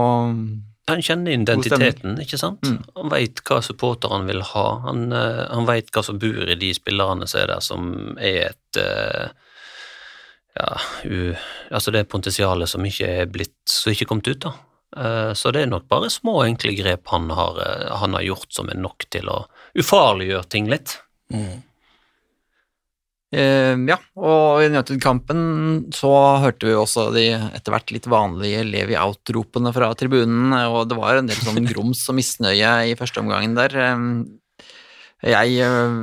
Han 0.88 1.02
kjenner 1.04 1.34
identiteten, 1.36 2.14
ikke 2.24 2.38
sant? 2.40 2.62
Mm. 2.64 2.78
Han 2.96 3.10
veit 3.12 3.42
hva 3.44 3.58
supporterne 3.62 4.24
vil 4.30 4.40
ha. 4.54 4.68
Han, 4.86 5.12
han 5.12 5.66
veit 5.68 5.90
hva 5.92 6.00
som 6.06 6.16
bor 6.22 6.48
i 6.48 6.56
de 6.56 6.70
spillerne 6.74 7.28
som 7.28 7.42
er 7.42 7.48
der, 7.52 7.60
som 7.60 7.90
er 8.24 8.54
et 8.54 8.80
eh, 8.80 9.28
Ja, 10.58 10.78
u, 11.06 11.36
altså 11.70 11.94
det 11.94 12.08
potensialet 12.10 12.72
som 12.72 12.86
ikke 12.88 13.10
er 13.22 13.28
blitt 13.30 13.54
Som 13.70 13.92
ikke 13.94 14.08
er 14.08 14.10
kommet 14.10 14.30
ut, 14.32 14.40
da. 14.48 14.56
Eh, 14.98 15.34
så 15.38 15.52
det 15.52 15.66
er 15.66 15.72
nok 15.72 15.88
bare 15.92 16.10
små, 16.12 16.40
enkle 16.46 16.74
grep 16.78 17.12
han 17.12 17.30
har, 17.36 17.60
eh, 17.62 17.96
han 18.02 18.16
har 18.16 18.26
gjort 18.26 18.54
som 18.56 18.72
er 18.72 18.80
nok 18.80 19.06
til 19.14 19.30
å 19.30 19.42
ufarliggjøre 19.78 20.50
ting 20.50 20.70
litt. 20.72 20.98
Eh, 23.28 23.76
ja, 23.76 23.98
og 24.16 24.64
i 24.64 24.70
United-kampen 24.72 25.40
så 25.94 26.14
hørte 26.40 26.70
vi 26.70 26.78
også 26.80 27.10
de 27.12 27.26
etter 27.36 27.76
hvert 27.76 27.92
litt 27.92 28.08
vanlige 28.08 28.64
Levi 28.64 28.96
out-ropene 28.96 29.74
fra 29.76 29.92
tribunen, 30.00 30.56
og 30.72 30.88
det 30.88 30.98
var 30.98 31.20
en 31.20 31.28
del 31.28 31.42
sånn 31.44 31.68
grums 31.74 32.06
og 32.08 32.18
misnøye 32.22 32.74
i 32.88 32.96
første 33.00 33.22
omgangen 33.22 33.58
der. 33.60 33.76
Jeg, 35.26 35.56
eh, 35.66 35.96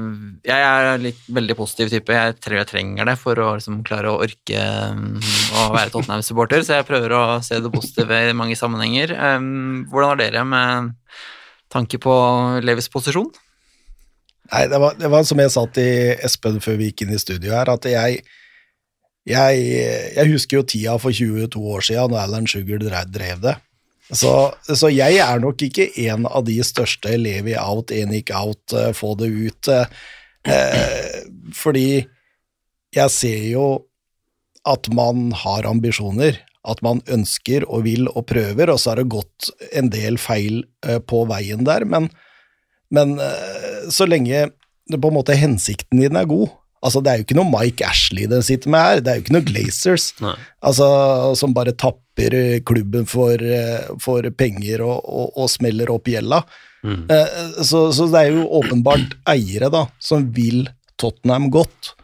jeg 0.43 0.62
er 0.67 0.99
litt 0.99 1.21
veldig 1.31 1.55
positiv 1.55 1.93
type, 1.93 2.17
jeg 2.17 2.35
tror 2.43 2.57
jeg 2.59 2.71
trenger 2.73 3.07
det 3.07 3.15
for 3.21 3.39
å 3.39 3.53
liksom 3.55 3.85
klare 3.87 4.11
å 4.11 4.19
orke 4.25 4.59
eh, 4.59 5.31
å 5.55 5.69
være 5.71 5.93
Tottenham-supporter, 5.95 6.65
så 6.67 6.81
jeg 6.81 6.89
prøver 6.89 7.15
å 7.15 7.23
se 7.47 7.61
det 7.62 7.71
positive 7.71 8.19
i 8.27 8.35
mange 8.35 8.59
sammenhenger. 8.59 9.15
Hvordan 9.15 10.11
har 10.11 10.21
dere 10.21 10.45
med 10.49 10.95
tanke 11.71 12.01
på 12.03 12.15
Levis 12.67 12.91
posisjon? 12.91 13.31
Nei, 14.51 14.67
det 14.69 14.81
var, 14.83 14.99
det 14.99 15.09
var 15.09 15.23
som 15.25 15.41
jeg 15.41 15.53
sa 15.55 15.62
til 15.73 16.19
Espen 16.27 16.59
før 16.61 16.81
vi 16.81 16.91
gikk 16.91 17.07
inn 17.07 17.15
i 17.15 17.23
studio 17.23 17.55
her, 17.55 17.71
at 17.71 17.87
jeg 17.89 18.25
jeg, 19.25 19.61
jeg 20.19 20.29
husker 20.35 20.59
jo 20.59 20.67
tida 20.69 20.99
for 21.01 21.15
22 21.17 21.61
år 21.65 21.85
siden, 21.87 22.12
når 22.12 22.27
Alan 22.27 22.49
Sugar 22.51 22.83
drev 23.09 23.41
det. 23.41 23.55
Så, 24.13 24.53
så 24.69 24.91
jeg 24.93 25.17
er 25.23 25.41
nok 25.41 25.63
ikke 25.65 25.87
en 26.05 26.27
av 26.29 26.45
de 26.45 26.59
største 26.67 27.15
levi 27.17 27.55
out, 27.57 27.93
enik 27.95 28.35
out, 28.37 28.75
eh, 28.77 28.93
få 28.93 29.15
det 29.21 29.31
ut. 29.33 29.69
eh, 29.73 29.87
Eh, 30.45 31.23
fordi 31.57 32.05
jeg 32.95 33.13
ser 33.13 33.45
jo 33.49 33.69
at 34.69 34.91
man 34.93 35.31
har 35.41 35.65
ambisjoner, 35.69 36.37
at 36.69 36.83
man 36.85 37.01
ønsker 37.09 37.65
og 37.65 37.87
vil 37.87 38.11
og 38.13 38.27
prøver, 38.29 38.69
og 38.73 38.77
så 38.81 38.93
har 38.93 39.01
det 39.01 39.09
gått 39.13 39.49
en 39.73 39.89
del 39.93 40.19
feil 40.21 40.63
eh, 40.87 41.01
på 41.01 41.25
veien 41.31 41.65
der, 41.65 41.89
men 41.89 42.11
men 42.93 43.17
så 43.91 44.05
lenge 44.07 44.51
på 44.93 45.09
en 45.09 45.17
måte 45.17 45.35
hensikten 45.35 45.99
din 45.99 46.15
er 46.21 46.29
god 46.29 46.53
Altså, 46.85 47.01
det 47.01 47.11
er 47.11 47.17
jo 47.17 47.25
ikke 47.25 47.37
noe 47.39 47.49
Mike 47.49 47.83
Ashley 47.89 48.27
den 48.29 48.43
sitter 48.45 48.69
med 48.71 48.83
her, 48.85 49.01
det 49.01 49.11
er 49.11 49.17
jo 49.17 49.23
ikke 49.25 49.35
noe 49.35 49.47
Glazers 49.49 50.11
altså, 50.61 50.87
som 51.41 51.55
bare 51.57 51.73
tapper 51.73 52.04
eh, 52.23 52.61
klubben 52.62 53.07
for, 53.07 53.35
eh, 53.43 53.89
for 54.01 54.23
penger 54.31 54.85
og, 54.87 55.03
og, 55.05 55.33
og 55.37 55.51
smeller 55.51 55.91
opp 55.91 56.07
gjelda. 56.09 56.43
Mm. 56.85 57.07
Eh, 57.11 57.39
Så, 57.65 57.93
så 57.97 58.07
det 58.12 58.21
er 58.21 58.37
jo 58.37 58.45
åpenbart 58.61 59.17
eiere 59.31 59.71
da, 59.73 59.87
som 59.99 60.27
vil 60.37 60.69
Tottenham 61.01 61.51
godt. 61.51 61.95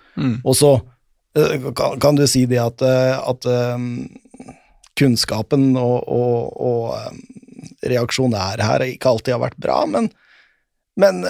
Og 0.45 0.57
så 0.57 0.71
kan, 1.77 2.01
kan 2.03 2.17
du 2.19 2.27
si 2.29 2.43
det 2.51 2.59
at, 2.59 2.83
at 2.83 3.47
kunnskapen 4.99 5.77
og, 5.79 6.09
og, 6.11 6.57
og 6.61 7.87
reaksjonær 7.87 8.61
her 8.67 8.85
ikke 8.89 9.13
alltid 9.13 9.37
har 9.37 9.45
vært 9.45 9.61
bra, 9.63 9.79
men, 9.89 10.11
men 11.01 11.23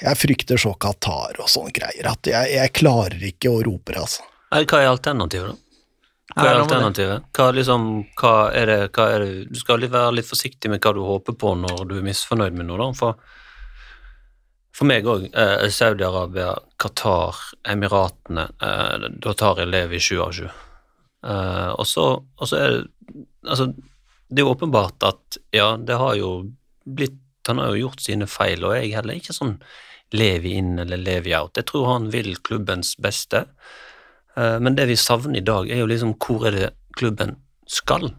jeg 0.00 0.18
frykter 0.18 0.58
så 0.58 0.72
Qatar 0.80 1.38
og 1.42 1.50
sånne 1.52 1.74
greier, 1.76 2.08
at 2.10 2.26
jeg, 2.32 2.54
jeg 2.56 2.72
klarer 2.80 3.28
ikke 3.28 3.52
å 3.52 3.60
rope 3.66 3.92
det, 3.92 4.00
altså. 4.00 4.24
Hva 4.54 4.80
er 4.80 4.90
alternativet, 4.90 5.52
da? 5.52 5.63
Hva 6.34 6.48
er 6.50 6.60
alternativet? 6.64 7.26
Hva, 7.36 7.46
liksom, 7.54 7.88
hva 8.18 8.34
er 8.56 8.70
det, 8.70 8.78
hva 8.96 9.06
er 9.14 9.22
det 9.22 9.54
Du 9.54 9.58
skal 9.60 9.86
være 9.86 10.16
litt 10.16 10.28
forsiktig 10.28 10.70
med 10.72 10.82
hva 10.82 10.94
du 10.96 11.02
håper 11.06 11.36
på 11.38 11.54
når 11.60 11.84
du 11.90 11.96
er 12.00 12.06
misfornøyd 12.06 12.58
med 12.58 12.68
noe. 12.70 12.90
For, 12.98 13.18
for 14.74 14.90
meg 14.90 15.06
òg, 15.06 15.28
eh, 15.30 15.66
Saudi-Arabia, 15.70 16.56
Qatar, 16.80 17.38
Emiratene 17.70 18.48
eh, 18.58 19.08
Da 19.22 19.34
tar 19.38 19.62
jeg 19.62 19.70
Levi 19.70 20.02
sju 20.02 20.18
av 20.26 20.34
sju. 20.34 20.48
Eh, 21.24 21.70
og 21.70 21.86
så 21.88 22.08
er 22.58 22.78
det 22.78 22.84
Altså, 23.44 23.66
det 24.32 24.40
er 24.40 24.46
jo 24.46 24.54
åpenbart 24.54 25.04
at 25.04 25.36
ja, 25.52 25.74
det 25.76 25.98
har 26.00 26.14
jo 26.16 26.30
blitt 26.84 27.20
Han 27.46 27.60
har 27.60 27.74
jo 27.74 27.82
gjort 27.86 28.00
sine 28.00 28.26
feil, 28.26 28.64
og 28.64 28.72
jeg 28.72 28.88
er 28.88 29.02
heller 29.02 29.18
ikke 29.20 29.34
sånn 29.36 29.58
Levi 30.16 30.54
inn 30.56 30.78
eller 30.80 30.96
Levi 30.96 31.34
out. 31.36 31.58
Jeg 31.58 31.66
tror 31.68 31.90
han 31.90 32.06
vil 32.12 32.36
klubbens 32.46 32.94
beste. 33.02 33.42
Eh, 34.36 34.58
Men 34.60 34.76
det 34.76 34.88
vi 34.90 34.96
savner 34.96 35.40
i 35.40 35.44
dag, 35.44 35.70
er 35.70 35.82
jo 35.82 35.90
liksom 35.90 36.14
hvor 36.18 36.46
er 36.48 36.58
det 36.58 36.70
klubben 36.98 37.36
skal? 37.66 38.12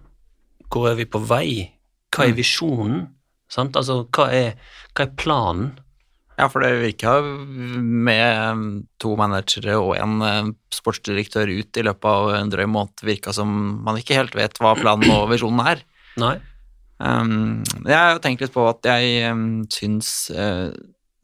Hvor 0.71 0.89
er 0.91 0.99
vi 0.99 1.05
på 1.05 1.21
vei? 1.21 1.71
Hva 2.15 2.29
er 2.29 2.37
visjonen? 2.37 3.07
Sant? 3.51 3.75
Altså, 3.77 4.05
hva 4.15 4.29
er, 4.33 4.55
hva 4.95 5.05
er 5.05 5.17
planen? 5.19 5.73
Ja, 6.35 6.49
for 6.51 6.59
det 6.59 6.81
virka 6.81 7.13
med 7.23 8.81
to 8.99 9.13
managere 9.15 9.77
og 9.79 9.93
en 9.95 10.17
eh, 10.25 10.49
sportsdirektør 10.75 11.47
ut 11.47 11.79
i 11.79 11.85
løpet 11.87 12.09
av 12.11 12.33
en 12.41 12.51
drøy 12.51 12.65
måned, 12.67 13.05
virka 13.07 13.31
som 13.35 13.53
man 13.85 14.01
ikke 14.01 14.17
helt 14.19 14.35
vet 14.35 14.59
hva 14.59 14.73
planen 14.75 15.13
og 15.15 15.29
visjonen 15.31 15.63
er. 15.63 15.85
Nei? 16.23 16.35
Um, 16.95 17.63
jeg 17.83 17.95
har 17.95 18.19
tenkt 18.23 18.43
litt 18.43 18.53
på 18.55 18.63
at 18.69 18.87
jeg 18.87 19.27
um, 19.27 19.65
syns 19.67 20.29
uh, 20.31 20.71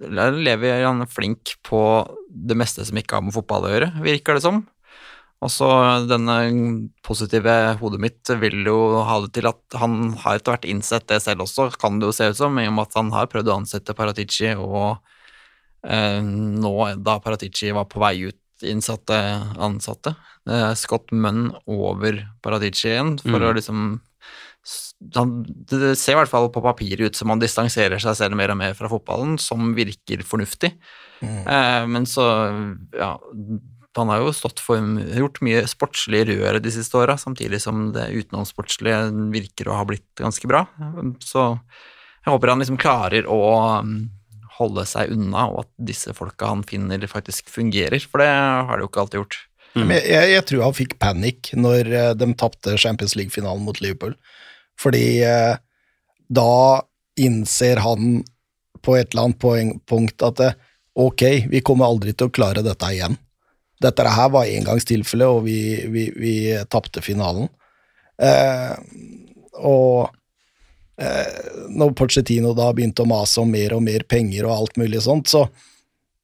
Levi 0.03 0.67
er 0.67 1.05
flink 1.07 1.53
på 1.63 1.79
det 2.27 2.57
meste 2.59 2.83
som 2.83 2.97
ikke 2.99 3.15
har 3.15 3.23
med 3.23 3.35
fotball 3.35 3.67
å 3.67 3.71
gjøre, 3.71 3.91
virker 4.03 4.35
det 4.35 4.43
som. 4.43 4.63
Og 5.41 5.49
så 5.49 5.67
denne 6.05 6.35
positive 7.01 7.53
hodet 7.79 7.99
mitt 8.03 8.29
vil 8.43 8.59
jo 8.67 8.75
ha 9.07 9.15
det 9.23 9.31
til 9.39 9.47
at 9.49 9.77
han 9.81 10.11
har 10.21 10.37
etter 10.37 10.53
hvert 10.53 10.67
innsett 10.69 11.07
det 11.09 11.17
selv 11.23 11.47
også, 11.47 11.71
kan 11.81 11.97
det 11.97 12.11
jo 12.11 12.13
se 12.13 12.27
ut 12.29 12.37
som, 12.37 12.59
i 12.61 12.67
og 12.69 12.75
med 12.77 12.85
at 12.89 12.99
han 12.99 13.09
har 13.15 13.29
prøvd 13.31 13.49
å 13.49 13.55
ansette 13.63 13.95
Paratici, 13.97 14.51
og 14.53 14.99
eh, 15.87 16.21
nå 16.21 16.75
da 17.01 17.17
Paratici 17.25 17.73
var 17.73 17.89
på 17.89 18.03
vei 18.03 18.13
ut, 18.29 18.37
innsatte 18.61 19.17
ansatte, 19.57 20.13
eh, 20.45 20.75
Scott 20.77 21.09
Munn 21.09 21.47
over 21.65 22.21
Paratici 22.45 22.91
igjen, 22.93 23.15
for 23.25 23.41
Mm. 23.41 23.49
å 23.49 23.53
liksom 23.57 23.83
han, 25.15 25.29
Det 25.65 25.95
ser 25.97 26.13
i 26.13 26.19
hvert 26.19 26.29
fall 26.29 26.51
på 26.53 26.61
papiret 26.61 27.01
ut 27.09 27.15
som 27.17 27.31
han 27.33 27.39
distanserer 27.41 27.97
seg 27.97 28.13
selv 28.13 28.37
mer 28.37 28.51
og 28.53 28.59
mer 28.59 28.75
fra 28.77 28.87
fotballen, 28.87 29.39
som 29.41 29.73
virker 29.73 30.21
fornuftig. 30.21 30.75
Eh, 31.25 31.85
men 31.89 32.05
så, 32.05 32.27
ja 32.93 33.15
Han 33.99 34.11
har 34.11 34.21
jo 34.23 34.31
stått 34.35 34.61
for 34.63 34.79
gjort 35.17 35.41
mye 35.43 35.65
sportslig 35.67 36.23
røre 36.29 36.61
de 36.63 36.71
siste 36.71 36.95
åra, 36.95 37.17
samtidig 37.19 37.59
som 37.63 37.89
det 37.95 38.07
utenomsportslige 38.13 39.09
virker 39.33 39.67
å 39.67 39.77
ha 39.81 39.85
blitt 39.87 40.07
ganske 40.19 40.47
bra. 40.47 40.63
Så 41.19 41.43
jeg 42.21 42.31
håper 42.31 42.53
han 42.53 42.63
liksom 42.63 42.79
klarer 42.79 43.27
å 43.27 43.41
mm, 43.83 43.97
holde 44.59 44.85
seg 44.87 45.11
unna, 45.11 45.47
og 45.51 45.65
at 45.65 45.71
disse 45.91 46.13
folka 46.15 46.51
han 46.53 46.63
finner, 46.67 47.03
faktisk 47.09 47.49
fungerer, 47.51 47.99
for 48.05 48.23
det 48.23 48.29
har 48.31 48.77
de 48.77 48.85
jo 48.85 48.91
ikke 48.91 49.03
alltid 49.03 49.21
gjort. 49.23 49.39
Mm. 49.71 49.91
jeg, 49.95 50.03
jeg, 50.11 50.31
jeg 50.33 50.45
tror 50.49 50.63
han 50.65 50.75
fikk 50.75 50.97
panikk 50.99 51.49
når 51.55 51.89
eh, 51.95 52.13
de 52.19 52.27
tapte 52.35 52.73
Champions 52.79 53.15
League-finalen 53.15 53.63
mot 53.63 53.77
Liverpool. 53.79 54.17
Fordi 54.79 55.21
eh, 55.23 55.55
da 56.31 56.55
innser 57.19 57.79
han 57.83 58.21
på 58.81 58.95
et 58.97 59.11
eller 59.11 59.29
annet 59.29 59.41
poeng, 59.41 59.73
punkt 59.87 60.23
at 60.25 60.39
det, 60.41 60.51
ok, 60.99 61.23
vi 61.51 61.61
kommer 61.65 61.91
aldri 61.91 62.15
til 62.15 62.29
å 62.29 62.33
klare 62.33 62.63
dette 62.65 62.89
igjen. 62.91 63.17
Dette 63.81 64.13
her 64.13 64.31
var 64.33 64.49
engangstilfelle, 64.49 65.27
og 65.27 65.45
vi, 65.47 65.59
vi, 65.89 66.07
vi 66.15 66.35
tapte 66.69 67.03
finalen. 67.05 67.49
Eh, 68.21 68.75
og 69.61 70.11
eh, 71.01 71.65
når 71.73 71.95
Pochettino 71.97 72.53
da 72.57 72.69
begynte 72.75 73.05
å 73.05 73.09
mase 73.09 73.41
om 73.41 73.49
mer 73.51 73.73
og 73.77 73.83
mer 73.85 74.05
penger 74.09 74.45
og 74.47 74.55
alt 74.55 74.81
mulig 74.81 75.01
sånt, 75.05 75.31
så 75.31 75.47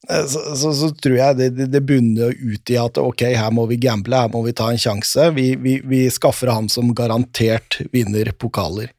Eh, 0.09 0.25
så, 0.25 0.55
så, 0.55 0.73
så 0.73 0.89
tror 0.89 1.17
jeg 1.17 1.37
det, 1.37 1.49
det, 1.57 1.67
det 1.73 1.81
bunner 1.87 2.31
ut 2.31 2.71
i 2.71 2.77
at 2.79 2.99
ok, 3.01 3.25
her 3.35 3.53
må 3.55 3.65
vi 3.71 3.79
gamble, 3.81 4.19
her 4.23 4.31
må 4.33 4.43
vi 4.45 4.55
ta 4.55 4.69
en 4.71 4.81
sjanse. 4.81 5.29
Vi, 5.35 5.49
vi, 5.61 5.77
vi 5.85 6.05
skaffer 6.13 6.51
ham 6.53 6.69
som 6.71 6.93
garantert 6.95 7.79
vinner 7.93 8.31
pokaler. 8.39 8.93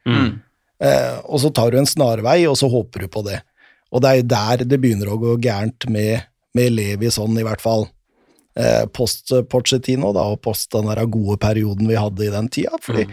Eh, 0.78 1.14
og 1.24 1.42
så 1.42 1.52
tar 1.54 1.72
du 1.72 1.80
en 1.80 1.88
snarvei, 1.88 2.42
og 2.50 2.58
så 2.60 2.70
håper 2.70 3.06
du 3.06 3.12
på 3.12 3.24
det. 3.26 3.40
Og 3.88 4.04
det 4.04 4.10
er 4.10 4.20
jo 4.20 4.26
der 4.34 4.66
det 4.68 4.80
begynner 4.82 5.12
å 5.12 5.20
gå 5.20 5.38
gærent 5.42 5.88
med, 5.90 6.28
med 6.56 6.74
Levi 6.74 7.10
sånn, 7.12 7.38
i 7.40 7.46
hvert 7.46 7.62
fall. 7.64 7.88
Eh, 8.58 8.84
post 8.90 9.30
Pochettino, 9.50 10.12
da, 10.16 10.24
og 10.32 10.40
post 10.42 10.72
den 10.74 10.88
der 10.90 11.04
gode 11.06 11.38
perioden 11.38 11.86
vi 11.86 11.98
hadde 11.98 12.24
i 12.26 12.32
den 12.34 12.48
tida. 12.52 12.78
Fordi 12.82 13.08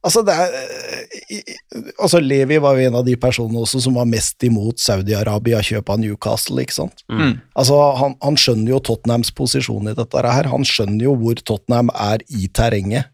Altså, 0.00 0.22
det 0.24 0.32
er 0.32 0.54
eh, 0.56 1.56
Altså, 2.00 2.22
Levi 2.24 2.56
var 2.62 2.76
jo 2.76 2.86
en 2.88 2.96
av 3.00 3.04
de 3.04 3.16
personene 3.20 3.60
også 3.60 3.82
som 3.84 3.98
var 3.98 4.08
mest 4.08 4.40
imot 4.48 4.80
Saudi-Arabia 4.80 5.60
kjøp 5.64 5.92
av 5.92 6.00
Newcastle, 6.00 6.62
ikke 6.62 6.76
sant? 6.78 7.04
Mm. 7.12 7.34
Altså, 7.52 7.76
han, 7.98 8.16
han 8.24 8.38
skjønner 8.40 8.74
jo 8.74 8.80
Tottenhams 8.88 9.32
posisjon 9.36 9.92
i 9.92 9.96
dette 9.98 10.24
her. 10.24 10.48
Han 10.52 10.64
skjønner 10.64 11.04
jo 11.04 11.16
hvor 11.20 11.42
Tottenham 11.44 11.92
er 11.92 12.24
i 12.32 12.48
terrenget. 12.48 13.12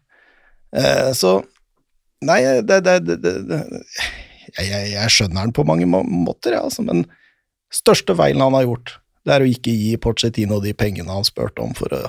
Eh, 0.75 1.11
så 1.17 1.41
Nei, 2.25 2.39
det, 2.65 2.79
det, 2.81 2.95
det, 3.05 3.15
det, 3.21 3.33
det 3.45 3.57
jeg, 4.55 4.63
jeg, 4.65 4.85
jeg 4.95 5.13
skjønner 5.13 5.43
han 5.43 5.51
på 5.53 5.65
mange 5.67 5.85
må 5.85 5.99
måter, 6.01 6.55
ja, 6.55 6.63
altså, 6.65 6.81
men 6.81 7.03
største 7.69 8.15
feilen 8.17 8.41
han 8.41 8.55
har 8.57 8.65
gjort, 8.65 8.95
det 9.27 9.35
er 9.35 9.43
å 9.43 9.49
ikke 9.51 9.73
gi 9.75 9.91
Pochettino 9.99 10.61
de 10.63 10.71
pengene 10.77 11.11
han 11.11 11.27
spurte 11.27 11.63
om 11.63 11.73
for 11.75 11.91
å 11.91 12.01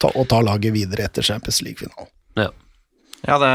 ta, 0.00 0.08
å 0.08 0.24
ta 0.28 0.40
laget 0.44 0.72
videre 0.72 1.04
etter 1.04 1.26
Champions 1.26 1.60
League-finalen. 1.64 2.08
Ja, 3.28 3.36
det 3.36 3.48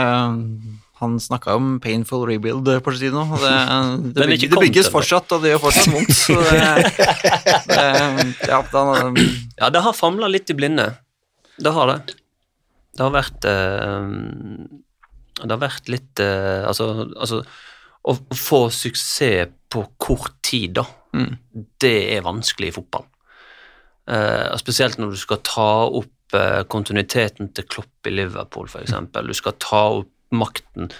Han 0.99 1.17
snakka 1.19 1.55
om 1.57 1.79
painful 1.83 2.27
rebuild, 2.29 2.69
Porcetino. 2.85 3.25
Det, 3.41 3.55
det, 4.13 4.27
bygges, 4.29 4.51
det 4.53 4.61
bygges 4.61 4.89
fortsatt, 4.93 5.33
og 5.35 5.41
det 5.43 5.51
gjør 5.51 5.63
fortsatt 5.65 5.89
vondt. 5.91 6.13
Så 6.15 6.37
det, 6.45 6.61
det, 7.67 7.87
ja, 8.47 8.61
da, 8.71 8.83
Ja, 9.57 9.71
det 9.73 9.81
har 9.83 9.97
famla 9.97 10.29
litt 10.31 10.53
i 10.53 10.55
blinde. 10.55 10.91
Det 11.57 11.73
har 11.75 11.91
det. 11.91 12.15
Det 12.95 13.03
har 13.03 13.11
vært 13.11 13.47
eh, 13.49 14.07
Det 15.41 15.51
har 15.51 15.59
vært 15.65 15.91
litt 15.91 16.23
eh, 16.23 16.61
altså, 16.69 17.09
altså 17.11 17.41
å 17.43 17.47
å 18.05 18.13
få 18.37 18.65
suksess 18.73 19.53
på 19.71 19.83
kort 19.97 20.37
tid, 20.45 20.75
da, 20.77 20.85
Det 21.81 21.97
er 22.15 22.25
vanskelig 22.25 22.71
i 22.71 22.75
fotball. 22.75 23.05
Uh, 24.05 24.53
spesielt 24.61 24.99
når 25.01 25.15
du 25.15 25.17
skal 25.17 25.41
ta 25.45 25.69
opp 25.87 26.35
uh, 26.37 26.61
kontinuiteten 26.69 27.49
til 27.57 27.65
Klopp 27.69 28.09
i 28.09 28.13
Liverpool, 28.13 28.69
f.eks. 28.69 28.93
Du 29.15 29.33
skal 29.37 29.55
ta 29.61 29.81
opp 30.01 30.11
makten 30.35 30.91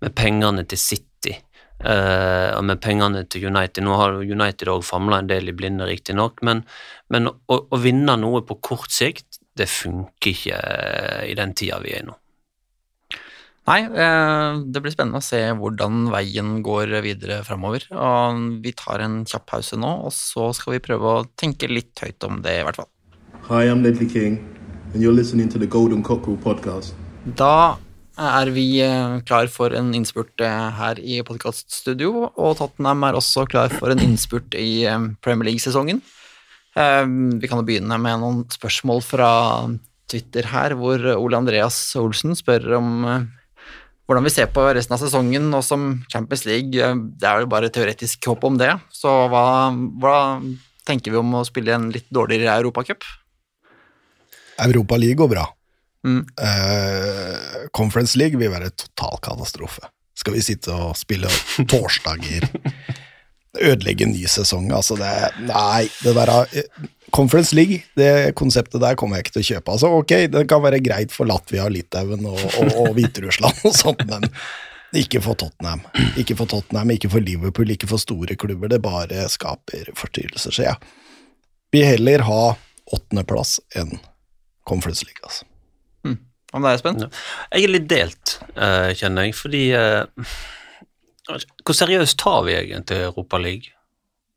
med 0.00 0.16
pengene 0.16 0.66
til 0.68 0.80
City. 0.80 1.36
uh, 1.80 2.52
og 2.58 2.64
med 2.68 2.80
pengene 2.84 3.24
til 3.24 3.46
United. 3.48 3.84
Nå 3.84 3.96
har 3.96 4.18
United 4.20 4.68
òg 4.68 4.84
famla 4.84 5.22
en 5.22 5.30
del 5.30 5.48
i 5.48 5.56
blinde, 5.56 5.88
riktignok, 5.88 6.42
men, 6.44 6.64
men 7.08 7.30
å, 7.30 7.34
å 7.48 7.80
vinne 7.80 8.18
noe 8.20 8.42
på 8.44 8.58
kort 8.60 8.92
sikt, 8.92 9.40
det 9.56 9.68
funker 9.68 10.30
ikke 10.30 10.58
i 11.28 11.34
den 11.36 11.54
tida 11.56 11.80
vi 11.82 11.94
er 11.96 12.04
i 12.04 12.08
nå. 12.08 12.16
Nei, 13.68 13.82
eh, 13.84 14.60
det 14.72 14.80
blir 14.80 14.92
spennende 14.94 15.20
å 15.20 15.24
se 15.24 15.38
hvordan 15.56 16.08
veien 16.10 16.56
går 16.64 16.94
videre 17.04 17.40
framover. 17.46 17.84
Og 17.92 18.62
vi 18.64 18.72
tar 18.76 19.04
en 19.04 19.20
kjapp 19.28 19.46
pause 19.52 19.76
nå, 19.78 19.90
og 20.06 20.14
så 20.16 20.48
skal 20.56 20.78
vi 20.78 20.84
prøve 20.86 21.12
å 21.12 21.26
tenke 21.38 21.68
litt 21.68 22.00
høyt 22.00 22.24
om 22.26 22.40
det, 22.44 22.56
i 22.60 22.64
hvert 22.66 22.80
fall. 22.80 22.88
Hi, 23.50 23.66
I'm 23.68 23.84
Ledley 23.84 24.08
King, 24.08 24.40
and 24.92 25.02
you're 25.04 25.14
listening 25.14 25.50
to 25.52 25.60
the 25.60 25.68
Golden 25.68 26.02
Cockerel 26.02 26.40
podcast. 26.40 26.96
Da 27.24 27.76
er 28.20 28.50
vi 28.54 28.80
eh, 28.84 29.20
klar 29.28 29.50
for 29.52 29.76
en 29.76 29.92
innspurt 29.96 30.40
eh, 30.44 30.70
her 30.80 30.98
i 30.98 31.20
podkaststudio, 31.26 32.30
og 32.32 32.56
Tottenham 32.58 33.04
er 33.06 33.18
også 33.20 33.44
klar 33.50 33.72
for 33.76 33.92
en 33.92 34.00
innspurt 34.08 34.56
i 34.56 34.88
Premier 35.20 35.52
League-sesongen. 35.52 36.00
Vi 36.70 37.48
kan 37.50 37.58
jo 37.58 37.66
begynne 37.66 37.96
med 37.98 38.20
noen 38.22 38.44
spørsmål 38.46 39.00
fra 39.02 39.30
Twitter 40.08 40.46
her, 40.52 40.76
hvor 40.78 41.02
Ole 41.16 41.40
Andreas 41.40 41.76
Olsen 41.98 42.36
spør 42.38 42.76
om 42.78 42.92
hvordan 44.10 44.26
vi 44.26 44.32
ser 44.34 44.48
på 44.50 44.64
resten 44.74 44.96
av 44.96 44.98
sesongen 44.98 45.44
nå 45.52 45.60
som 45.62 45.92
Champions 46.10 46.42
League. 46.48 46.74
eh, 46.74 46.94
Det 46.94 47.28
er 47.28 47.44
jo 47.44 47.46
bare 47.46 47.70
teoretisk 47.70 48.26
håp 48.26 48.44
om 48.44 48.58
det, 48.58 48.72
så 48.90 49.28
hva, 49.30 49.70
hva 50.02 50.42
tenker 50.84 51.14
vi 51.14 51.20
om 51.20 51.38
å 51.38 51.46
spille 51.46 51.76
en 51.76 51.90
litt 51.94 52.08
dårligere 52.10 52.58
Europacup? 52.58 53.06
Europa 54.58 54.98
League 54.98 55.16
går 55.16 55.30
bra. 55.30 55.46
Mm. 56.04 56.24
Uh, 56.40 57.68
Conference 57.76 58.18
League 58.18 58.38
vil 58.40 58.50
være 58.50 58.72
total 58.74 59.20
katastrofe. 59.22 59.86
Skal 60.18 60.34
vi 60.34 60.42
sitte 60.44 60.74
og 60.74 60.98
spille 60.98 61.30
torsdager? 61.70 62.48
Ødelegge 63.70 64.06
en 64.06 64.14
ny 64.14 64.26
sesong, 64.30 64.68
altså 64.74 64.96
det 64.98 65.12
Nei, 65.46 65.88
det 66.04 66.14
der 66.14 66.32
Conference 67.14 67.56
League, 67.56 67.82
det 67.98 68.32
konseptet 68.38 68.82
der 68.82 68.96
kommer 68.98 69.18
jeg 69.18 69.26
ikke 69.26 69.36
til 69.36 69.42
å 69.42 69.48
kjøpe. 69.50 69.76
Altså, 69.76 69.92
ok, 70.00 70.14
det 70.32 70.46
kan 70.50 70.64
være 70.64 70.82
greit 70.84 71.14
for 71.14 71.28
Latvia, 71.30 71.68
Litauen 71.72 72.26
og, 72.28 72.40
og, 72.60 72.72
og 72.84 72.90
Hviterussland 72.98 73.64
og 73.68 73.76
sånt, 73.76 74.04
men 74.10 74.26
ikke 74.96 75.22
for 75.24 75.38
Tottenham. 75.38 75.84
Ikke 76.20 76.36
for 76.38 76.50
Tottenham, 76.50 76.90
ikke 76.94 77.12
for 77.12 77.24
Liverpool, 77.24 77.70
ikke 77.74 77.90
for 77.90 78.02
store 78.02 78.38
klubber. 78.40 78.72
Det 78.72 78.80
bare 78.84 79.28
skaper 79.30 79.92
forstyrrelser, 79.98 80.54
så 80.54 80.66
jeg 80.66 80.90
vil 81.74 81.86
heller 81.86 82.26
ha 82.26 82.42
åttendeplass 82.90 83.60
enn 83.78 83.94
Conference 84.66 85.06
League, 85.06 85.22
altså. 85.22 85.46
Om 86.52 86.64
det 86.64 86.70
er 86.70 86.78
Espen? 86.78 87.02
Ja. 87.04 87.10
Jeg 87.54 87.66
er 87.66 87.74
litt 87.76 87.90
delt, 87.90 88.38
eh, 88.56 88.90
kjenner 88.98 89.28
jeg, 89.28 89.36
fordi 89.38 89.64
eh, 89.76 90.32
Hvor 91.62 91.76
seriøst 91.78 92.18
tar 92.18 92.42
vi 92.48 92.56
egentlig 92.58 93.04
Europa 93.06 93.38
League? 93.38 93.70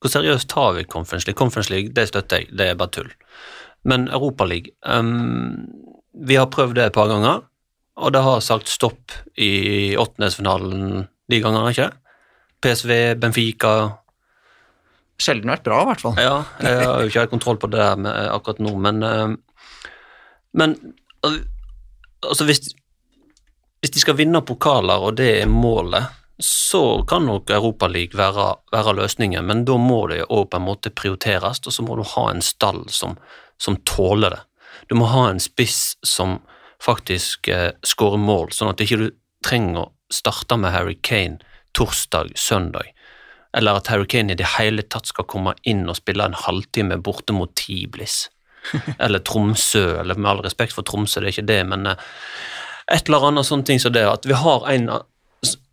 Hvor 0.03 0.11
seriøst 0.11 0.49
tar 0.51 0.73
vi 0.75 0.83
Conference 0.83 1.23
League? 1.27 1.39
Conference 1.39 1.71
League, 1.71 1.93
det 1.95 2.09
støtter 2.09 2.41
jeg, 2.41 2.49
det 2.51 2.65
er 2.67 2.79
bare 2.79 2.91
tull. 2.91 3.11
Men 3.87 4.09
Europa 4.11 4.43
League 4.43 4.75
um, 4.83 5.63
Vi 6.27 6.35
har 6.35 6.51
prøvd 6.51 6.75
det 6.75 6.89
et 6.89 6.95
par 6.95 7.07
ganger, 7.07 7.45
og 7.95 8.11
det 8.11 8.23
har 8.25 8.43
sagt 8.43 8.67
stopp 8.67 9.15
i 9.39 9.95
åttendedelsfinalen 9.95 11.05
de 11.31 11.39
gangene, 11.39 11.71
ikke? 11.71 11.87
PSV, 12.63 12.91
Benfica 13.21 13.73
Sjelden 15.23 15.51
vært 15.53 15.63
bra, 15.63 15.79
i 15.83 15.87
hvert 15.87 16.03
fall. 16.03 16.19
Ja, 16.19 16.35
jeg 16.59 16.79
har 16.83 16.99
jo 16.99 17.07
ikke 17.07 17.23
helt 17.23 17.31
kontroll 17.31 17.59
på 17.61 17.69
det 17.71 17.79
der 17.79 17.99
med 18.01 18.27
akkurat 18.33 18.59
nå, 18.63 18.73
men 18.81 19.03
eh, 19.07 19.35
Men 20.53 20.75
altså, 21.23 22.45
hvis, 22.45 22.73
hvis 23.79 23.93
de 23.93 24.01
skal 24.03 24.17
vinne 24.17 24.41
pokaler, 24.45 24.99
og 24.99 25.15
det 25.17 25.29
er 25.41 25.47
målet, 25.49 26.11
så 26.39 27.03
kan 27.07 27.27
nok 27.29 27.51
Europaligaen 27.53 28.17
være, 28.17 28.47
være 28.73 28.95
løsningen, 28.97 29.45
men 29.45 29.65
da 29.67 29.77
må 29.77 30.05
det 30.11 30.23
òg 30.25 30.47
på 30.49 30.59
en 30.59 30.65
måte 30.65 30.93
prioriteres, 30.93 31.61
og 31.65 31.75
så 31.75 31.85
må 31.85 31.97
du 31.99 32.03
ha 32.15 32.25
en 32.31 32.41
stall 32.41 32.83
som, 32.89 33.17
som 33.61 33.77
tåler 33.85 34.35
det. 34.35 34.41
Du 34.89 34.97
må 34.99 35.07
ha 35.11 35.27
en 35.29 35.41
spiss 35.43 35.95
som 36.03 36.39
faktisk 36.83 37.47
eh, 37.53 37.71
skårer 37.85 38.19
mål, 38.19 38.51
sånn 38.51 38.73
at 38.73 38.81
ikke 38.83 38.99
du 38.99 39.07
trenger 39.45 39.85
å 39.85 39.91
starte 40.13 40.57
med 40.59 40.73
Harry 40.73 40.97
Kane 41.01 41.39
torsdag, 41.77 42.33
søndag 42.37 42.93
eller 43.57 43.77
at 43.77 43.87
Harry 43.87 44.05
Kane 44.09 44.33
i 44.33 44.37
det 44.37 44.49
hele 44.57 44.83
tatt 44.89 45.09
skal 45.09 45.27
komme 45.29 45.53
inn 45.69 45.85
og 45.89 45.99
spille 45.99 46.25
en 46.25 46.37
halvtime 46.37 46.97
borte 47.05 47.35
mot 47.37 47.53
Tiblis. 47.57 48.27
Eller 49.03 49.19
Tromsø, 49.19 49.99
eller 49.99 50.15
med 50.15 50.29
all 50.29 50.43
respekt 50.45 50.71
for 50.71 50.87
Tromsø, 50.87 51.19
det 51.19 51.27
er 51.27 51.33
ikke 51.33 51.49
det, 51.49 51.57
men 51.67 51.89
eh, 51.91 52.05
et 52.95 53.09
eller 53.09 53.25
annet 53.27 53.47
sånne 53.47 53.67
ting 53.67 53.81
som 53.83 53.91
det, 53.91 54.05
at 54.07 54.23
vi 54.27 54.37
har 54.39 54.63
en 54.71 54.87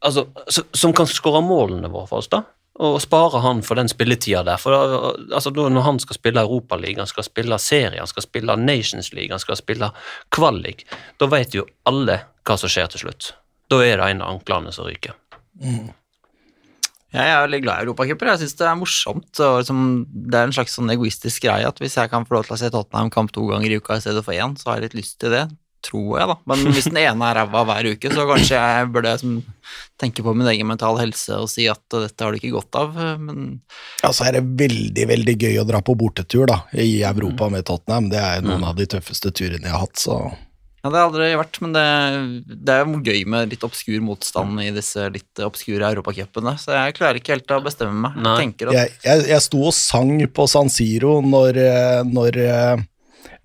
altså, 0.00 0.26
som 0.72 0.94
kan 0.96 1.08
skåre 1.10 1.42
målene 1.44 1.90
våre 1.92 2.10
for 2.10 2.22
oss, 2.22 2.30
da. 2.32 2.42
Og 2.80 2.96
spare 3.02 3.42
han 3.44 3.60
for 3.66 3.76
den 3.76 3.90
spilletida 3.92 4.40
der. 4.46 4.60
For 4.60 4.72
da, 4.72 5.12
altså, 5.36 5.52
da, 5.52 5.66
når 5.68 5.84
han 5.84 6.00
skal 6.00 6.16
spille 6.16 6.44
Europaligaen, 6.46 7.08
skal 7.10 7.26
spille 7.26 7.58
serie, 7.60 8.00
han 8.00 8.08
skal 8.08 8.24
spille 8.24 8.56
Nations 8.56 9.12
League, 9.12 9.34
han 9.34 9.42
skal 9.42 9.58
spille 9.60 9.90
kvalik, 10.32 10.86
da 11.20 11.28
vet 11.28 11.56
jo 11.58 11.66
alle 11.90 12.22
hva 12.46 12.56
som 12.60 12.72
skjer 12.72 12.88
til 12.92 13.04
slutt. 13.04 13.32
Da 13.70 13.82
er 13.84 14.00
det 14.00 14.12
en 14.14 14.22
av 14.24 14.36
anklene 14.36 14.72
som 14.74 14.88
ryker. 14.88 15.18
Jeg 17.10 17.26
er 17.26 17.40
veldig 17.42 17.58
glad 17.64 17.80
i 17.80 17.86
europacuper. 17.88 18.28
Jeg 18.32 18.44
syns 18.44 18.56
det 18.60 18.66
er 18.70 18.76
morsomt. 18.78 19.30
Liksom, 19.34 19.80
det 20.30 20.38
er 20.38 20.46
en 20.46 20.54
slags 20.54 20.76
sånn 20.78 20.92
egoistisk 20.94 21.42
greie 21.46 21.66
at 21.66 21.82
hvis 21.82 21.96
jeg 21.98 22.10
kan 22.12 22.26
få 22.26 22.36
lov 22.36 22.46
til 22.46 22.54
å 22.54 22.60
se 22.60 22.70
Tottenham-kamp 22.70 23.32
to 23.34 23.48
ganger 23.50 23.74
i 23.74 23.80
uka 23.82 23.98
i 23.98 24.04
stedet 24.04 24.22
for 24.26 24.36
én, 24.36 24.54
så 24.58 24.70
har 24.70 24.78
jeg 24.78 24.88
litt 24.88 25.00
lyst 25.02 25.18
til 25.22 25.34
det. 25.34 25.48
Tror 25.80 26.18
jeg, 26.18 26.28
da. 26.28 26.36
Men 26.50 26.74
hvis 26.74 26.90
den 26.90 26.98
ene 27.00 27.28
er 27.30 27.38
ræva 27.40 27.62
hver 27.68 27.86
uke, 27.94 28.10
så 28.12 28.26
kanskje 28.28 28.58
jeg 28.58 28.90
burde 28.92 29.14
som, 29.22 29.38
tenke 30.00 30.24
på 30.24 30.34
min 30.36 30.50
egen 30.52 30.68
mentale 30.68 31.00
helse 31.00 31.38
og 31.40 31.48
si 31.48 31.64
at 31.72 31.80
dette 31.94 32.26
har 32.26 32.34
du 32.34 32.40
ikke 32.40 32.52
godt 32.58 32.76
av. 32.82 33.00
Men 33.22 33.48
Ja, 34.02 34.12
så 34.12 34.28
er 34.28 34.36
det 34.36 34.44
veldig, 34.60 35.08
veldig 35.14 35.38
gøy 35.40 35.56
å 35.62 35.66
dra 35.68 35.80
på 35.84 35.96
bortetur 35.96 36.50
da, 36.52 36.60
i 36.76 37.00
Europa 37.06 37.48
med 37.52 37.64
Tottenham. 37.70 38.12
Det 38.12 38.20
er 38.20 38.44
noen 38.44 38.68
av 38.68 38.76
de 38.76 38.88
tøffeste 38.92 39.32
turene 39.32 39.64
jeg 39.64 39.72
har 39.72 39.86
hatt, 39.86 40.00
så 40.00 40.20
ja, 40.80 40.88
det 40.88 40.96
har 40.96 41.10
aldri 41.10 41.26
vært, 41.36 41.58
men 41.60 41.74
det, 41.76 41.82
det 42.64 42.72
er 42.72 42.86
jo 42.88 43.00
gøy 43.04 43.24
med 43.28 43.50
litt 43.52 43.64
obskur 43.66 43.98
motstand 44.00 44.62
i 44.64 44.70
disse 44.72 45.10
litt 45.12 45.42
obskure 45.44 45.90
europacupene, 45.92 46.54
så 46.56 46.72
jeg 46.72 46.94
klarer 46.96 47.20
ikke 47.20 47.34
helt 47.34 47.52
å 47.52 47.58
bestemme 47.66 48.06
meg. 48.06 48.16
Jeg 48.16 48.54
at 48.70 48.78
jeg, 48.78 48.94
jeg, 49.04 49.26
jeg 49.28 49.44
sto 49.44 49.60
og 49.68 49.76
sang 49.76 50.14
på 50.32 50.46
San 50.48 50.72
Siro 50.72 51.18
når, 51.20 51.60
eh, 51.60 52.00
når 52.08 52.40
eh, 52.46 52.86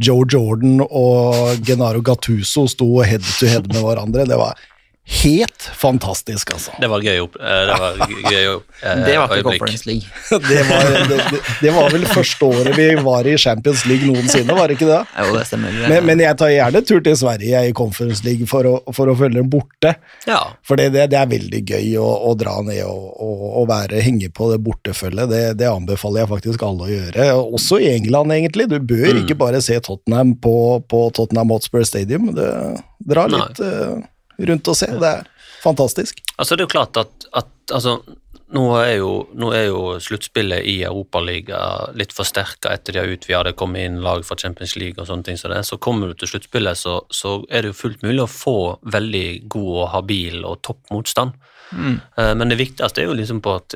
Joe 0.03 0.25
Jordan 0.27 0.81
og 0.83 1.61
Genaro 1.65 2.01
Gattuso 2.03 2.65
sto 2.67 2.89
head 3.01 3.23
to 3.39 3.47
head 3.47 3.69
med 3.71 3.83
hverandre. 3.85 4.25
Det 4.27 4.39
var 4.39 4.59
helt 5.05 5.61
fantastisk, 5.77 6.53
altså. 6.55 6.71
Det 6.81 6.87
var 6.89 7.03
gøy, 7.05 7.19
opp, 7.21 7.35
eh, 7.37 7.59
det 7.69 7.75
var 7.81 7.99
gøy 8.31 8.47
opp, 8.55 8.63
eh, 8.81 9.01
det 9.05 9.17
var 9.21 9.33
ikke. 9.35 9.43
Conference 9.45 9.85
League. 9.85 10.07
Det 10.49 10.63
var, 10.69 10.89
det, 11.09 11.39
det, 11.61 11.71
var 11.75 11.91
vel 11.93 12.05
første 12.09 12.45
året 12.47 12.73
vi 12.77 12.87
var 13.05 13.27
i 13.29 13.35
Champions 13.39 13.85
League 13.89 14.07
noensinne, 14.09 14.55
var 14.57 14.67
det 14.71 14.75
ikke 14.79 14.87
det? 14.89 14.99
Jo, 15.21 15.35
det 15.37 15.43
stemmer. 15.47 15.77
Men, 15.87 16.05
men 16.09 16.23
jeg 16.23 16.37
tar 16.41 16.49
gjerne 16.51 16.81
tur 16.89 17.03
til 17.05 17.17
Sverige 17.19 17.61
i 17.69 17.73
Conference 17.77 18.25
League 18.25 18.47
for 18.49 18.67
å, 18.69 18.73
for 18.97 19.11
å 19.11 19.15
følge 19.19 19.39
dem 19.43 19.49
borte. 19.53 19.93
Ja, 20.27 20.39
For 20.65 20.79
det, 20.81 20.89
det, 20.95 21.05
det 21.13 21.19
er 21.21 21.29
veldig 21.31 21.61
gøy 21.69 21.93
å, 22.01 22.07
å 22.29 22.33
dra 22.39 22.57
ned 22.65 22.81
og, 22.87 23.05
og, 23.21 23.45
og 23.61 23.69
være, 23.69 24.01
henge 24.05 24.31
på 24.35 24.49
det 24.51 24.59
bortefølget. 24.65 25.29
Det, 25.31 25.43
det 25.61 25.69
anbefaler 25.69 26.23
jeg 26.25 26.31
faktisk 26.33 26.65
alle 26.65 26.87
å 26.87 26.91
gjøre. 26.91 27.29
Også 27.59 27.79
i 27.83 27.91
England, 27.93 28.33
egentlig. 28.35 28.67
Du 28.73 28.79
bør 28.81 29.05
Mm. 29.15 29.21
ikke 29.21 29.37
bare 29.37 29.61
se 29.63 29.77
Tottenham 29.85 30.33
på, 30.41 30.55
på 30.89 31.05
Tottenham 31.15 31.51
Hotspur 31.53 31.83
Stadium. 31.87 32.31
Det, 32.35 32.49
dra 33.05 33.27
litt 33.31 33.59
eh, 33.63 33.95
rundt 34.37 34.67
og 34.71 34.77
se. 34.77 34.91
Det 34.91 35.09
er 35.09 35.25
fantastisk. 35.63 36.21
Altså, 36.37 36.55
det 36.55 36.63
er 36.63 36.67
jo 36.67 36.73
klart 36.75 36.97
at, 37.01 37.27
at 37.33 37.73
altså, 37.73 37.97
nå 38.55 38.63
er 38.77 38.91
jo, 38.99 39.11
nå 39.33 39.49
er 39.57 39.65
jo 39.67 39.81
sluttspillet 40.03 40.67
i 40.69 40.75
Europaligaen 40.85 41.95
litt 41.97 42.13
forsterka 42.13 42.73
etter 42.75 42.93
de 42.93 43.01
har 43.01 43.13
utvida 43.15 43.41
det, 43.47 43.55
kommet 43.57 43.87
inn 43.87 44.01
lag 44.05 44.25
fra 44.27 44.37
Champions 44.39 44.75
League 44.77 45.01
og 45.01 45.09
sånne 45.09 45.25
ting 45.27 45.39
som 45.41 45.53
det. 45.53 45.63
Så 45.65 45.79
kommer 45.81 46.11
du 46.11 46.19
til 46.19 46.33
sluttspillet, 46.33 46.77
så, 46.77 46.99
så 47.09 47.39
er 47.49 47.65
det 47.65 47.73
jo 47.73 47.79
fullt 47.81 48.05
mulig 48.05 48.21
å 48.23 48.31
få 48.31 48.57
veldig 48.95 49.27
god 49.51 49.71
og 49.73 49.89
habil 49.95 50.45
og 50.45 50.61
topp 50.67 50.93
motstand. 50.93 51.33
Mm. 51.73 51.97
Men 52.37 52.51
det 52.51 52.59
viktigste 52.61 53.01
er 53.01 53.09
jo 53.09 53.17
liksom 53.17 53.41
på 53.43 53.55
at, 53.57 53.73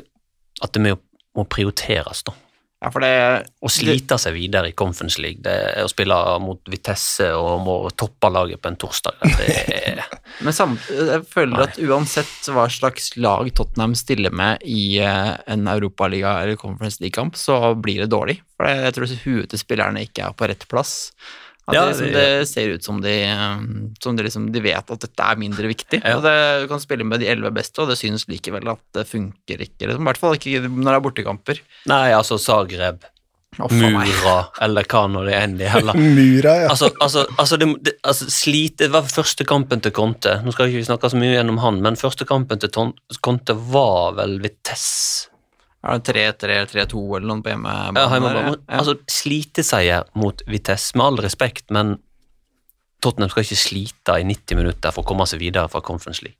at 0.62 0.76
det 0.76 0.84
må 0.86 1.44
prioriteres, 1.50 2.22
da. 2.28 2.36
Ja, 2.80 2.88
for 2.88 3.04
det 3.04 3.12
Å 3.60 3.68
slite 3.68 4.16
seg 4.20 4.32
videre 4.38 4.70
i 4.70 4.76
Conference 4.76 5.20
League, 5.20 5.42
det 5.44 5.82
å 5.84 5.90
spille 5.90 6.16
mot 6.40 6.70
Vitesse 6.72 7.28
og 7.36 7.60
må 7.66 7.74
toppe 7.92 8.30
laget 8.32 8.62
på 8.62 8.70
en 8.70 8.78
torsdag. 8.80 9.20
Er, 9.44 10.00
Men 10.46 10.56
samt, 10.56 10.86
jeg 10.88 11.26
føler 11.28 11.66
at 11.66 11.76
uansett 11.84 12.48
hva 12.48 12.64
slags 12.72 13.12
lag 13.20 13.50
Tottenham 13.52 13.92
stiller 13.98 14.32
med 14.32 14.64
i 14.64 14.96
eh, 15.04 15.34
en 15.52 15.68
Europaliga- 15.68 16.38
eller 16.40 16.56
Conference 16.60 17.02
League-kamp, 17.04 17.36
så 17.36 17.74
blir 17.76 18.00
det 18.06 18.10
dårlig. 18.14 18.38
For 18.56 18.72
jeg 18.72 18.96
tror 18.96 19.14
huet 19.26 19.52
til 19.52 19.60
spillerne 19.60 20.06
ikke 20.08 20.30
er 20.30 20.38
på 20.38 20.48
rett 20.48 20.64
plass. 20.70 20.94
At 21.70 21.76
Ja, 21.76 21.84
det, 21.86 21.94
liksom, 21.94 22.10
det 22.16 22.48
ser 22.50 22.74
ut 22.74 22.86
som 22.86 22.98
de, 23.04 23.14
eh, 23.30 23.62
som 24.02 24.18
de, 24.18 24.26
liksom, 24.26 24.50
de 24.54 24.64
vet 24.64 24.92
at 24.96 25.06
dette 25.06 25.30
er 25.30 25.40
mindre 25.40 25.70
viktig. 25.70 26.02
Ja. 26.02 26.18
Og 26.18 26.26
det, 26.26 26.34
du 26.64 26.68
kan 26.72 26.82
spille 26.82 27.06
med 27.06 27.22
de 27.22 27.30
elleve 27.32 27.54
beste, 27.56 27.80
og 27.82 27.92
det 27.92 27.98
synes 28.00 28.26
likevel 28.30 28.68
at 28.74 28.82
det 28.96 29.06
funker 29.08 29.64
ikke. 29.66 29.86
Liksom. 29.86 30.04
I 30.04 30.10
hvert 30.10 30.20
fall 30.20 30.36
ikke 30.38 30.66
når 30.66 30.90
det 30.90 30.98
er 30.98 31.06
bortekamper. 31.08 31.64
nei, 31.90 32.04
altså 32.16 32.38
Zagreb, 32.40 33.08
Oh. 33.58 33.72
Mura 33.74 34.36
eller 34.62 34.86
hva 34.88 35.00
når 35.10 35.26
det 35.26 35.32
enn 35.36 35.56
det 35.58 35.70
heller. 35.72 35.98
Mura, 36.16 36.52
ja. 36.62 36.68
Altså, 36.70 36.90
altså, 37.02 37.24
altså, 37.34 37.58
det, 37.60 37.68
det, 37.84 37.96
altså 38.06 38.28
slite, 38.30 38.86
det 38.86 38.92
var 38.94 39.10
første 39.10 39.44
kampen 39.48 39.82
til 39.84 39.92
Conte. 39.96 40.36
Nå 40.44 40.54
skal 40.54 40.70
ikke 40.70 40.80
vi 40.80 40.86
snakke 40.86 41.10
så 41.12 41.18
mye 41.20 41.34
gjennom 41.34 41.58
han, 41.60 41.82
men 41.84 41.98
første 42.00 42.24
kampen 42.28 42.62
til 42.62 42.70
Conte 43.20 43.58
var 43.74 44.14
vel 44.20 44.38
Vitesse. 44.44 45.29
Er 45.80 46.00
det 46.00 46.12
3-3 46.12 46.52
eller 46.52 46.68
3-2 46.68 47.02
eller 47.16 47.28
noe 47.30 47.44
på 47.44 47.52
hjemmebane? 47.54 48.02
Ja, 48.02 48.08
hjemme, 48.12 48.32
der, 48.36 48.48
ja. 48.50 48.80
altså, 48.82 48.96
sliteseier 49.08 50.10
mot 50.20 50.42
Vitesse, 50.50 50.92
med 50.98 51.06
all 51.06 51.22
respekt, 51.24 51.70
men 51.72 51.94
Tottenham 53.00 53.32
skal 53.32 53.46
ikke 53.46 53.56
slite 53.56 54.18
i 54.20 54.26
90 54.28 54.60
minutter 54.60 54.92
for 54.92 55.04
å 55.04 55.08
komme 55.08 55.24
seg 55.28 55.40
videre 55.40 55.70
fra 55.72 55.80
Conference 55.84 56.20
League. 56.26 56.36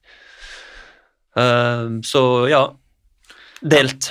Uh, 1.38 2.02
så 2.04 2.22
ja, 2.50 2.66
delt. 3.64 4.10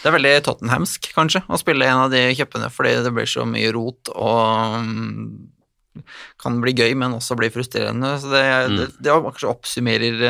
Det 0.00 0.08
er 0.08 0.16
veldig 0.16 0.34
Tottenhamsk, 0.46 1.10
kanskje, 1.12 1.44
å 1.44 1.60
spille 1.60 1.84
en 1.84 2.06
av 2.06 2.12
de 2.14 2.24
cupene, 2.38 2.72
fordi 2.72 2.96
det 3.04 3.12
blir 3.12 3.28
så 3.28 3.44
mye 3.44 3.72
rot 3.76 4.08
og 4.14 4.78
mm, 4.80 6.06
kan 6.40 6.56
bli 6.62 6.72
gøy, 6.72 6.94
men 6.96 7.18
også 7.18 7.36
bli 7.36 7.50
frustrerende. 7.52 8.14
Så 8.22 8.32
det, 8.32 8.44
det, 8.78 8.88
det 9.04 9.12
kanskje 9.26 9.52
oppsummerer 9.52 10.24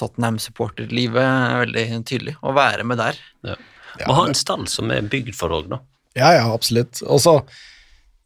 Tottenham-supporterlivet 0.00 1.58
veldig 1.64 1.84
tydelig. 2.08 2.36
Å 2.42 2.54
være 2.56 2.84
med 2.88 2.98
der. 3.02 3.18
Ja. 3.46 3.56
Og 4.08 4.14
ha 4.18 4.24
en 4.28 4.34
stall 4.38 4.66
som 4.70 4.90
er 4.90 5.02
bygd 5.06 5.34
for 5.38 5.54
òg, 5.54 5.68
da. 5.70 5.78
Ja, 6.18 6.32
ja, 6.36 6.44
absolutt. 6.54 7.00
Og 7.06 7.20
så 7.22 7.36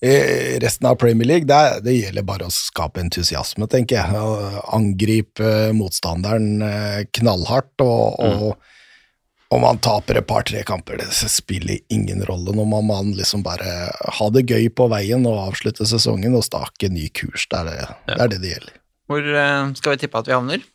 eh, 0.04 0.56
resten 0.62 0.86
av 0.88 0.96
Premier 1.00 1.28
League, 1.28 1.46
det, 1.48 1.56
er- 1.56 1.82
det 1.84 1.94
gjelder 1.98 2.26
bare 2.28 2.48
å 2.48 2.52
skape 2.54 3.00
entusiasme, 3.02 3.68
tenker 3.70 3.98
jeg. 4.00 4.16
Å 4.16 4.64
Angripe 4.76 5.52
motstanderen 5.76 6.62
eh, 6.64 7.04
knallhardt, 7.18 7.74
og, 7.84 8.18
og 8.20 9.54
om 9.56 9.62
man 9.64 9.78
taper 9.80 10.18
et 10.20 10.26
par-tre 10.28 10.60
kamper, 10.68 10.98
det 11.00 11.08
spiller 11.32 11.78
ingen 11.92 12.20
rolle. 12.28 12.52
Nå 12.52 12.66
må 12.68 12.82
man 12.84 13.14
liksom 13.16 13.40
bare 13.46 13.88
ha 14.18 14.26
det 14.34 14.44
gøy 14.50 14.68
på 14.76 14.90
veien 14.92 15.24
og 15.28 15.38
avslutte 15.46 15.86
sesongen 15.88 16.36
og 16.36 16.44
stake 16.44 16.90
ny 16.92 17.06
kurs. 17.16 17.46
Det 17.48 17.62
er 17.62 17.70
det 17.70 17.76
det, 17.80 18.18
er 18.18 18.28
det, 18.34 18.40
det 18.44 18.50
gjelder. 18.56 18.74
Hvor 19.08 19.24
eh, 19.44 19.70
skal 19.80 19.94
vi 19.96 20.02
tippe 20.04 20.20
at 20.20 20.28
vi 20.28 20.36
havner? 20.36 20.66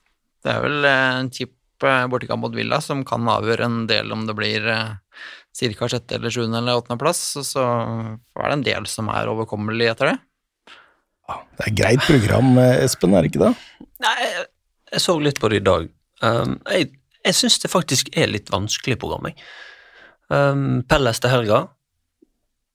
Det 0.43 0.51
er 0.51 0.61
vel 0.65 0.85
eh, 0.89 1.19
en 1.21 1.29
kjip 1.33 1.85
eh, 1.87 2.05
bortekamp 2.11 2.43
mot 2.43 2.55
Villa 2.57 2.79
som 2.83 3.03
kan 3.07 3.27
avgjøre 3.31 3.67
en 3.69 3.81
del 3.89 4.11
om 4.15 4.25
det 4.27 4.35
blir 4.37 4.65
eh, 4.71 4.95
ca. 5.77 5.87
sjette 5.91 6.17
eller 6.17 6.33
sjuende 6.33 6.59
eller 6.59 6.79
åttendeplass, 6.81 7.21
og 7.39 7.45
så 7.47 7.63
er 7.63 8.47
det 8.49 8.55
en 8.57 8.65
del 8.67 8.87
som 8.89 9.11
er 9.13 9.29
overkommelig 9.31 9.91
etter 9.93 10.11
det. 10.13 10.17
Det 11.57 11.67
er 11.69 11.75
greit 11.77 12.03
program, 12.03 12.49
Espen, 12.83 13.13
er 13.15 13.23
det 13.23 13.31
ikke 13.31 13.45
det? 13.45 13.53
Nei, 14.03 14.15
jeg, 14.25 14.99
så 15.01 15.15
litt 15.23 15.39
på 15.39 15.49
det 15.53 15.61
i 15.61 15.65
dag. 15.65 15.85
Um, 16.25 16.57
jeg 16.73 16.89
jeg 17.23 17.37
syns 17.37 17.55
det 17.63 17.69
faktisk 17.71 18.09
er 18.19 18.27
litt 18.27 18.49
vanskelig 18.51 18.97
program, 18.99 19.29
jeg. 19.29 19.37
Um, 20.27 20.81
Pelles 20.91 21.21
til 21.23 21.31
helga. 21.31 21.61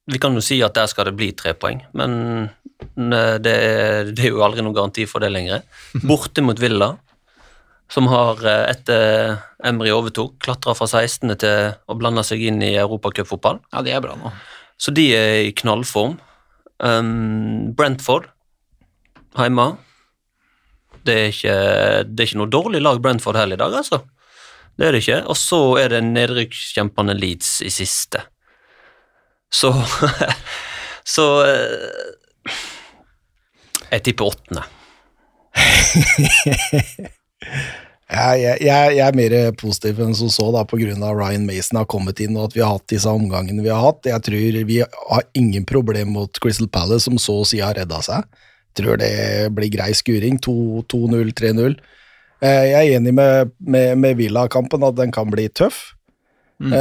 Vi 0.08 0.16
kan 0.22 0.32
jo 0.32 0.40
si 0.40 0.56
at 0.64 0.72
der 0.78 0.88
skal 0.88 1.10
det 1.10 1.18
bli 1.18 1.28
tre 1.36 1.52
poeng, 1.52 1.82
men 1.92 2.14
det, 3.44 3.52
er- 3.52 4.08
det 4.08 4.24
er 4.24 4.30
jo 4.32 4.40
aldri 4.46 4.64
noen 4.64 4.72
garanti 4.78 5.04
for 5.10 5.20
det 5.20 5.28
lenger. 5.34 5.66
Borte 6.08 6.40
mot 6.46 6.56
Villa, 6.62 6.94
som 7.88 8.06
har, 8.12 8.44
eh, 8.46 8.70
etter 8.70 9.38
Emry 9.64 9.90
overtok, 9.90 10.38
klatra 10.44 10.74
fra 10.76 10.86
16. 10.86 11.34
til 11.40 11.74
å 11.88 11.96
blande 11.98 12.24
seg 12.24 12.42
inn 12.44 12.62
i 12.62 12.76
europacupfotball. 12.76 13.60
Ja, 13.72 13.82
det 13.82 13.92
er 13.96 14.04
bra 14.04 14.16
nå. 14.16 14.32
Så 14.78 14.92
de 14.94 15.08
er 15.16 15.48
i 15.48 15.52
knallform. 15.52 16.18
Um, 16.78 17.72
Brentford 17.74 18.28
hjemme. 19.34 19.78
Det 21.02 21.14
er, 21.14 21.32
ikke, 21.32 21.56
det 22.06 22.22
er 22.22 22.28
ikke 22.28 22.38
noe 22.38 22.52
dårlig 22.52 22.82
lag 22.84 23.00
Brentford 23.02 23.38
heller 23.40 23.58
i 23.58 23.62
dag, 23.64 23.74
altså. 23.80 24.02
Det 24.78 24.86
er 24.86 24.94
det 24.94 25.02
ikke. 25.02 25.22
Og 25.26 25.36
så 25.40 25.60
er 25.82 25.88
det 25.96 26.04
nedrykkskjempende 26.06 27.16
Leeds 27.18 27.62
i 27.66 27.72
siste. 27.72 28.22
Så 29.50 29.72
Så 31.08 31.24
eh, 31.46 32.52
Jeg 33.88 34.02
tipper 34.04 34.28
åttende. 34.28 34.62
Jeg, 38.08 38.40
jeg, 38.40 38.60
jeg 38.64 38.92
jeg 38.96 39.04
er 39.04 39.16
mer 39.16 39.34
positiv 39.60 39.98
enn 40.00 40.14
som 40.16 40.30
så, 40.32 40.46
da, 40.54 40.62
av 40.64 41.18
Ryan 41.18 41.44
Mason 41.44 41.76
har 41.76 41.88
kommet 41.92 42.22
inn, 42.24 42.38
og 42.40 42.48
at 42.48 42.56
vi 42.56 42.62
har 42.64 42.72
hatt 42.78 42.88
disse 42.88 43.10
omgangene 43.12 43.60
vi 43.64 43.68
har 43.72 43.84
hatt. 43.84 44.08
Jeg 44.08 44.24
tror 44.24 44.60
vi 44.70 44.78
har 44.80 45.26
ingen 45.36 45.66
problem 45.68 46.14
mot 46.16 46.40
Crystal 46.40 46.70
Palace, 46.72 47.04
som 47.04 47.20
så 47.20 47.42
å 47.42 47.48
si 47.48 47.60
har 47.60 47.76
redda 47.76 48.00
seg. 48.04 48.24
Tror 48.78 48.96
det 49.00 49.12
blir 49.52 49.68
grei 49.74 49.90
skuring. 49.96 50.40
2-0, 50.40 51.34
3-0. 51.36 51.76
Eh, 52.40 52.64
Jeg 52.70 52.80
er 52.80 52.96
enig 52.96 53.12
med, 53.12 53.52
med, 53.60 53.98
med 54.00 54.16
Villa-kampen, 54.16 54.88
at 54.88 54.96
den 54.96 55.12
kan 55.12 55.28
bli 55.28 55.48
tøff. 55.52 55.92
Mm. 56.58 56.72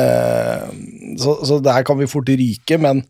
Så, 1.21 1.35
så 1.45 1.59
der 1.61 1.83
kan 1.85 1.99
vi 1.99 2.07
fort 2.09 2.29
ryke, 2.29 2.79
men, 2.81 3.03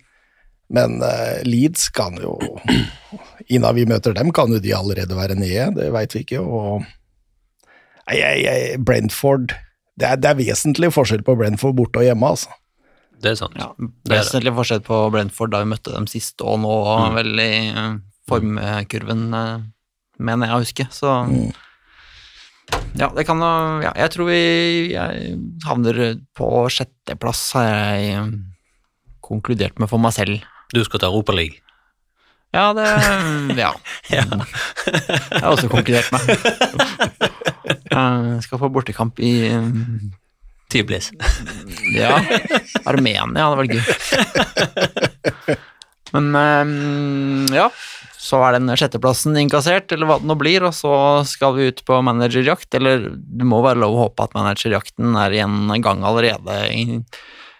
men 0.73 0.97
eh, 1.05 1.43
Leeds 1.47 1.87
kan 1.95 2.17
jo 2.19 2.35
Innan 3.53 3.77
vi 3.77 3.85
møter 3.87 4.11
dem, 4.11 4.33
kan 4.35 4.51
jo 4.51 4.59
de 4.59 4.73
allerede 4.75 5.15
være 5.15 5.37
nede, 5.39 5.69
det 5.77 5.85
veit 5.95 6.11
vi 6.11 6.25
ikke. 6.25 6.41
og 6.43 6.83
jeg, 8.15 8.43
jeg, 8.45 8.79
Brentford 8.85 9.51
det 9.97 10.05
er, 10.07 10.15
det 10.21 10.29
er 10.29 10.35
vesentlig 10.37 10.91
forskjell 10.93 11.23
på 11.25 11.33
Brentford 11.39 11.73
borte 11.75 11.97
og 11.99 12.05
hjemme, 12.05 12.27
altså. 12.29 12.49
Det 13.17 13.31
er 13.31 13.35
sant. 13.39 13.55
Ja, 13.57 13.71
det 13.79 13.87
er 13.89 13.93
det. 14.05 14.17
Vesentlig 14.19 14.51
forskjell 14.53 14.83
på 14.85 14.99
Brentford 15.11 15.49
da 15.55 15.63
vi 15.63 15.71
møtte 15.71 15.91
dem 15.95 16.05
sist, 16.07 16.39
og 16.45 16.59
nå 16.61 16.73
Mm. 17.07 17.15
vel 17.15 17.39
i 17.41 17.47
eh, 17.73 17.95
formkurven, 18.29 19.23
eh, 19.33 19.63
mener 20.19 20.47
jeg 20.47 20.55
å 20.55 20.61
huske. 20.61 20.85
Så 20.93 21.15
Mm. 21.25 21.49
ja, 22.99 23.07
det 23.15 23.25
kan 23.25 23.39
jo 23.41 23.81
Ja, 23.81 23.93
jeg 23.95 24.11
tror 24.11 24.25
vi 24.29 24.91
jeg 24.93 25.39
havner 25.65 26.21
på 26.37 26.69
sjetteplass, 26.69 27.53
har 27.53 27.65
jeg 27.65 28.13
eh, 28.13 28.27
konkludert 29.23 29.79
med 29.79 29.89
for 29.89 29.97
meg 29.97 30.13
selv. 30.13 30.43
Du 30.73 30.83
skal 30.83 30.99
til 30.99 31.09
Europaligaen. 31.09 31.57
Ja, 32.53 32.71
det 32.73 32.85
Ja. 33.57 33.73
Ja. 34.13 34.23
Jeg 34.29 35.41
har 35.41 35.51
også 35.57 35.67
konkludert 35.73 36.11
med. 36.11 36.21
Jeg 37.67 38.45
skal 38.45 38.61
få 38.61 38.69
bortekamp 38.73 39.19
i 39.23 39.49
um, 39.53 40.11
Tyblis. 40.71 41.11
Ja, 41.95 42.17
Armenia 42.87 43.47
hadde 43.47 43.59
vært 43.61 43.75
gøy. 43.77 43.83
Men 46.15 46.31
um, 46.35 47.45
ja, 47.53 47.67
så 48.17 48.41
er 48.43 48.57
den 48.57 48.71
sjetteplassen 48.79 49.37
inkassert, 49.39 49.91
eller 49.95 50.09
hva 50.09 50.19
det 50.19 50.27
nå 50.27 50.35
blir, 50.39 50.65
og 50.67 50.75
så 50.75 50.93
skal 51.27 51.55
vi 51.55 51.69
ut 51.71 51.83
på 51.87 52.01
managerjakt. 52.03 52.69
Eller 52.79 53.09
det 53.13 53.47
må 53.47 53.61
være 53.63 53.81
lov 53.83 53.95
å 53.95 54.03
håpe 54.05 54.27
at 54.27 54.35
managerjakten 54.37 55.15
er 55.19 55.35
i 55.35 55.43
en 55.43 55.71
gang 55.83 56.03
allerede. 56.07 56.57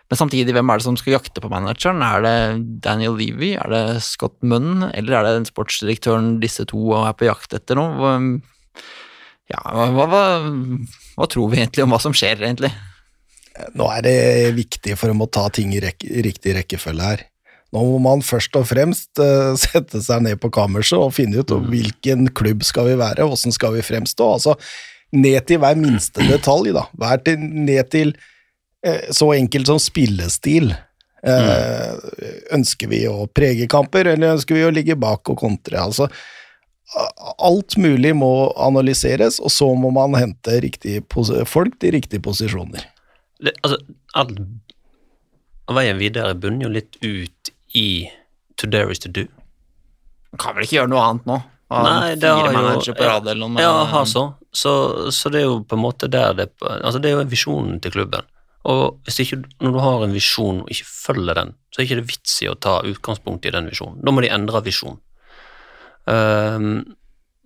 Men 0.08 0.20
samtidig, 0.20 0.54
hvem 0.56 0.70
er 0.72 0.80
det 0.80 0.88
som 0.88 0.98
skal 1.00 1.18
jakte 1.18 1.44
på 1.44 1.52
manageren? 1.52 2.04
Er 2.04 2.24
det 2.24 2.36
Daniel 2.84 3.18
Levy, 3.20 3.54
er 3.60 3.72
det 3.72 3.84
Scott 4.08 4.38
Munn, 4.40 4.86
eller 4.94 5.18
er 5.18 5.28
det 5.28 5.34
den 5.42 5.50
sportsdirektøren 5.50 6.38
disse 6.44 6.64
to 6.72 6.94
er 7.00 7.16
på 7.16 7.28
jakt 7.28 7.56
etter 7.58 7.80
nå? 7.80 7.88
Ja, 9.52 9.62
hva, 9.64 10.06
hva, 10.12 10.24
hva 11.16 11.28
tror 11.32 11.52
vi 11.54 11.62
egentlig 11.62 11.86
om 11.86 11.94
hva 11.96 12.02
som 12.04 12.16
skjer, 12.16 12.42
egentlig? 12.44 12.74
Nå 13.78 13.88
er 13.90 14.04
det 14.06 14.18
viktig 14.58 14.98
for 15.00 15.12
å 15.12 15.30
ta 15.32 15.48
ting 15.54 15.74
i 15.76 15.82
rekk, 15.82 16.06
riktig 16.26 16.56
rekkefølge 16.60 17.12
her. 17.12 17.24
Nå 17.76 17.84
må 17.84 17.98
man 18.00 18.24
først 18.24 18.56
og 18.60 18.68
fremst 18.70 19.20
uh, 19.20 19.54
sette 19.66 20.02
seg 20.04 20.24
ned 20.26 20.40
på 20.44 20.52
kammerset 20.54 21.00
og 21.00 21.16
finne 21.18 21.42
ut 21.42 21.52
mm. 21.52 21.70
hvilken 21.72 22.32
klubb 22.38 22.66
skal 22.68 22.92
vi 22.92 22.98
være, 23.00 23.28
hvordan 23.28 23.56
skal 23.56 23.76
vi 23.76 23.86
fremstå. 23.86 24.32
Altså, 24.40 24.58
ned 25.16 25.40
til 25.50 25.62
hver 25.64 25.80
minste 25.80 26.26
detalj, 26.32 26.74
da. 26.78 26.88
Hver 27.00 27.24
til, 27.26 27.40
ned 27.40 27.94
til 27.94 28.14
uh, 28.88 29.08
så 29.16 29.32
enkelt 29.38 29.72
som 29.72 29.82
spillestil. 29.82 30.74
Eh, 31.28 31.94
Ønsker 32.54 32.88
vi 32.92 33.00
å 33.10 33.26
prege 33.34 33.66
kamper, 33.68 34.12
eller 34.14 34.36
ønsker 34.36 34.56
vi 34.56 34.66
å 34.68 34.72
ligge 34.72 34.96
bak 35.00 35.28
og 35.34 35.40
kontre? 35.42 35.80
Altså, 35.82 36.06
Alt 36.96 37.76
mulig 37.78 38.14
må 38.16 38.32
analyseres, 38.64 39.42
og 39.44 39.52
så 39.52 39.68
må 39.76 39.92
man 39.92 40.16
hente 40.16 40.62
riktige 40.64 41.04
folk 41.46 41.76
til 41.82 41.98
riktige 41.98 42.24
posisjoner. 42.24 42.86
det, 43.44 43.54
altså, 43.62 43.78
all 44.16 44.32
veien 45.76 46.00
videre 46.00 46.32
bunner 46.40 46.68
jo 46.68 46.72
litt 46.78 46.96
ut 47.04 47.52
i 47.76 48.08
to 48.58 48.70
dare 48.72 48.92
is 48.92 49.04
to 49.04 49.12
do. 49.12 49.28
Kan 50.40 50.56
vel 50.56 50.64
ikke 50.64 50.80
gjøre 50.80 50.92
noe 50.94 51.04
annet 51.04 51.28
nå? 51.28 51.42
Nei, 51.68 52.16
det 52.16 52.32
har 52.32 52.56
jo 52.56 52.96
rad 52.96 53.28
noe. 53.36 53.60
Ja, 53.60 53.84
har 53.92 54.06
så. 54.08 54.30
så. 54.56 54.74
Så 55.12 55.30
det 55.34 55.42
er 55.42 55.50
jo 55.50 55.60
på 55.68 55.76
en 55.76 55.84
måte 55.84 56.08
der 56.08 56.32
det 56.38 56.50
Altså, 56.64 57.02
det 57.04 57.12
er 57.12 57.18
jo 57.18 57.28
visjonen 57.28 57.82
til 57.84 57.92
klubben. 57.92 58.24
Og 58.68 59.00
hvis 59.08 59.20
ikke, 59.24 59.42
når 59.64 59.76
du 59.76 59.80
har 59.84 60.06
en 60.06 60.16
visjon 60.16 60.62
og 60.64 60.72
ikke 60.72 60.88
følger 60.88 61.38
den, 61.40 61.54
så 61.72 61.80
er 61.80 61.88
ikke 61.88 62.00
det 62.02 62.10
vits 62.10 62.40
i 62.44 62.50
å 62.52 62.56
ta 62.60 62.80
utgangspunkt 62.88 63.48
i 63.48 63.54
den 63.56 63.70
visjonen. 63.72 64.00
Da 64.04 64.12
må 64.12 64.24
de 64.24 64.32
endre 64.32 64.64
visjon. 64.64 65.00
Um, 66.08 66.86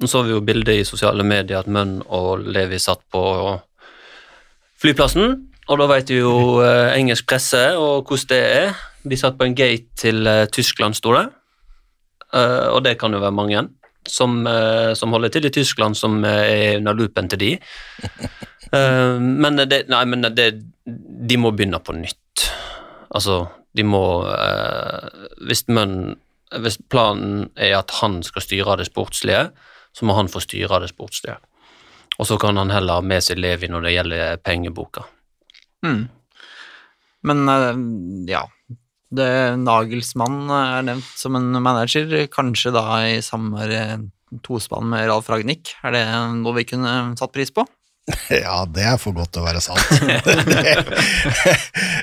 så 0.06 0.24
vi 0.26 0.34
jo 0.34 0.42
bildet 0.46 0.82
i 0.82 0.86
sosiale 0.88 1.26
medier 1.26 1.62
at 1.62 1.70
Mønn 1.70 2.00
og 2.10 2.46
Levi 2.46 2.80
satt 2.82 3.04
på 3.14 3.22
flyplassen, 4.82 5.36
og 5.70 5.78
da 5.78 5.88
vet 5.92 6.10
vi 6.10 6.18
jo 6.20 6.62
eh, 6.66 6.96
engelsk 6.98 7.28
presse 7.30 7.60
og 7.78 8.10
hvordan 8.10 8.32
det 8.32 8.40
er. 8.42 8.80
De 9.06 9.18
satt 9.18 9.38
på 9.38 9.46
en 9.46 9.56
gate 9.58 9.94
til 9.98 10.26
eh, 10.28 10.48
Tyskland, 10.52 10.98
sto 10.98 11.14
det. 11.16 11.28
Uh, 12.32 12.72
og 12.78 12.86
det 12.86 12.96
kan 12.96 13.12
jo 13.12 13.20
være 13.20 13.36
mange 13.36 13.62
som, 14.08 14.38
uh, 14.48 14.94
som 14.96 15.12
holder 15.12 15.34
til 15.34 15.48
i 15.50 15.52
Tyskland, 15.52 15.98
som 16.00 16.22
uh, 16.24 16.30
er 16.32 16.78
under 16.80 16.96
loopen 16.96 17.30
til 17.32 17.46
de. 17.46 17.52
Eh, 18.72 19.18
men 19.20 19.58
det, 19.68 19.82
nei, 19.92 20.06
men 20.08 20.24
det, 20.32 20.46
de 21.28 21.36
må 21.36 21.50
begynne 21.52 21.82
på 21.84 21.92
nytt. 21.92 22.46
Altså, 23.12 23.42
de 23.76 23.84
må 23.84 24.00
Hvis 25.44 25.66
Munn 25.68 26.14
Hvis 26.60 26.80
planen 26.92 27.50
er 27.56 27.78
at 27.78 27.94
han 28.02 28.20
skal 28.28 28.44
styre 28.44 28.78
det 28.82 28.90
sportslige, 28.90 29.50
så 29.96 30.08
må 30.08 30.16
han 30.18 30.32
få 30.32 30.42
styre 30.44 30.82
det 30.84 30.92
sportslige. 30.92 31.38
Og 32.20 32.28
så 32.28 32.38
kan 32.40 32.60
han 32.60 32.74
heller 32.74 33.00
ha 33.00 33.06
med 33.06 33.24
seg 33.24 33.40
Levi 33.40 33.70
når 33.72 33.86
det 33.88 33.94
gjelder 33.96 34.42
pengeboka. 34.44 35.06
Mm. 35.86 36.04
Men 37.28 37.50
eh, 37.50 37.80
ja 38.32 38.46
det, 39.12 39.28
Nagelsmann 39.60 40.46
er 40.56 40.86
nevnt 40.88 41.20
som 41.20 41.36
en 41.36 41.52
manager, 41.64 42.14
kanskje 42.32 42.74
da 42.76 42.86
i 43.10 43.20
samme 43.26 43.68
eh, 43.68 43.98
tospann 44.46 44.88
med 44.92 45.10
Ralf 45.10 45.30
Ragnhild. 45.32 45.74
Er 45.84 45.96
det 45.96 46.06
noe 46.40 46.56
vi 46.56 46.68
kunne 46.70 46.94
satt 47.20 47.34
pris 47.36 47.52
på? 47.54 47.66
Ja, 48.32 48.66
det 48.66 48.84
er 48.88 48.98
for 49.02 49.16
godt 49.16 49.34
til 49.36 49.44
å 49.44 49.46
være 49.46 49.62
sant. 49.64 49.92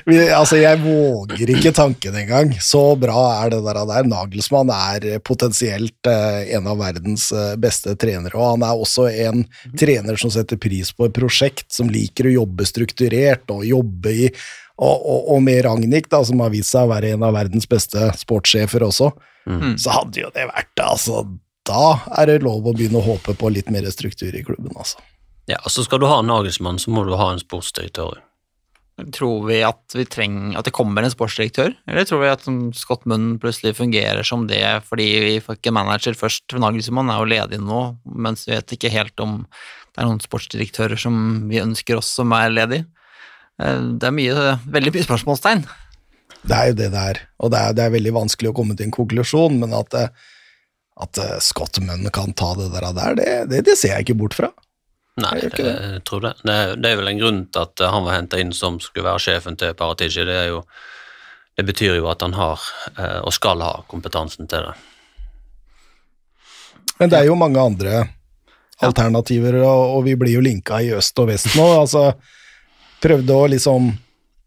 det, 0.07 0.19
altså, 0.39 0.59
jeg 0.59 0.79
våger 0.83 1.51
ikke 1.53 1.73
tanken 1.75 2.17
engang. 2.21 2.53
Så 2.63 2.81
bra 2.99 3.25
er 3.41 3.53
det 3.53 3.61
der. 3.65 3.81
der. 3.89 4.07
Nagelsmann 4.09 4.71
er 4.73 5.19
potensielt 5.25 6.09
eh, 6.09 6.53
en 6.57 6.69
av 6.69 6.79
verdens 6.81 7.29
eh, 7.35 7.55
beste 7.61 7.95
trenere, 7.99 8.37
og 8.37 8.55
han 8.55 8.65
er 8.69 8.85
også 8.85 9.09
en 9.27 9.45
trener 9.79 10.19
som 10.21 10.31
setter 10.33 10.59
pris 10.61 10.93
på 10.95 11.09
et 11.09 11.15
prosjekt, 11.15 11.67
som 11.73 11.91
liker 11.91 12.29
å 12.29 12.37
jobbe 12.41 12.67
strukturert 12.69 13.51
og 13.53 13.67
jobbe 13.67 14.15
i 14.15 14.31
og, 14.79 14.95
og, 14.95 15.25
og 15.35 15.41
med 15.43 15.65
Ragnhild, 15.65 16.07
da, 16.07 16.21
som 16.23 16.39
har 16.39 16.53
vist 16.53 16.71
seg 16.71 16.87
å 16.87 16.91
være 16.93 17.09
en 17.11 17.23
av 17.27 17.33
verdens 17.35 17.67
beste 17.67 17.99
sportssjefer 18.15 18.85
også, 18.85 19.09
så 19.75 19.91
hadde 19.91 20.21
jo 20.21 20.29
det 20.31 20.45
vært 20.47 20.79
altså, 20.85 21.25
Da 21.67 21.97
er 22.15 22.29
det 22.29 22.45
lov 22.45 22.63
å 22.63 22.71
begynne 22.71 23.01
å 23.01 23.07
håpe 23.09 23.35
på 23.35 23.51
litt 23.51 23.67
mer 23.73 23.83
struktur 23.91 24.31
i 24.31 24.43
klubben, 24.45 24.71
altså. 24.79 25.03
Ja, 25.49 25.57
altså 25.65 25.83
skal 25.85 26.01
du 26.01 26.05
ha 26.09 26.19
en 26.21 26.29
Nagelsmann, 26.29 26.77
så 26.81 26.91
må 26.93 27.05
du 27.07 27.15
ha 27.17 27.31
en 27.33 27.41
sportsdirektør. 27.41 28.19
Tror 29.15 29.45
vi 29.47 29.61
at 29.63 29.95
vi 29.95 30.03
trenger 30.11 30.57
at 30.59 30.67
det 30.67 30.73
kommer 30.75 31.05
en 31.05 31.13
sportsdirektør, 31.13 31.71
eller 31.87 32.05
tror 32.07 32.21
vi 32.21 32.31
at 32.33 32.43
som 32.45 32.57
Scott 32.75 33.05
Munn 33.09 33.37
plutselig 33.41 33.77
fungerer 33.77 34.27
som 34.27 34.43
det 34.49 34.61
fordi 34.89 35.07
vi 35.23 35.35
får 35.43 35.57
ikke 35.57 35.73
manager 35.75 36.17
først? 36.19 36.51
Nagelsmann 36.59 37.09
er 37.09 37.21
jo 37.21 37.29
ledig 37.31 37.61
nå, 37.63 37.81
mens 38.27 38.45
vi 38.47 38.57
vet 38.57 38.75
ikke 38.75 38.91
helt 38.93 39.23
om 39.23 39.39
det 39.47 40.03
er 40.03 40.09
noen 40.09 40.21
sportsdirektører 40.23 40.99
som 40.99 41.15
vi 41.49 41.63
ønsker 41.63 41.97
oss 41.97 42.11
som 42.19 42.35
er 42.35 42.51
ledig. 42.53 42.83
Eh, 43.61 43.81
Det 43.99 44.11
er 44.11 44.15
mye, 44.15 44.47
veldig 44.69 44.93
mye 44.95 45.07
spørsmålstegn. 45.07 45.65
Det 46.43 46.55
er 46.55 46.69
jo 46.69 46.77
det 46.83 46.91
det 46.93 47.05
er, 47.13 47.23
og 47.39 47.51
det 47.51 47.59
er, 47.59 47.73
det 47.75 47.87
er 47.87 47.95
veldig 47.97 48.13
vanskelig 48.15 48.51
å 48.51 48.57
komme 48.59 48.77
til 48.77 48.87
en 48.87 48.95
konklusjon, 48.95 49.57
men 49.63 49.73
at, 49.75 49.95
eh, 49.97 50.11
at 51.03 51.17
eh, 51.23 51.37
Scott 51.43 51.81
Munn 51.83 52.05
kan 52.15 52.35
ta 52.37 52.53
det 52.59 52.69
der 52.75 53.15
det, 53.17 53.31
det, 53.49 53.65
det 53.67 53.79
ser 53.79 53.95
jeg 53.97 54.07
ikke 54.09 54.21
bort 54.21 54.37
fra. 54.37 54.51
Nei, 55.19 55.33
Jeg 55.41 55.51
det, 55.57 55.65
jeg 55.65 56.03
tror 56.07 56.21
det. 56.21 56.33
det. 56.43 56.59
Det 56.79 56.91
er 56.91 56.99
vel 56.99 57.11
en 57.11 57.19
grunn 57.19 57.41
til 57.51 57.65
at 57.65 57.81
han 57.91 58.05
var 58.05 58.15
henta 58.15 58.39
inn 58.39 58.53
som 58.55 58.79
skulle 58.79 59.07
være 59.07 59.19
sjefen 59.19 59.57
til 59.59 59.73
Paratici. 59.75 60.23
Det, 60.27 60.37
jo, 60.47 60.61
det 61.57 61.65
betyr 61.67 61.97
jo 61.97 62.07
at 62.11 62.21
han 62.23 62.37
har, 62.37 62.61
eh, 62.95 63.19
og 63.19 63.33
skal 63.35 63.63
ha, 63.65 63.73
kompetansen 63.91 64.47
til 64.47 64.69
det. 64.69 64.75
Men 66.99 67.11
det 67.11 67.19
er 67.19 67.29
jo 67.29 67.39
mange 67.39 67.59
andre 67.59 68.03
alternativer, 68.83 69.59
og, 69.63 69.97
og 69.97 70.05
vi 70.05 70.15
blir 70.19 70.37
jo 70.37 70.43
linka 70.43 70.79
i 70.83 70.93
øst 70.95 71.19
og 71.19 71.31
vest 71.31 71.51
nå. 71.57 71.65
altså 71.81 72.13
Prøvde 72.99 73.35
å 73.35 73.47
liksom 73.47 73.93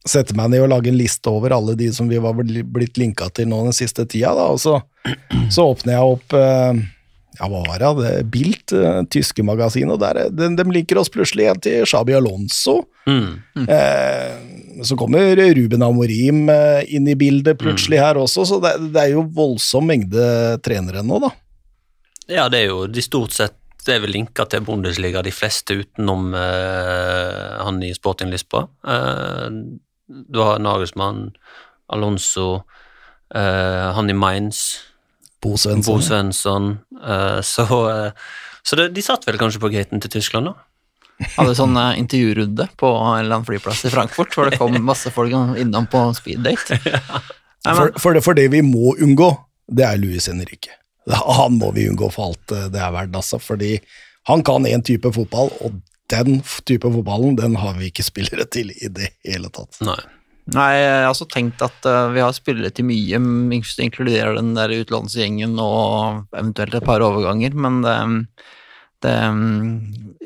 sette 0.08 0.34
meg 0.36 0.50
ned 0.52 0.64
og 0.64 0.72
lage 0.72 0.90
en 0.90 0.98
liste 0.98 1.30
over 1.30 1.54
alle 1.56 1.76
de 1.78 1.86
som 1.94 2.08
vi 2.10 2.18
var 2.20 2.34
blitt 2.36 2.98
linka 3.00 3.28
til 3.32 3.48
nå 3.48 3.62
den 3.68 3.76
siste 3.76 4.04
tida, 4.04 4.32
da, 4.36 4.48
og 4.52 4.58
så, 4.60 4.80
så 5.52 5.68
åpner 5.70 5.94
jeg 5.94 6.16
opp 6.16 6.34
eh, 6.36 6.82
ja, 7.38 7.48
hva 7.48 7.62
var 7.66 7.80
det, 7.80 7.92
det 8.02 8.12
Bilt, 8.32 8.74
eh, 8.76 9.02
tyske 9.12 9.44
magasin, 9.46 9.92
og 9.94 10.00
der, 10.02 10.26
de, 10.30 10.50
de 10.58 10.66
liker 10.74 11.00
oss 11.00 11.12
plutselig 11.12 11.46
igjen 11.46 11.62
til 11.64 11.86
Shabi 11.88 12.16
Alonso. 12.18 12.82
Mm. 13.08 13.66
Eh, 13.66 14.82
så 14.86 14.96
kommer 14.98 15.36
Ruben 15.56 15.84
Amorim 15.84 16.44
eh, 16.52 16.82
inn 16.94 17.08
i 17.08 17.16
bildet 17.18 17.58
plutselig 17.60 18.02
her 18.02 18.20
også, 18.20 18.46
så 18.48 18.60
det, 18.62 18.76
det 18.92 19.06
er 19.06 19.14
jo 19.16 19.26
voldsom 19.34 19.88
mengde 19.88 20.28
trenere 20.64 21.04
nå, 21.06 21.22
da. 21.24 21.32
Ja, 22.30 22.46
det 22.52 22.62
er 22.62 22.70
jo 22.70 22.86
de 22.86 23.02
stort 23.04 23.34
sett 23.34 23.58
det 23.82 23.96
er 23.96 24.02
vel 24.04 24.12
linka 24.14 24.44
til 24.46 24.62
Bundesliga, 24.62 25.24
de 25.26 25.32
fleste 25.34 25.74
utenom 25.80 26.30
eh, 26.38 27.48
han 27.58 27.80
i 27.82 27.90
Sporting 27.96 28.30
Lisboa. 28.30 28.68
Eh, 28.86 29.48
du 30.06 30.38
har 30.38 30.62
Nagelsmann, 30.62 31.32
Alonso, 31.92 32.62
eh, 33.34 33.88
han 33.96 34.10
i 34.10 34.14
Mainz, 34.14 34.62
Bo 35.42 35.54
Bo 35.54 35.58
Svensson. 35.58 36.02
Svensson. 36.06 36.72
eh, 37.02 37.40
så 37.42 37.66
eh, 37.90 38.26
så 38.62 38.78
det, 38.78 38.92
de 38.94 39.02
satt 39.02 39.26
vel 39.26 39.40
kanskje 39.40 39.60
på 39.62 39.72
gaten 39.72 40.02
til 40.02 40.12
Tyskland, 40.16 40.52
da? 40.52 41.32
Hadde 41.36 41.54
sånn 41.58 41.76
eh, 41.78 41.98
intervjurunde 42.00 42.68
på 42.78 42.90
en 42.94 43.24
eller 43.24 43.38
annen 43.38 43.46
flyplass 43.48 43.84
i 43.88 43.92
Frankfurt, 43.92 44.34
hvor 44.34 44.48
det 44.48 44.58
kom 44.60 44.76
masse 44.86 45.10
folk 45.14 45.34
innom 45.60 45.88
på 45.90 46.08
speeddate. 46.18 46.78
For, 47.62 47.92
for, 47.94 48.10
det, 48.10 48.24
for 48.26 48.34
det 48.34 48.48
vi 48.50 48.58
må 48.66 48.96
unngå, 48.98 49.28
det 49.70 49.84
er 49.86 49.98
Luis 50.02 50.24
Henrique. 50.26 50.72
Han 51.06 51.60
må 51.60 51.68
vi 51.76 51.84
unngå 51.86 52.08
for 52.10 52.32
alt 52.32 52.54
det 52.74 52.80
er 52.82 52.90
verdt, 52.90 53.14
altså, 53.14 53.38
fordi 53.38 53.76
han 54.26 54.42
kan 54.42 54.66
én 54.66 54.82
type 54.82 55.12
fotball, 55.14 55.52
og 55.62 55.76
den 56.10 56.40
type 56.66 56.90
fotballen, 56.90 57.36
den 57.38 57.54
har 57.62 57.76
vi 57.78 57.92
ikke 57.92 58.02
spillere 58.02 58.48
til 58.50 58.74
i 58.74 58.90
det 58.90 59.12
hele 59.22 59.46
tatt. 59.54 59.78
Nei. 59.86 59.94
Nei, 60.50 60.70
jeg 60.78 60.96
har 61.04 61.12
også 61.12 61.28
tenkt 61.30 61.62
at 61.64 61.86
uh, 61.86 62.10
vi 62.14 62.22
har 62.24 62.34
spillere 62.34 62.72
til 62.74 62.88
mye, 62.88 63.20
hvis 63.52 63.76
du 63.78 63.84
inkluderer 63.86 64.38
den 64.38 64.52
der 64.56 64.74
utenlandsgjengen 64.74 65.54
og 65.62 66.26
eventuelt 66.34 66.74
et 66.78 66.86
par 66.88 67.04
overganger, 67.04 67.54
men 67.54 67.80
det, 67.86 67.96
det 69.06 69.16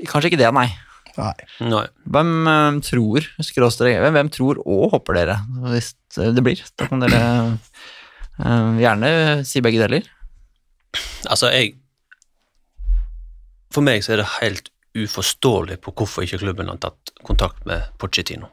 Kanskje 0.07 0.33
ikke 0.33 0.41
det, 0.41 0.51
nei. 0.57 0.69
Nei. 1.17 1.33
Nei. 1.64 1.85
Hvem 2.12 2.33
uh, 2.49 2.81
tror, 2.85 3.29
skråstrek, 3.45 3.99
hvem, 4.03 4.17
hvem 4.19 4.33
tror 4.33 4.61
og 4.64 4.93
håper 4.97 5.21
dere, 5.21 5.39
hvis 5.73 5.95
det 6.17 6.45
blir? 6.45 6.61
Da 6.77 6.89
kan 6.91 7.05
dere 7.05 7.23
uh, 8.41 8.77
gjerne 8.81 9.11
si 9.49 9.64
begge 9.64 9.81
deler. 9.85 10.09
Altså, 11.29 11.51
jeg 11.53 11.75
For 13.75 13.85
meg 13.85 14.05
så 14.05 14.14
er 14.14 14.23
det 14.23 14.33
helt 14.39 14.71
uforståelig 14.97 15.81
på 15.85 15.93
hvorfor 15.93 16.25
ikke 16.25 16.41
klubben 16.41 16.71
har 16.73 16.81
tatt 16.81 17.12
kontakt 17.27 17.67
med 17.69 17.85
Pochettino. 18.01 18.49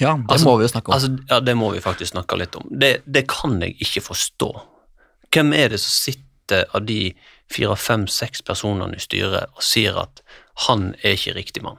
Ja, 0.00 0.14
det 0.16 0.30
Altså- 0.30 0.44
må 0.46 0.56
vi 0.58 0.64
jo 0.64 0.68
snakke 0.68 0.88
om. 0.88 0.94
Altså, 0.94 1.18
ja, 1.30 1.40
det 1.40 1.56
må 1.56 1.72
vi 1.72 1.80
faktisk 1.80 2.12
snakke 2.12 2.36
litt 2.38 2.56
om. 2.56 2.66
Det, 2.70 3.02
det 3.06 3.26
kan 3.28 3.60
jeg 3.60 3.76
ikke 3.80 4.00
forstå. 4.00 4.50
Hvem 5.32 5.52
er 5.54 5.68
det 5.68 5.80
som 5.80 6.12
sitter 6.14 6.64
av 6.74 6.86
de 6.86 7.14
fire, 7.50 7.76
fem, 7.76 8.06
seks 8.06 8.42
personene 8.42 8.96
i 8.96 8.98
styret 9.00 9.48
og 9.54 9.62
sier 9.62 9.96
at 10.00 10.22
han 10.66 10.94
er 11.02 11.12
ikke 11.16 11.34
riktig 11.36 11.62
mann? 11.62 11.78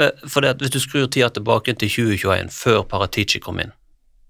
Eh, 0.00 0.10
For 0.28 0.40
det 0.40 0.58
hvis 0.58 0.70
du 0.70 0.80
skrur 0.80 1.06
tida 1.06 1.28
tilbake 1.30 1.74
til 1.78 1.88
2021, 1.88 2.50
før 2.50 2.82
Paratici 2.82 3.38
kom 3.40 3.60
inn, 3.60 3.72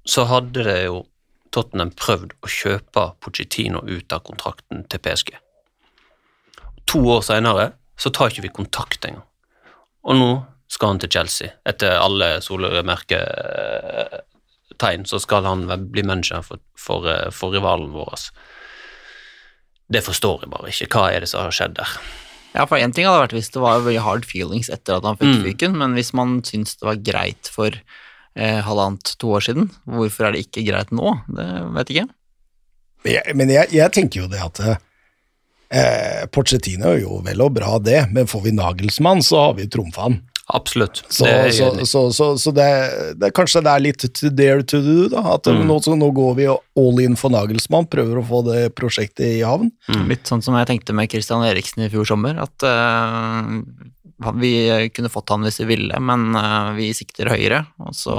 så 0.07 0.27
hadde 0.29 0.65
det 0.65 0.85
jo 0.85 1.07
Tottenham 1.51 1.91
prøvd 1.91 2.33
å 2.43 2.49
kjøpe 2.51 3.15
Pochettino 3.21 3.81
ut 3.87 4.13
av 4.13 4.21
kontrakten 4.27 4.87
til 4.91 4.99
PSG. 4.99 5.33
To 6.87 6.99
år 7.15 7.23
senere 7.23 7.73
så 7.97 8.11
tar 8.13 8.29
ikke 8.29 8.43
vi 8.43 8.49
kontakt 8.49 9.05
engang. 9.07 9.23
Og 10.05 10.17
nå 10.19 10.31
skal 10.73 10.89
han 10.95 11.01
til 11.03 11.11
Chelsea. 11.13 11.49
Etter 11.69 11.99
alle 12.01 12.29
solmerketegn 12.45 15.05
så 15.09 15.19
skal 15.23 15.43
han 15.49 15.61
bli 15.93 16.03
manager 16.07 16.43
for, 16.47 16.59
for, 16.79 17.01
eh, 17.11 17.31
for 17.35 17.49
rivalen 17.55 17.93
vår. 17.95 18.15
Det 19.93 20.03
forstår 20.05 20.41
jeg 20.45 20.51
bare 20.55 20.69
ikke. 20.73 20.89
Hva 20.95 21.05
er 21.13 21.19
det 21.25 21.31
som 21.31 21.41
har 21.45 21.53
skjedd 21.55 21.75
der? 21.79 21.91
Ja, 22.55 22.63
for 22.71 22.77
én 22.79 22.93
ting 22.95 23.07
hadde 23.09 23.25
vært 23.27 23.35
hvis 23.37 23.51
det 23.53 23.61
var 23.63 23.81
veldig 23.83 24.03
hard 24.05 24.25
feelings 24.29 24.69
etter 24.73 24.93
at 24.97 25.05
han 25.07 25.17
fikk 25.19 25.35
Mm. 25.35 25.45
fyken, 25.45 25.73
men 25.77 25.95
hvis 25.99 26.13
man 26.15 26.29
syns 26.47 26.77
det 26.79 26.87
var 26.87 26.97
greit 27.03 27.45
for 27.51 27.71
eh, 28.37 28.61
halvannet, 28.67 29.17
to 29.19 29.27
år 29.35 29.41
siden, 29.47 29.71
hvorfor 29.87 30.25
er 30.27 30.31
det 30.33 30.41
ikke 30.47 30.63
greit 30.71 30.91
nå? 30.95 31.09
Det 31.29 31.47
vet 31.75 31.89
jeg 31.91 31.97
ikke. 32.05 32.15
Men 33.05 33.13
jeg, 33.13 33.23
men 33.37 33.49
jeg, 33.51 33.67
jeg 33.75 33.91
tenker 33.93 34.21
jo 34.23 34.29
det 34.33 34.41
at 34.43 34.61
eh, 34.61 34.77
Eh, 35.75 36.27
Pochettino 36.31 36.87
er 36.93 37.01
jo 37.03 37.17
vel 37.25 37.41
og 37.43 37.55
bra 37.57 37.79
det, 37.83 38.05
men 38.15 38.27
får 38.31 38.43
vi 38.45 38.53
Nagelsmann, 38.55 39.23
så 39.27 39.37
har 39.49 39.55
vi 39.59 39.65
trumfa 39.67 40.03
han. 40.07 40.21
Absolutt. 40.53 41.01
Så, 41.09 41.25
det 41.25 41.53
så, 41.57 41.87
så, 41.89 42.01
så, 42.13 42.27
så 42.39 42.53
det, 42.53 42.67
det, 43.17 43.31
kanskje 43.37 43.63
det 43.65 43.71
er 43.73 43.81
litt 43.85 44.05
to 44.19 44.29
dare 44.29 44.65
to 44.69 44.81
do, 44.85 45.07
da. 45.09 45.23
At 45.39 45.49
Mm. 45.49 45.63
nå, 45.71 45.79
så 45.81 45.95
nå 45.97 46.11
går 46.13 46.35
vi 46.37 46.47
all 46.51 47.01
in 47.01 47.17
for 47.17 47.33
Nagelsmann, 47.33 47.89
prøver 47.89 48.21
å 48.21 48.27
få 48.29 48.43
det 48.51 48.75
prosjektet 48.77 49.39
i 49.39 49.43
havn. 49.47 49.71
Mm. 49.89 50.05
Litt 50.13 50.29
sånn 50.29 50.43
som 50.45 50.57
jeg 50.59 50.69
tenkte 50.69 50.97
med 50.97 51.09
Christian 51.13 51.45
Eriksen 51.47 51.87
i 51.87 51.91
fjor 51.93 52.05
sommer, 52.09 52.37
at 52.45 52.67
uh, 52.69 53.57
vi 54.37 54.53
kunne 54.93 55.13
fått 55.13 55.33
han 55.33 55.47
hvis 55.47 55.63
vi 55.63 55.71
ville, 55.73 56.01
men 56.01 56.37
uh, 56.37 56.75
vi 56.77 56.93
sikter 56.97 57.33
høyere. 57.33 57.65
Og 57.81 57.97
så 57.97 58.19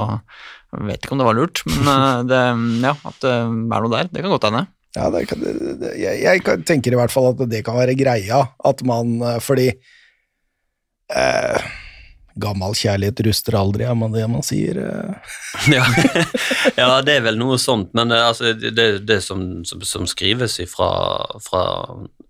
jeg 0.74 0.88
vet 0.90 1.06
ikke 1.06 1.14
om 1.14 1.22
det 1.22 1.28
var 1.30 1.38
lurt, 1.38 1.62
men 1.70 1.86
uh, 1.86 2.24
det, 2.30 2.42
ja, 2.82 2.96
at 3.06 3.22
det 3.22 3.36
er 3.36 3.86
noe 3.86 3.94
der, 3.94 4.10
det 4.10 4.24
kan 4.24 4.34
godt 4.34 4.50
hende. 4.50 4.66
Ja, 4.96 5.10
det 5.12 5.26
kan, 5.30 5.42
det, 5.44 5.78
det, 5.78 5.94
jeg, 6.00 6.24
jeg 6.24 6.66
tenker 6.66 6.94
i 6.94 6.98
hvert 6.98 7.14
fall 7.14 7.30
at 7.34 7.46
det 7.52 7.62
kan 7.62 7.76
være 7.78 7.94
greia, 7.98 8.46
at 8.64 8.82
man 8.88 9.18
Fordi 9.44 9.66
eh, 11.12 11.66
Gammel 12.36 12.74
kjærlighet 12.76 13.20
ruster 13.24 13.56
aldri, 13.56 13.86
er 13.88 13.94
man 13.96 14.12
det 14.12 14.26
man 14.28 14.42
sier? 14.44 14.76
eh? 14.76 15.32
ja. 15.76 15.84
ja, 16.76 16.88
det 17.06 17.14
er 17.18 17.24
vel 17.24 17.38
noe 17.40 17.56
sånt, 17.60 17.94
men 17.96 18.12
eh, 18.12 18.26
altså, 18.28 18.52
det, 18.60 18.86
det- 19.08 19.22
som, 19.24 19.64
som, 19.64 19.80
som 19.88 20.04
skrives 20.10 20.58
ifra 20.60 20.90
fra 21.40 21.62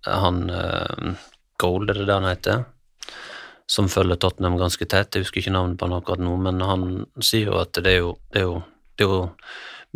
han 0.07 0.45
uh, 0.49 1.13
Gold, 1.59 1.89
er 1.91 1.99
det 1.99 2.05
det 2.07 2.15
han 2.15 2.29
heter? 2.29 2.63
Som 3.67 3.89
følger 3.91 4.15
Tottenham 4.21 4.55
ganske 4.61 4.85
tett. 4.87 5.15
Jeg 5.17 5.25
husker 5.25 5.41
ikke 5.41 5.51
navnet 5.57 5.79
på 5.81 5.87
han 5.89 5.97
akkurat 5.97 6.21
nå, 6.23 6.37
men 6.39 6.61
han 6.63 6.83
sier 7.19 7.49
jo 7.49 7.57
at 7.59 7.75
det 7.83 7.97
er 7.97 8.03
jo, 8.05 8.13
det 8.31 8.39
er 8.39 8.45
jo, 8.47 8.59
det 8.95 9.03
er 9.03 9.11
jo 9.11 9.19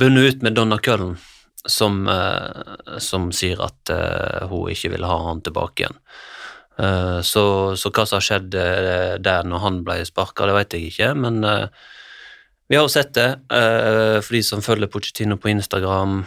bundet 0.01 0.27
ut 0.35 0.43
med 0.43 0.57
Donna 0.57 0.79
Cullen, 0.83 1.15
som, 1.69 2.01
uh, 2.09 2.97
som 2.99 3.29
sier 3.31 3.61
at 3.63 3.93
uh, 3.95 4.49
hun 4.51 4.73
ikke 4.73 4.91
vil 4.97 5.07
ha 5.07 5.15
han 5.29 5.39
tilbake 5.45 5.85
igjen. 5.85 5.99
Eh, 6.79 7.21
så, 7.21 7.75
så 7.75 7.91
hva 7.91 8.05
som 8.07 8.19
har 8.19 8.25
skjedd 8.25 8.55
eh, 8.57 9.15
der 9.21 9.47
når 9.47 9.65
han 9.65 9.81
ble 9.85 10.01
sparka, 10.07 10.47
det 10.47 10.57
vet 10.57 10.77
jeg 10.77 10.91
ikke, 10.91 11.11
men 11.19 11.43
eh, 11.47 11.89
vi 12.71 12.77
har 12.77 12.85
jo 12.87 12.93
sett 12.93 13.09
det. 13.17 13.27
for 13.51 14.31
de 14.31 14.39
som 14.47 14.61
følger 14.63 14.87
Pochettino 14.87 15.35
på 15.35 15.49
Instagram 15.51 16.21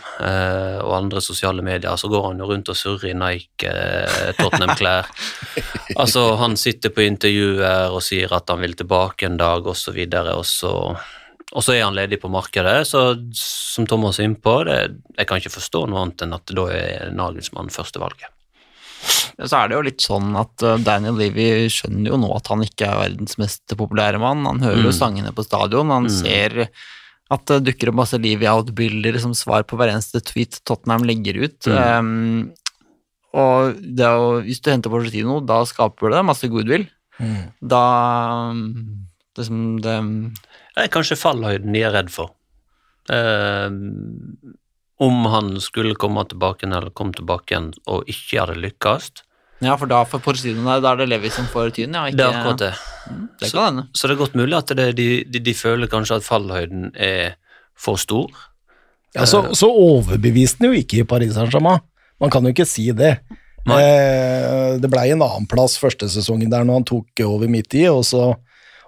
og 0.85 0.91
andre 0.93 1.23
sosiale 1.25 1.65
medier, 1.65 1.97
så 1.97 2.11
går 2.13 2.27
han 2.27 2.43
jo 2.43 2.49
rundt 2.51 2.69
og 2.69 2.77
surrer 2.77 3.15
i 3.15 3.15
Nike 3.17 3.71
Tottenham-klær. 4.37 5.09
altså, 6.03 6.27
han 6.37 6.59
sitter 6.61 6.93
på 6.93 7.07
intervjuer 7.07 7.97
og 7.97 8.05
sier 8.05 8.37
at 8.37 8.53
han 8.53 8.61
vil 8.61 8.77
tilbake 8.77 9.25
en 9.25 9.41
dag, 9.41 9.73
videre, 9.97 10.37
og 10.37 10.45
så 10.45 10.75
og 11.55 11.65
så 11.65 11.79
er 11.79 11.87
han 11.87 11.97
ledig 11.97 12.21
på 12.21 12.29
markedet, 12.29 12.81
så 12.93 13.15
som 13.41 13.89
Thomas 13.89 14.21
er 14.21 14.29
innpå, 14.29 14.59
det, 14.69 14.79
jeg 15.17 15.31
kan 15.31 15.41
ikke 15.41 15.57
forstå 15.57 15.87
noe 15.89 16.05
annet 16.05 16.27
enn 16.27 16.37
at 16.37 16.57
da 16.61 16.69
er 16.77 17.13
Nagelsmann 17.15 17.73
førstevalget. 17.73 18.34
Så 19.45 19.59
er 19.59 19.69
det 19.69 19.77
jo 19.77 19.85
litt 19.87 20.05
sånn 20.05 20.35
at 20.39 20.63
eh, 20.63 20.77
Daniel 20.87 21.17
Levy 21.19 21.47
skjønner 21.73 22.13
jo 22.13 22.19
nå 22.23 22.29
at 22.37 22.47
han 22.53 22.63
ikke 22.65 22.87
er 22.87 23.01
verdens 23.09 23.37
mest 23.41 23.75
populære 23.77 24.21
mann. 24.23 24.45
Han 24.47 24.61
hører 24.63 24.83
jo 24.85 24.93
Mm. 24.93 24.99
sangene 25.01 25.33
på 25.35 25.45
stadion, 25.45 25.91
han 25.91 26.05
Mm. 26.07 26.11
ser 26.11 26.69
at 27.31 27.47
det 27.47 27.65
dukker 27.65 27.89
opp 27.91 27.95
masse 28.03 28.19
Levy 28.21 28.47
out-bilder 28.47 29.19
som 29.19 29.33
svar 29.35 29.65
på 29.65 29.77
hver 29.77 29.91
eneste 29.95 30.21
tweet 30.23 30.61
Tottenham 30.65 31.03
legger 31.09 31.43
ut. 31.45 31.59
Mm. 31.67 31.99
Um, 31.99 32.53
og 33.35 33.75
det 33.83 34.05
er 34.07 34.15
jo, 34.21 34.43
hvis 34.47 34.61
du 34.63 34.71
henter 34.71 34.91
Porcetino, 34.93 35.41
da 35.45 35.65
skaper 35.65 36.11
det 36.15 36.25
masse 36.25 36.47
goodwill. 36.49 36.87
Da 37.63 38.51
um, 38.51 39.07
liksom 39.37 39.81
det, 39.83 39.97
Det 40.77 40.85
er 40.85 40.89
kanskje 40.95 41.19
fallhøyden 41.19 41.73
de 41.73 41.83
er 41.83 41.93
redd 41.95 42.11
for. 42.11 42.31
Eh, 43.11 43.71
om 45.03 45.25
han 45.27 45.55
skulle 45.61 45.97
komme 45.99 46.23
tilbake 46.31 46.65
igjen, 46.65 46.77
eller 46.77 46.95
kom 46.95 47.13
tilbake 47.15 47.53
igjen 47.53 47.71
og 47.91 48.11
ikke 48.11 48.41
hadde 48.43 48.59
lykkes. 48.63 49.11
Ja, 49.65 49.77
for 49.81 49.89
da 49.91 50.03
for 50.09 50.23
Pochettino 50.23 50.65
der, 50.67 50.83
da 50.83 50.93
er 50.93 51.03
det 51.03 51.09
Levi 51.13 51.31
som 51.33 51.47
får 51.51 51.73
tyn, 51.77 51.95
ja. 51.95 52.09
Ikke, 52.11 52.19
Det 52.19 52.27
er 52.27 52.39
akkurat 52.39 52.63
det. 52.63 52.73
Det 53.41 53.51
så. 53.51 53.69
Så 53.95 54.09
det 54.09 54.17
er 54.17 54.21
godt 54.21 54.37
mulig 54.39 54.59
at 54.59 54.75
det, 54.77 54.89
de, 54.99 55.09
de, 55.25 55.41
de 55.41 55.55
føler 55.57 55.91
kanskje 55.91 56.19
at 56.21 56.27
fallhøyden 56.27 56.91
er 56.95 57.39
for 57.79 57.99
stor. 58.01 58.31
Ja, 59.15 59.27
så, 59.31 59.45
så 59.55 59.71
overbeviste 59.71 60.65
han 60.65 60.73
jo 60.73 60.83
ikke 60.83 61.03
i 61.03 61.09
Paris 61.09 61.35
Saint-Germain. 61.37 61.83
Man 62.21 62.33
kan 62.35 62.47
jo 62.47 62.53
ikke 62.55 62.67
si 62.67 62.89
det. 62.97 63.17
Eh, 63.65 64.75
det 64.83 64.91
blei 64.93 65.07
en 65.15 65.23
annenplass 65.25 65.79
første 65.81 66.09
sesongen 66.13 66.51
der 66.53 66.67
når 66.67 66.81
han 66.81 66.89
tok 66.91 67.25
over 67.25 67.51
midt 67.51 67.77
i, 67.79 67.87
og 67.89 68.03
så, 68.07 68.33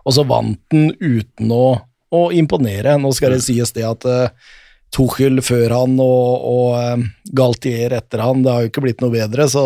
og 0.02 0.14
så 0.14 0.26
vant 0.28 0.60
han 0.74 0.90
uten 1.00 1.54
å, 1.54 1.64
å 2.12 2.22
imponere. 2.34 2.98
Nå 3.00 3.14
skal 3.16 3.36
det 3.36 3.44
sies 3.46 3.72
det 3.76 3.86
at 3.86 4.06
eh, 4.10 4.52
Tuchel 4.94 5.42
før 5.44 5.74
han 5.74 5.98
og, 6.00 6.46
og 6.48 6.68
eh, 6.78 7.04
Galtier 7.36 7.94
etter 7.98 8.22
han, 8.24 8.42
det 8.44 8.54
har 8.54 8.64
jo 8.64 8.70
ikke 8.70 8.84
blitt 8.86 9.04
noe 9.04 9.12
bedre, 9.12 9.48
så 9.50 9.64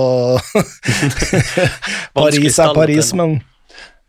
Paris 2.19 2.59
er 2.59 2.75
Paris, 2.77 3.13
men 3.19 3.39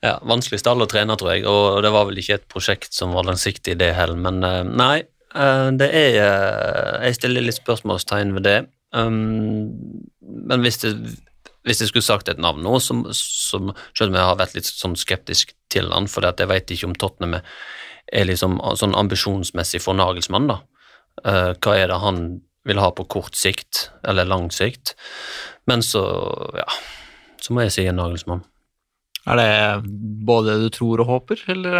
Ja, 0.01 0.15
Vanskelig 0.25 0.61
stall 0.63 0.81
å 0.81 0.89
trene, 0.89 1.17
tror 1.19 1.35
jeg, 1.35 1.45
og 1.49 1.81
det 1.85 1.91
var 1.93 2.07
vel 2.09 2.21
ikke 2.21 2.39
et 2.39 2.47
prosjekt 2.49 2.95
som 2.97 3.13
var 3.13 3.27
langsiktig, 3.27 3.77
det 3.77 3.91
heller. 3.97 4.17
Men 4.17 4.41
eh, 4.47 4.61
nei, 4.65 4.95
eh, 5.35 5.67
det 5.77 5.89
er 5.93 6.15
Jeg 7.05 7.19
stiller 7.19 7.45
litt 7.45 7.59
spørsmålstegn 7.59 8.33
ved 8.39 8.47
det. 8.47 8.61
Um, 8.91 9.69
men 10.19 10.65
hvis 10.65 10.81
det 10.81 10.95
hvis 11.67 11.81
jeg 11.83 11.91
skulle 11.91 12.05
sagt 12.05 12.29
et 12.31 12.41
navn 12.41 12.63
nå, 12.65 12.79
som, 12.81 13.03
som 13.13 13.69
selv 13.93 14.09
om 14.09 14.17
jeg 14.17 14.25
har 14.25 14.39
vært 14.39 14.55
litt 14.57 14.69
sånn 14.69 14.97
skeptisk 14.97 15.53
til 15.71 15.91
han, 15.93 16.09
for 16.09 16.25
jeg 16.25 16.49
vet 16.49 16.73
ikke 16.73 16.89
om 16.89 16.95
Tottenham 16.97 17.37
er 17.37 18.27
liksom 18.27 18.57
sånn 18.79 18.97
ambisjonsmessig 18.97 19.83
for 19.83 19.97
Nagelsmann, 19.97 20.49
da. 20.49 20.57
Eh, 21.25 21.51
hva 21.61 21.75
er 21.77 21.91
det 21.91 21.99
han 22.01 22.21
vil 22.67 22.81
ha 22.81 22.91
på 22.93 23.07
kort 23.09 23.37
sikt, 23.37 23.89
eller 24.07 24.27
lang 24.29 24.49
sikt? 24.53 24.95
Men 25.69 25.83
så, 25.85 26.03
ja, 26.57 26.67
så 27.41 27.53
må 27.53 27.65
jeg 27.65 27.75
si 27.75 27.87
en 27.89 27.99
Nagelsmann. 28.01 28.43
Er 29.29 29.37
det 29.37 29.89
både 30.25 30.55
det 30.55 30.69
du 30.69 30.77
tror 30.77 31.03
og 31.03 31.11
håper, 31.11 31.43
eller 31.53 31.75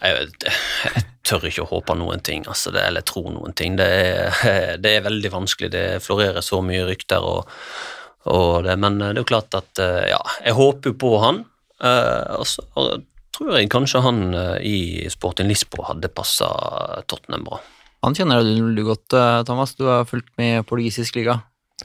Jeg, 0.00 0.28
jeg 0.40 1.04
tør 1.28 1.46
ikke 1.48 1.64
å 1.64 1.70
håpe 1.74 1.96
noen 1.96 2.22
ting, 2.24 2.44
altså 2.48 2.72
det, 2.72 2.84
eller 2.88 3.04
tro 3.04 3.24
noen 3.28 3.52
ting. 3.56 3.76
Det 3.76 3.86
er, 3.88 4.76
det 4.82 4.96
er 4.96 5.06
veldig 5.08 5.32
vanskelig. 5.32 5.72
Det 5.72 5.86
florerer 6.04 6.44
så 6.44 6.60
mye 6.64 6.86
rykter, 6.88 7.24
og, 7.24 7.48
og 8.32 8.64
det, 8.64 8.76
men 8.80 9.00
det 9.00 9.10
er 9.12 9.20
jo 9.20 9.28
klart 9.28 9.56
at 9.56 9.80
eh, 9.82 10.10
ja, 10.12 10.20
jeg 10.44 10.56
håper 10.56 10.92
jo 10.92 11.00
på 11.04 11.14
han. 11.24 11.44
eh, 11.84 12.36
og 12.38 12.48
så 12.48 12.64
tror 13.40 13.56
jeg 13.56 13.70
kanskje 13.72 14.04
han 14.04 14.22
eh, 14.36 14.56
i 14.62 14.78
Sporting 15.12 15.48
Lisboa 15.50 15.94
hadde 15.94 16.12
passa 16.12 16.48
Tottenham 17.10 17.48
bra. 17.48 17.60
Han 18.04 18.16
kjenner 18.16 18.44
du 18.44 18.82
godt, 18.84 19.12
eh, 19.16 19.42
Thomas. 19.48 19.74
Du 19.76 19.86
har 19.88 20.08
fulgt 20.08 20.30
med 20.40 20.66
portugisisk 20.68 21.16
liga. 21.20 21.40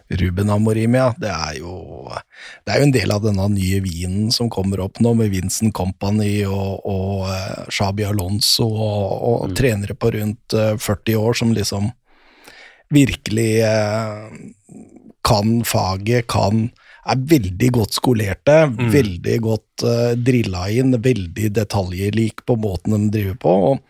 Ruben 0.10 0.49
Amorim, 0.49 0.95
ja. 0.95 1.14
Det 1.18 1.32
er, 1.32 1.60
jo, 1.60 1.74
det 2.66 2.74
er 2.74 2.82
jo 2.82 2.88
en 2.88 2.93
del 2.93 3.14
av 3.16 3.24
denne 3.24 3.47
nye 3.53 3.80
vinen 3.84 4.32
som 4.36 4.49
kommer 4.51 4.84
opp 4.86 4.99
nå, 5.03 5.16
med 5.18 5.32
Vincent 5.34 5.74
Company 5.76 6.43
og, 6.47 6.84
og 6.84 7.26
Shabi 7.70 8.03
Xabi 8.03 8.08
Alonso 8.10 8.68
og, 8.68 9.14
og 9.30 9.56
trenere 9.58 9.95
på 9.97 10.12
rundt 10.16 10.56
eh, 10.58 10.76
40 10.78 11.22
år 11.22 11.39
som 11.39 11.53
liksom 11.56 11.91
virkelig 12.93 13.51
eh, 13.66 14.26
kan 15.26 15.56
faget, 15.66 16.28
kan 16.30 16.70
er 17.06 17.26
veldig 17.32 17.70
godt 17.76 17.93
skolerte, 17.97 18.56
veldig 18.93 19.36
godt 19.45 19.84
uh, 19.86 20.14
drilla 20.18 20.64
inn, 20.74 20.95
veldig 21.01 21.51
detaljlik 21.53 22.41
på 22.45 22.56
måten 22.58 22.95
de 22.97 23.12
driver 23.20 23.38
på. 23.41 23.58
og 23.74 23.84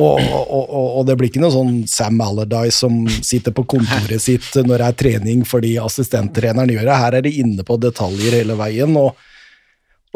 og, 0.00 0.20
og, 0.24 0.70
og, 0.72 0.86
og 0.96 1.02
det 1.04 1.18
blir 1.20 1.28
ikke 1.28 1.42
noe 1.42 1.52
sånn 1.52 1.82
Sam 1.90 2.20
Allardyce 2.24 2.78
som 2.80 2.94
sitter 3.12 3.52
på 3.52 3.66
kontoret 3.68 4.22
sitt 4.24 4.46
når 4.56 4.80
det 4.80 4.86
er 4.86 4.96
trening 5.02 5.42
fordi 5.44 5.74
assistenttreneren 5.82 6.72
gjør 6.72 6.86
det. 6.88 6.94
Her 7.02 7.16
er 7.18 7.26
de 7.26 7.32
inne 7.42 7.66
på 7.68 7.76
detaljer 7.76 8.38
hele 8.38 8.56
veien, 8.56 8.96
og, 8.96 9.18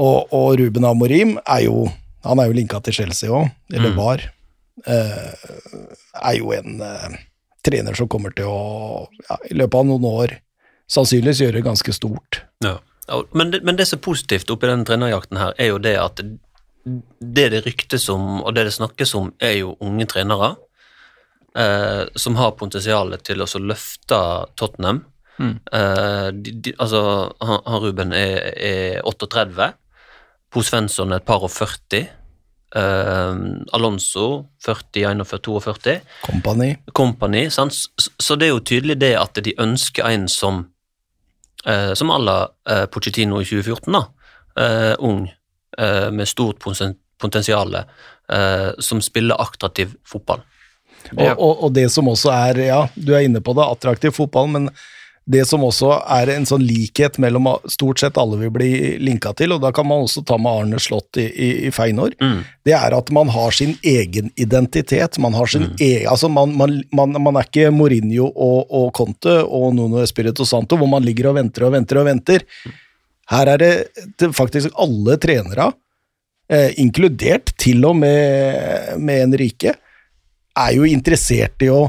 og, 0.00 0.32
og 0.32 0.48
Ruben 0.62 0.88
Amorim 0.88 1.36
er 1.44 1.66
jo 1.66 1.84
Han 2.24 2.40
er 2.40 2.48
jo 2.48 2.56
linka 2.56 2.80
til 2.82 2.96
Chelsea 2.96 3.28
òg, 3.30 3.52
eller 3.70 3.92
Mm. 3.92 3.98
var. 4.00 4.22
Eh, 4.86 5.34
er 6.24 6.34
jo 6.40 6.50
en 6.56 6.80
eh, 6.82 7.18
trener 7.62 7.94
som 7.94 8.08
kommer 8.08 8.32
til 8.34 8.48
å, 8.50 9.06
ja, 9.28 9.36
i 9.50 9.54
løpet 9.54 9.78
av 9.78 9.86
noen 9.86 10.08
år, 10.08 10.34
sannsynligvis 10.90 11.42
gjøre 11.44 11.64
ganske 11.66 11.94
stort. 11.94 12.42
Ja. 12.64 12.78
Men, 13.32 13.52
det, 13.54 13.62
men 13.62 13.78
det 13.78 13.86
som 13.86 14.00
er 14.00 14.06
positivt 14.06 14.50
oppi 14.50 14.68
den 14.70 14.84
trenerjakten 14.86 15.38
her, 15.38 15.54
er 15.58 15.72
jo 15.72 15.78
det 15.82 15.94
at 16.00 16.22
det 17.18 17.48
det 17.50 17.64
ryktes 17.66 18.08
om, 18.08 18.42
og 18.42 18.54
det 18.54 18.68
det 18.68 18.76
snakkes 18.76 19.14
om, 19.18 19.32
er 19.42 19.58
jo 19.60 19.74
unge 19.82 20.06
trenere 20.10 20.54
eh, 21.56 22.04
som 22.14 22.36
har 22.36 22.58
potensial 22.58 23.14
til 23.26 23.42
å 23.42 23.48
løfte 23.58 24.20
Tottenham. 24.54 25.02
Mm. 25.38 25.56
Eh, 25.72 26.28
de, 26.32 26.52
de, 26.64 26.74
altså, 26.78 27.00
han, 27.40 27.58
han 27.66 27.82
Ruben 27.82 28.14
er, 28.16 28.38
er 28.54 29.02
38, 29.06 29.72
Po 30.52 30.62
Svensson 30.64 31.12
er 31.12 31.20
et 31.20 31.26
par 31.26 31.42
og 31.44 31.50
40, 31.52 32.06
eh, 32.78 33.42
Alonso 33.76 34.28
40, 34.64 35.02
41, 35.24 35.42
42. 35.50 35.98
Company. 36.28 36.70
Company, 36.94 37.48
sant? 37.50 37.74
Så, 37.74 38.10
så 38.20 38.38
det 38.38 38.48
er 38.48 38.54
jo 38.54 38.64
tydelig 38.64 39.00
det 39.02 39.14
at 39.18 39.42
de 39.42 39.56
ønsker 39.62 40.06
en 40.06 40.30
som 40.30 40.66
eh, 41.68 41.94
som 41.94 42.10
à 42.10 42.18
la 42.18 42.36
eh, 42.70 42.86
Pochettino 42.86 43.40
i 43.40 43.44
2014, 43.44 43.92
da. 43.92 44.04
Eh, 44.62 44.94
ung, 44.98 45.26
eh, 45.78 46.10
med 46.10 46.28
stort 46.28 46.58
poten- 46.58 46.96
potensial, 47.20 47.74
eh, 47.74 48.70
som 48.78 49.00
spiller 49.02 49.40
attraktiv 49.40 49.94
fotball. 50.04 50.40
Og, 51.16 51.38
og, 51.38 51.64
og 51.64 51.72
det 51.72 51.86
som 51.92 52.08
også 52.10 52.32
er, 52.34 52.60
ja, 52.66 52.80
du 52.94 53.12
er 53.14 53.26
inne 53.28 53.40
på 53.44 53.54
det, 53.54 53.62
attraktiv 53.62 54.16
fotball, 54.16 54.48
men 54.50 54.70
det 55.26 55.42
som 55.50 55.64
også 55.66 55.88
er 56.14 56.30
en 56.36 56.44
sånn 56.46 56.62
likhet 56.62 57.16
mellom 57.18 57.48
stort 57.72 57.98
sett 57.98 58.18
alle 58.20 58.36
vi 58.38 58.50
blir 58.54 58.98
linka 59.02 59.32
til, 59.34 59.50
og 59.56 59.60
da 59.64 59.72
kan 59.74 59.86
man 59.90 60.04
også 60.04 60.22
ta 60.28 60.36
med 60.38 60.60
Arne 60.60 60.78
Slott 60.78 61.18
i, 61.18 61.24
i, 61.26 61.48
i 61.66 61.70
Feinor, 61.74 62.12
Mm. 62.22 62.44
det 62.64 62.74
er 62.78 62.94
at 62.94 63.10
man 63.10 63.28
har 63.34 63.50
sin 63.50 63.74
egen 63.82 64.30
identitet. 64.36 65.18
Man 65.18 65.34
har 65.34 65.46
sin 65.50 65.62
Mm. 65.66 65.76
egen, 65.80 66.06
altså 66.12 66.30
man, 66.30 66.54
man, 66.56 66.76
man, 66.94 67.18
man 67.22 67.36
er 67.40 67.48
ikke 67.48 67.72
Mourinho 67.74 68.28
og, 68.30 68.70
og 68.70 68.92
Conte 68.94 69.34
og 69.42 69.74
Nuno 69.74 69.98
Espirito 70.04 70.44
Santo, 70.46 70.76
hvor 70.78 70.86
man 70.88 71.02
ligger 71.02 71.32
og 71.32 71.40
venter 71.40 71.66
og 71.66 71.72
venter 71.74 71.98
og 71.98 72.06
venter. 72.06 72.46
Her 73.30 73.46
er 73.56 73.58
det, 73.58 74.30
faktisk 74.32 74.70
alle 74.78 75.16
trenere, 75.18 75.72
eh, 76.48 76.70
inkludert 76.78 77.50
til 77.58 77.82
og 77.84 77.96
med, 77.98 78.94
med 79.02 79.24
Enrique, 79.26 79.74
er 80.56 80.72
jo 80.78 80.86
interessert 80.86 81.60
i 81.66 81.68
å, 81.74 81.82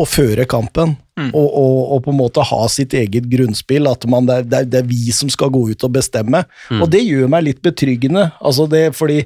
å 0.00 0.04
føre 0.08 0.48
kampen 0.48 0.96
og, 1.20 1.46
og, 1.46 1.78
og 1.92 2.02
på 2.06 2.12
en 2.12 2.18
måte 2.18 2.44
ha 2.48 2.60
sitt 2.72 2.94
eget 2.96 3.28
grunnspill. 3.30 3.88
At 3.90 4.06
man, 4.10 4.28
det, 4.28 4.40
er, 4.42 4.66
det, 4.66 4.82
er, 4.82 4.88
vi 4.88 5.12
som 5.14 5.30
skal 5.32 5.52
gå 5.52 5.66
ut 5.72 5.86
og 5.86 5.94
bestemme. 5.94 6.44
Og 6.80 6.88
det 6.92 7.04
gjør 7.04 7.30
meg 7.32 7.48
litt 7.48 7.62
betryggende. 7.64 8.30
Altså 8.40 8.68
det, 8.70 8.90
fordi 8.96 9.22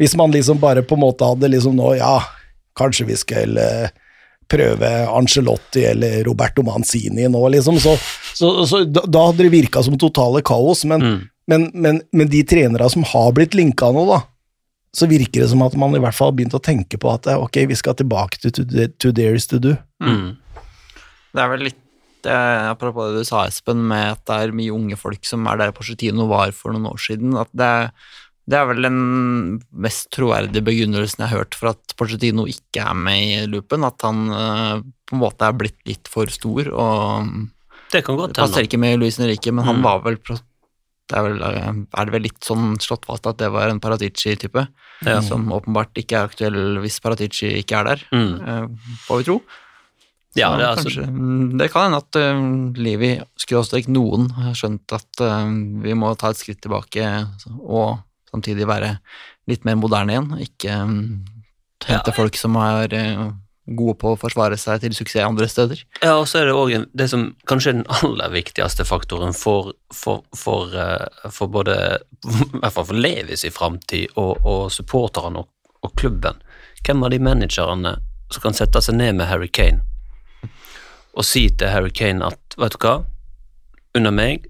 hvis 0.00 0.16
man 0.18 0.32
liksom 0.34 0.60
bare 0.62 0.82
på 0.82 0.96
en 0.98 1.04
måte 1.04 1.26
hadde 1.28 1.50
liksom 1.52 1.76
nå, 1.78 1.94
ja, 2.00 2.16
kanskje 2.78 3.06
vi 3.10 3.18
skal 3.20 3.58
eh, 3.60 3.92
prøve 4.50 4.90
Angelotti 5.12 5.84
eller 5.92 6.24
Roberto 6.26 6.64
Manzini 6.66 7.28
nå, 7.30 7.42
liksom, 7.54 7.78
så, 7.80 7.94
så, 8.34 8.50
så 8.66 8.82
da, 8.84 9.04
da 9.06 9.28
hadde 9.28 9.46
det 9.46 9.52
virka 9.54 9.82
som 9.84 9.98
totale 10.00 10.42
kaos. 10.44 10.84
Men, 10.88 11.28
men, 11.46 11.70
men, 11.74 12.02
men 12.10 12.32
de 12.32 12.42
trenere 12.48 12.90
som 12.90 13.06
har 13.12 13.32
blitt 13.36 13.54
linka 13.58 13.92
nå, 13.94 14.06
da, 14.10 14.22
så 14.96 15.08
virker 15.08 15.44
det 15.44 15.48
som 15.52 15.62
at 15.64 15.76
man 15.78 15.94
i 15.96 16.02
hvert 16.02 16.16
fall 16.16 16.32
har 16.32 16.36
begynt 16.36 16.56
å 16.56 16.62
tenke 16.62 16.98
på 17.00 17.12
at 17.14 17.30
eh, 17.30 17.40
ok, 17.40 17.62
vi 17.70 17.78
skal 17.78 17.96
tilbake 17.96 18.42
til 18.42 18.52
to, 18.58 18.88
to 19.00 19.12
is 19.22 19.48
to 19.48 19.60
do. 19.62 19.76
Mm. 20.04 20.36
Det 21.32 21.40
er 21.42 21.48
vel 21.54 21.64
litt 21.68 22.26
eh, 22.28 22.70
Apropos 22.70 23.08
det 23.12 23.22
du 23.22 23.28
sa, 23.28 23.46
Espen, 23.48 23.80
med 23.88 24.12
at 24.16 24.24
det 24.28 24.36
er 24.48 24.52
mye 24.56 24.74
unge 24.74 24.98
folk 25.00 25.24
som 25.28 25.46
er 25.50 25.56
der 25.62 25.72
Porcetino 25.76 26.26
var 26.30 26.52
for 26.56 26.74
noen 26.74 26.90
år 26.92 27.00
siden. 27.00 27.34
At 27.40 27.48
det, 27.56 27.70
det 28.50 28.58
er 28.58 28.68
vel 28.68 28.82
den 28.86 29.00
mest 29.72 30.10
troverdige 30.14 30.64
begrunnelsen 30.66 31.24
jeg 31.24 31.30
har 31.32 31.42
hørt 31.44 31.54
for 31.58 31.72
at 31.72 31.96
Porcetino 31.98 32.44
ikke 32.50 32.84
er 32.84 32.94
med 32.98 33.22
i 33.22 33.46
loopen. 33.50 33.84
At 33.88 34.04
han 34.06 34.22
uh, 34.30 34.76
på 35.08 35.16
en 35.18 35.22
måte 35.24 35.48
er 35.48 35.56
blitt 35.58 35.80
litt 35.88 36.08
for 36.12 36.26
stor 36.32 36.68
og 36.72 37.32
Det 37.92 38.04
kan 38.06 38.16
godt 38.16 38.36
passer 38.38 38.64
ikke 38.68 38.80
med 38.80 38.98
Luis 39.02 39.18
Henrique, 39.20 39.52
men 39.52 39.64
han 39.68 39.80
Mm. 39.80 39.84
var 39.88 40.00
vel 40.06 40.16
det 41.12 41.18
er, 41.18 41.24
vel, 41.26 41.42
eh, 41.44 41.72
er 42.00 42.04
det 42.08 42.12
vel 42.14 42.22
litt 42.24 42.40
sånn 42.46 42.78
slått 42.80 43.04
fast 43.04 43.26
at 43.28 43.36
det 43.36 43.50
var 43.52 43.68
en 43.68 43.80
Paratici-type, 43.82 44.62
Ja. 45.04 45.20
som 45.20 45.44
åpenbart 45.52 45.92
ikke 46.00 46.16
er 46.16 46.28
aktuell 46.30 46.78
hvis 46.80 47.00
Paratici 47.04 47.50
ikke 47.58 47.80
er 47.80 47.84
der, 47.84 48.00
Mm. 48.14 48.40
uh, 48.40 48.68
får 49.04 49.18
vi 49.18 49.24
tro. 49.24 49.42
Ja, 50.38 50.54
det 50.56 50.64
er 50.64 50.70
altså 50.70 50.88
kanskje, 50.88 51.06
mm, 51.12 51.58
det 51.60 51.68
kan 51.72 51.90
hende 51.90 52.00
at 52.00 52.16
uh, 52.16 52.78
Livi, 52.80 53.10
skråstrek 53.40 53.90
noen, 53.92 54.30
har 54.38 54.56
skjønt 54.56 54.94
at 54.96 55.20
uh, 55.20 55.50
vi 55.84 55.92
må 55.98 56.14
ta 56.16 56.32
et 56.32 56.40
skritt 56.40 56.62
tilbake 56.64 57.04
og 57.60 58.00
samtidig 58.32 58.68
være 58.68 58.94
litt 59.50 59.66
mer 59.68 59.76
moderne 59.76 60.14
igjen. 60.14 60.30
Ikke 60.40 60.78
um, 60.86 60.96
hente 61.84 62.14
folk 62.16 62.38
som 62.40 62.56
er 62.62 62.96
uh, 62.96 63.26
gode 63.76 63.98
på 64.00 64.14
å 64.14 64.18
forsvare 64.18 64.56
seg 64.58 64.80
til 64.82 64.96
suksess 64.96 65.26
andre 65.26 65.50
steder. 65.50 65.84
Ja, 66.00 66.16
og 66.16 66.26
så 66.30 66.40
er 66.40 66.48
det 66.48 66.56
òg 66.56 66.88
det 66.96 67.10
som 67.12 67.28
kanskje 67.50 67.74
er 67.74 67.78
den 67.82 67.92
aller 68.00 68.32
viktigste 68.32 68.88
faktoren 68.88 69.36
for, 69.36 69.74
for, 69.94 70.24
for, 70.38 70.72
uh, 70.72 71.28
for 71.28 71.52
både 71.52 71.76
I 72.24 72.48
hvert 72.56 72.72
fall 72.72 72.88
for 72.88 73.04
Levis 73.04 73.44
i 73.44 73.52
framtid 73.52 74.16
og, 74.16 74.40
og 74.48 74.66
supporterne 74.72 75.44
og, 75.44 75.52
og 75.84 75.92
klubben. 76.00 76.40
Hvem 76.82 77.04
av 77.04 77.12
de 77.12 77.20
managerne 77.22 77.98
som 78.32 78.42
kan 78.48 78.56
sette 78.56 78.80
seg 78.80 78.96
ned 78.96 79.20
med 79.20 79.28
Harry 79.28 79.50
Kane 79.52 79.84
og 81.12 81.26
si 81.26 81.48
til 81.50 81.72
Harry 81.72 81.92
Kane 81.92 82.26
at 82.32 82.56
vet 82.60 82.76
du 82.76 82.86
hva, 82.86 83.02
under 83.96 84.14
meg 84.14 84.48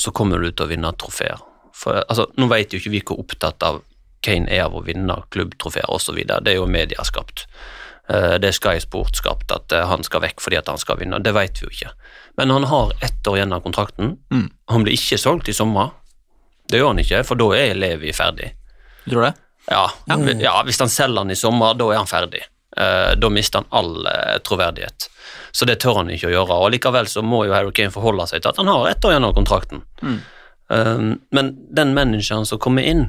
så 0.00 0.12
kommer 0.16 0.40
du 0.40 0.48
til 0.50 0.64
å 0.64 0.70
vinne 0.70 0.92
trofeer. 0.96 1.42
For 1.76 2.00
altså, 2.06 2.26
Nå 2.40 2.48
vet 2.50 2.72
jo 2.72 2.80
ikke 2.80 2.92
vi 2.92 3.02
hvor 3.04 3.20
opptatt 3.20 3.62
av 3.66 3.82
Kane 4.24 4.48
er 4.52 4.66
av 4.66 4.76
å 4.76 4.84
vinne 4.84 5.16
klubbtrofeer 5.32 5.88
osv. 5.92 6.16
Det 6.24 6.52
er 6.52 6.58
jo 6.58 6.68
mediaskapt. 6.68 7.44
skapt. 7.44 7.60
Det 8.10 8.48
er 8.48 8.56
Sky 8.56 8.80
Sport 8.82 9.20
skapt 9.20 9.52
at 9.54 9.72
eh, 9.72 9.86
han 9.86 10.02
skal 10.02 10.24
vekk 10.24 10.42
fordi 10.42 10.58
at 10.58 10.68
han 10.68 10.80
skal 10.82 10.98
vinne. 10.98 11.20
Det 11.22 11.30
vet 11.36 11.60
vi 11.60 11.68
jo 11.68 11.70
ikke. 11.70 11.92
Men 12.40 12.50
han 12.50 12.66
har 12.66 12.90
ett 13.06 13.26
år 13.28 13.36
igjen 13.38 13.54
av 13.54 13.62
kontrakten. 13.62 14.16
Mm. 14.34 14.48
Han 14.72 14.86
blir 14.86 14.96
ikke 14.96 15.18
solgt 15.20 15.50
i 15.52 15.54
sommer. 15.54 15.92
Det 16.70 16.80
gjør 16.80 16.90
han 16.90 17.02
ikke, 17.02 17.22
for 17.28 17.38
da 17.38 17.46
er 17.54 17.78
Levi 17.78 18.14
ferdig. 18.16 18.50
Du 19.04 19.12
tror 19.12 19.28
det? 19.28 19.34
Ja, 19.70 19.84
ja, 20.40 20.54
hvis 20.66 20.80
han 20.82 20.90
selger 20.90 21.22
han 21.22 21.30
i 21.30 21.38
sommer, 21.38 21.76
da 21.78 21.86
er 21.92 22.00
han 22.00 22.10
ferdig. 22.10 22.42
Eh, 22.76 23.12
da 23.20 23.30
mister 23.30 23.62
han 23.62 23.70
all 23.78 24.08
eh, 24.10 24.36
troverdighet. 24.46 25.06
Så 25.52 25.66
det 25.66 25.80
tør 25.82 26.00
han 26.00 26.10
ikke 26.12 26.28
å 26.30 26.34
gjøre. 26.34 26.58
Og 26.64 26.74
likevel 26.74 27.08
så 27.10 27.22
må 27.26 27.44
jo 27.46 27.54
Harry 27.56 27.72
Kane 27.76 27.94
forholde 27.94 28.26
seg 28.30 28.42
til 28.42 28.52
at 28.52 28.60
han 28.60 28.70
har 28.70 28.90
ett 28.90 29.04
år 29.04 29.14
igjen 29.14 29.26
av 29.28 29.34
kontrakten. 29.38 29.82
Eh, 30.70 31.02
men 31.34 31.50
den 31.80 31.94
manageren 31.96 32.46
som 32.46 32.60
kommer 32.62 32.86
inn, 32.86 33.08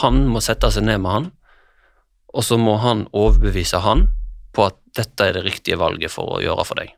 han 0.00 0.24
må 0.32 0.40
sette 0.44 0.70
seg 0.72 0.86
ned 0.88 1.02
med 1.04 1.12
han, 1.12 1.30
og 2.34 2.44
så 2.44 2.58
må 2.58 2.76
han 2.82 3.06
overbevise 3.12 3.80
han 3.84 4.08
på 4.54 4.66
at 4.68 4.78
dette 4.96 5.26
er 5.28 5.36
det 5.36 5.44
riktige 5.46 5.78
valget 5.78 6.12
for 6.12 6.36
å 6.36 6.42
gjøre 6.42 6.64
for 6.66 6.80
deg. 6.80 6.94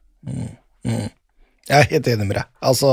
Jeg 1.66 1.82
er 1.82 1.90
helt 1.90 2.08
enig 2.12 2.28
med 2.28 2.36
deg. 2.38 2.50
Altså, 2.62 2.90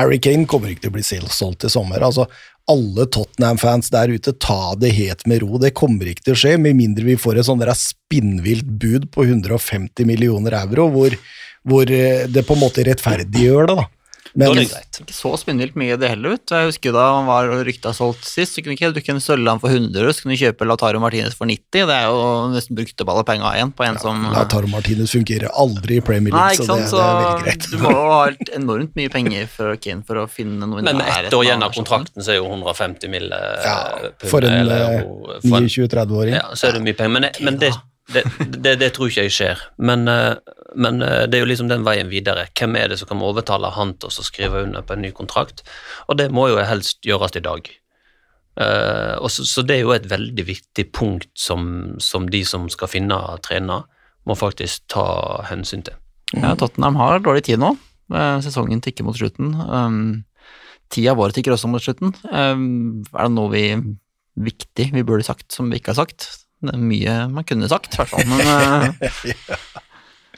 Harry 0.00 0.20
Kane 0.22 0.48
kommer 0.48 0.72
ikke 0.72 0.86
til 0.86 0.92
å 0.94 0.96
bli 0.96 1.04
solgt 1.04 1.66
i 1.68 1.70
sommer. 1.72 2.00
Altså, 2.06 2.26
alle 2.70 3.06
Tottenham-fans 3.12 3.90
der 3.92 4.12
ute, 4.14 4.32
ta 4.40 4.74
det 4.78 4.94
helt 4.96 5.26
med 5.28 5.42
ro. 5.44 5.58
Det 5.60 5.74
kommer 5.76 6.08
ikke 6.08 6.28
til 6.28 6.36
å 6.36 6.40
skje, 6.42 6.56
med 6.62 6.78
mindre 6.78 7.06
vi 7.08 7.18
får 7.20 7.40
et 7.40 7.48
sånn 7.48 7.64
spinnvilt 7.76 8.68
bud 8.80 9.10
på 9.12 9.26
150 9.26 10.08
millioner 10.08 10.56
euro, 10.62 10.88
hvor, 10.94 11.16
hvor 11.68 11.90
eh, 11.92 12.26
det 12.30 12.46
på 12.46 12.56
en 12.56 12.64
måte 12.64 12.86
rettferdiggjør 12.86 13.70
det, 13.70 13.80
da. 13.82 13.88
Da 14.30 14.46
Men, 14.46 14.50
er 14.52 14.60
det 14.60 14.70
greit. 14.70 14.98
Ikke 15.02 15.14
så 15.16 15.30
spinnvilt 15.40 15.74
mye 15.80 15.96
det 15.98 16.08
heller, 16.12 16.36
ut. 16.38 16.52
Jeg 16.54 16.68
husker 16.70 16.92
da 16.94 17.06
han 17.16 17.26
var 17.26 17.48
rykta 17.66 17.90
solgt 17.96 18.22
sist, 18.28 18.54
så 18.54 18.62
kunne 18.62 18.76
ikke 18.76 18.92
du 18.94 19.00
kunne 19.02 19.22
selge 19.24 19.54
for 19.62 19.72
100, 19.74 20.12
så 20.14 20.22
kunne 20.22 20.36
du 20.36 20.42
kjøpe 20.44 20.68
Lataro 20.70 21.00
Martinez 21.02 21.34
for 21.34 21.50
90. 21.50 21.88
Det 21.90 21.96
er 21.96 22.06
jo 22.06 22.20
nesten 22.54 22.78
brukte 22.78 23.06
alle 23.10 23.24
penga 23.26 23.50
igjen 23.56 23.72
på 23.74 23.86
en 23.88 23.98
som 23.98 24.22
Lataro 24.30 24.70
Martinez 24.70 25.10
fungerer 25.16 25.50
aldri 25.50 25.98
i 25.98 26.04
Premier 26.04 26.30
Nei, 26.30 26.44
League, 26.54 26.60
ikke 26.60 26.68
så 26.68 26.76
sant, 26.76 26.86
det, 26.86 26.90
så 26.92 27.00
det 27.00 27.08
er 27.10 27.20
veldig 27.20 27.44
greit. 27.48 27.68
du 27.72 27.76
må 27.82 27.94
ha 27.96 28.20
helt 28.28 28.54
enormt 28.60 28.96
mye 29.00 29.10
penger 29.16 29.50
for 29.50 29.80
Kane 29.82 30.06
for 30.06 30.22
å 30.22 30.26
finne 30.30 30.70
noe 30.70 30.78
i 30.78 30.86
Men 30.86 31.02
ett 31.02 31.34
år 31.34 31.44
igjen 31.48 31.66
av 31.66 31.74
kontrakten, 31.74 32.22
så 32.22 32.36
er 32.36 32.40
jo 32.40 32.46
150 32.46 33.10
mill. 33.10 33.28
Ja, 33.34 33.76
eh, 33.98 34.06
euro 34.06 34.24
for 34.30 34.46
en- 34.46 35.68
29-30-åring. 35.70 36.34
Ja, 36.38 36.46
så 36.54 36.68
er 36.70 36.78
det 36.78 36.84
mye 36.86 36.94
penger. 36.94 37.10
Men, 37.18 37.30
men 37.40 37.58
det, 37.58 37.72
det, 38.14 38.24
det, 38.58 38.76
det 38.80 38.90
tror 38.94 39.10
ikke 39.10 39.26
jeg 39.26 39.34
skjer. 39.34 39.62
Men, 39.82 40.06
eh, 40.10 40.34
men 40.78 41.02
eh, 41.04 41.26
det 41.30 41.38
er 41.38 41.44
jo 41.44 41.50
liksom 41.50 41.70
den 41.70 41.84
veien 41.86 42.10
videre. 42.12 42.48
Hvem 42.56 42.76
er 42.78 42.90
det 42.90 43.00
som 43.00 43.10
kan 43.10 43.22
overtale 43.24 43.72
han 43.76 43.94
til 44.00 44.10
å 44.10 44.26
skrive 44.26 44.64
under 44.66 44.86
på 44.86 44.96
en 44.96 45.04
ny 45.04 45.12
kontrakt? 45.16 45.64
Og 46.08 46.18
det 46.20 46.30
må 46.34 46.48
jo 46.50 46.60
helst 46.64 47.00
gjøres 47.06 47.36
i 47.38 47.44
dag. 47.44 47.70
Eh, 48.60 49.14
og 49.18 49.30
så, 49.32 49.46
så 49.48 49.64
det 49.66 49.78
er 49.78 49.84
jo 49.84 49.94
et 49.96 50.10
veldig 50.10 50.46
viktig 50.48 50.88
punkt 50.96 51.30
som, 51.38 51.96
som 52.02 52.28
de 52.30 52.42
som 52.46 52.68
skal 52.72 52.90
finne 52.92 53.18
trener, 53.46 53.86
må 54.28 54.36
faktisk 54.36 54.84
ta 54.92 55.06
hensyn 55.48 55.86
til. 55.86 55.96
Ja, 56.36 56.54
Tottenham 56.58 56.98
har 57.00 57.22
dårlig 57.24 57.48
tid 57.48 57.62
nå. 57.62 57.72
Sesongen 58.44 58.82
tikker 58.82 59.06
mot 59.06 59.16
slutten. 59.16 59.54
Um, 59.54 60.00
tida 60.92 61.14
vår 61.18 61.32
tikker 61.34 61.54
også 61.54 61.70
mot 61.70 61.82
slutten. 61.82 62.12
Um, 62.28 63.00
er 63.14 63.26
det 63.26 63.34
noe 63.34 63.50
vi 63.54 63.64
viktig 64.40 64.90
vi 64.94 65.04
burde 65.06 65.26
sagt 65.26 65.50
som 65.54 65.70
vi 65.70 65.80
ikke 65.80 65.94
har 65.94 66.02
sagt? 66.04 66.28
Det 66.60 66.74
er 66.74 66.82
mye 66.84 67.14
man 67.32 67.46
kunne 67.48 67.68
sagt, 67.70 67.94
i 67.94 68.00
hvert 68.00 68.12
fall. 68.12 68.26
Men 68.28 68.40
eh, 68.44 69.14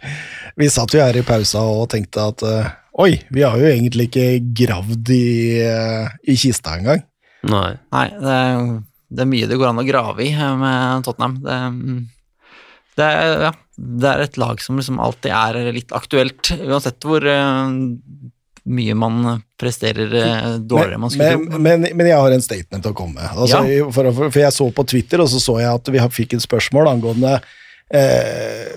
Vi 0.61 0.69
satt 0.71 0.95
jo 0.95 1.03
her 1.03 1.17
i 1.17 1.25
pausa 1.27 1.63
og 1.65 1.89
tenkte 1.93 2.29
at 2.31 2.45
eh, 2.47 2.71
oi, 3.03 3.13
vi 3.33 3.45
har 3.45 3.57
jo 3.59 3.69
egentlig 3.71 4.09
ikke 4.11 4.27
gravd 4.63 5.13
i, 5.15 5.27
eh, 5.65 6.15
i 6.29 6.37
kista 6.39 6.77
engang. 6.79 7.05
Nei. 7.49 7.73
nei, 7.91 8.07
det 8.23 8.35
er, 8.39 8.67
det 9.11 9.25
er 9.25 9.31
mye 9.33 9.49
det 9.51 9.59
går 9.59 9.73
an 9.73 9.83
å 9.83 9.87
grave 9.87 10.27
i 10.27 10.31
med 10.37 11.07
Tottenham. 11.07 11.41
Det, 11.43 11.57
mm, 11.75 12.03
det, 13.01 13.09
er, 13.09 13.47
ja, 13.49 13.53
det 14.03 14.13
er 14.13 14.27
et 14.27 14.39
lag 14.39 14.63
som 14.63 14.79
liksom 14.79 15.01
alltid 15.03 15.35
er 15.35 15.73
litt 15.75 15.97
aktuelt, 15.97 16.53
uansett 16.61 17.09
hvor 17.09 17.27
mye 18.65 18.95
man 18.95 19.43
presterer 19.59 20.13
eh, 20.15 20.45
dårligere 20.63 20.95
enn 20.95 21.01
man 21.03 21.11
skulle 21.11 21.31
men, 21.39 21.49
tro. 21.51 21.59
men, 21.65 21.87
men 21.99 22.07
jeg 22.07 22.19
har 22.23 22.31
en 22.37 22.45
statement 22.45 22.87
å 22.87 22.93
komme 22.95 23.19
med. 23.19 23.33
Altså, 23.35 23.63
for, 23.91 24.13
for, 24.15 24.29
for 24.31 24.41
jeg 24.45 24.55
så 24.55 24.69
på 24.77 24.85
Twitter, 24.93 25.23
og 25.25 25.31
så 25.33 25.41
så 25.43 25.57
jeg 25.63 25.73
at 25.75 25.91
vi 25.95 26.05
fikk 26.21 26.37
et 26.39 26.45
spørsmål 26.45 26.93
angående 26.93 27.33
eh, 27.91 28.77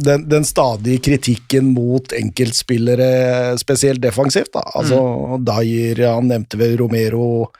den, 0.00 0.24
den 0.30 0.44
stadige 0.48 1.02
kritikken 1.04 1.72
mot 1.74 2.12
enkeltspillere, 2.16 3.58
spesielt 3.60 4.00
defensivt. 4.00 4.52
Da. 4.56 4.62
Altså, 4.74 5.00
Mm. 5.00 5.44
Dyer, 5.44 6.00
han 6.14 6.28
nevnte 6.30 6.56
ved 6.60 6.78
Romero 6.80 7.50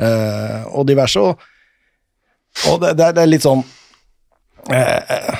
eh, 0.00 0.64
og 0.74 0.86
diverse. 0.90 1.20
Og, 1.22 1.38
og 2.72 2.80
det, 2.82 2.96
det, 2.98 3.06
er- 3.06 3.14
det 3.16 3.22
er 3.22 3.30
litt 3.30 3.46
sånn 3.46 3.62
eh, 4.74 5.38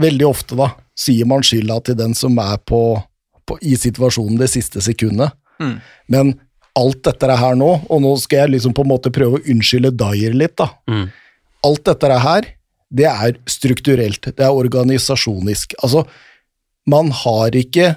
Veldig 0.00 0.24
ofte, 0.26 0.56
da, 0.56 0.70
sier 0.98 1.28
man 1.28 1.44
skylda 1.44 1.76
til 1.84 1.96
den 2.00 2.14
som 2.16 2.38
er 2.40 2.56
på, 2.66 2.80
på, 3.52 3.60
i 3.62 3.76
situasjonen 3.78 4.40
det 4.40 4.50
siste 4.52 4.82
sekundet. 4.84 5.36
Mm. 5.62 5.76
Men 6.12 6.34
alt 6.78 7.02
dette 7.04 7.28
er 7.28 7.36
her 7.36 7.56
nå, 7.58 7.70
og 7.88 8.02
nå 8.02 8.14
skal 8.20 8.46
jeg 8.46 8.56
liksom 8.56 8.74
på 8.76 8.84
en 8.86 8.92
måte 8.94 9.12
prøve 9.12 9.38
å 9.38 9.46
unnskylde 9.52 9.92
Dyer 10.00 10.36
litt, 10.36 10.56
da. 10.60 10.70
Mm. 10.88 11.08
Alt 11.68 11.84
dette 11.88 12.08
er 12.08 12.24
her, 12.24 12.48
det 12.92 13.08
er 13.08 13.36
strukturelt, 13.48 14.24
det 14.24 14.44
er 14.44 14.56
organisasjonisk. 14.56 15.76
Altså, 15.84 16.06
man 16.88 17.12
har 17.22 17.54
ikke 17.56 17.92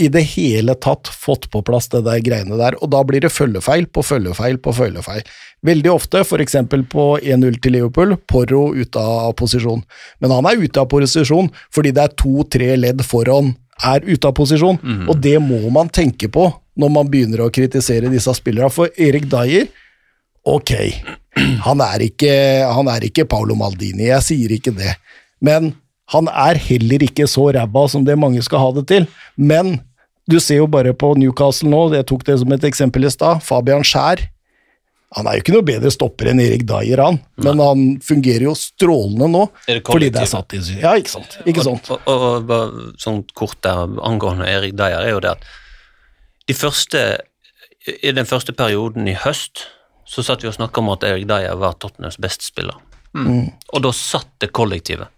i 0.00 0.08
det 0.08 0.22
hele 0.32 0.74
tatt 0.80 1.10
fått 1.10 1.48
på 1.52 1.60
plass 1.66 1.90
det 1.92 2.04
der 2.06 2.20
greiene 2.24 2.56
der, 2.60 2.76
og 2.80 2.92
da 2.92 3.02
blir 3.04 3.24
det 3.24 3.32
følgefeil 3.34 3.88
på 3.92 4.04
følgefeil 4.06 4.60
på 4.62 4.72
følgefeil. 4.76 5.24
Veldig 5.66 5.90
ofte, 5.92 6.22
for 6.24 6.40
eksempel 6.40 6.86
på 6.88 7.06
1-0 7.18 7.58
til 7.60 7.76
Liverpool, 7.76 8.14
Porro 8.30 8.70
ute 8.76 9.02
av 9.02 9.34
posisjon. 9.40 9.82
Men 10.22 10.36
han 10.36 10.48
er 10.48 10.62
ute 10.62 10.80
av 10.80 10.88
posisjon 10.92 11.50
fordi 11.74 11.92
det 11.96 12.06
er 12.06 12.16
to-tre 12.22 12.70
ledd 12.78 13.04
foran 13.04 13.52
er 13.84 14.04
ute 14.06 14.28
av 14.28 14.34
posisjon, 14.36 14.78
og 15.08 15.20
det 15.22 15.36
må 15.42 15.60
man 15.72 15.88
tenke 15.88 16.28
på 16.28 16.48
når 16.80 16.90
man 16.94 17.10
begynner 17.10 17.44
å 17.44 17.52
kritisere 17.52 18.10
disse 18.12 18.32
spillerne. 18.36 18.70
For 18.72 18.88
Erik 18.96 19.28
Dyer, 19.30 19.68
ok, 20.48 20.72
han 21.66 21.80
er 21.84 22.06
ikke, 22.06 22.32
han 22.70 22.88
er 22.88 23.04
ikke 23.06 23.28
Paolo 23.28 23.56
Maldini, 23.58 24.08
jeg 24.10 24.26
sier 24.26 24.56
ikke 24.56 24.72
det. 24.76 24.96
Men 25.40 25.74
han 26.10 26.26
er 26.32 26.58
heller 26.58 27.04
ikke 27.06 27.28
så 27.30 27.50
ræva 27.54 27.86
som 27.88 28.04
det 28.04 28.18
mange 28.18 28.42
skal 28.42 28.64
ha 28.64 28.72
det 28.80 28.86
til. 28.90 29.06
Men 29.36 29.78
du 30.30 30.38
ser 30.42 30.62
jo 30.62 30.68
bare 30.70 30.92
på 30.94 31.14
Newcastle 31.18 31.70
nå, 31.70 31.86
jeg 31.94 32.06
tok 32.06 32.24
det 32.26 32.38
som 32.42 32.52
et 32.54 32.66
eksempel 32.66 33.06
i 33.06 33.12
stad, 33.12 33.42
Fabian 33.46 33.86
Skjær. 33.86 34.22
Han 35.16 35.26
er 35.26 35.36
jo 35.36 35.42
ikke 35.42 35.54
noe 35.56 35.66
bedre 35.66 35.90
stopper 35.90 36.28
enn 36.30 36.40
Erik 36.42 36.62
Dyer, 36.68 37.00
han, 37.02 37.16
men 37.42 37.58
han 37.58 37.80
fungerer 38.06 38.44
jo 38.46 38.52
strålende 38.54 39.26
nå. 39.32 39.40
Er 39.66 39.80
det 39.80 39.82
fordi 39.88 40.10
det 40.14 40.22
er 40.22 40.30
satt 40.30 40.54
i 40.54 40.60
Ja, 40.78 40.92
ikke 41.00 41.10
sant. 41.10 41.34
Ikke 41.50 41.64
sant. 41.66 41.90
Og, 41.90 42.06
og, 42.06 42.52
og 42.54 43.00
sånn 43.02 43.24
kort 43.34 43.58
der 43.66 43.90
angående 44.06 44.46
Erik 44.46 44.76
Dyer, 44.78 45.02
er 45.02 45.16
jo 45.16 45.22
det 45.24 45.32
at 45.34 45.48
de 46.46 46.54
første 46.54 47.02
I 48.04 48.12
den 48.14 48.26
første 48.28 48.52
perioden 48.54 49.08
i 49.08 49.16
høst 49.18 49.64
så 50.10 50.22
satt 50.26 50.42
vi 50.42 50.48
og 50.50 50.54
snakka 50.56 50.82
om 50.82 50.90
at 50.94 51.04
Erik 51.06 51.26
Dyer 51.30 51.58
var 51.58 51.76
Tottenhams 51.78 52.18
beste 52.22 52.46
spiller. 52.46 52.78
Og 53.74 53.82
da 53.82 53.92
satt 53.94 54.30
det 54.42 54.50
kollektivet. 54.54 55.10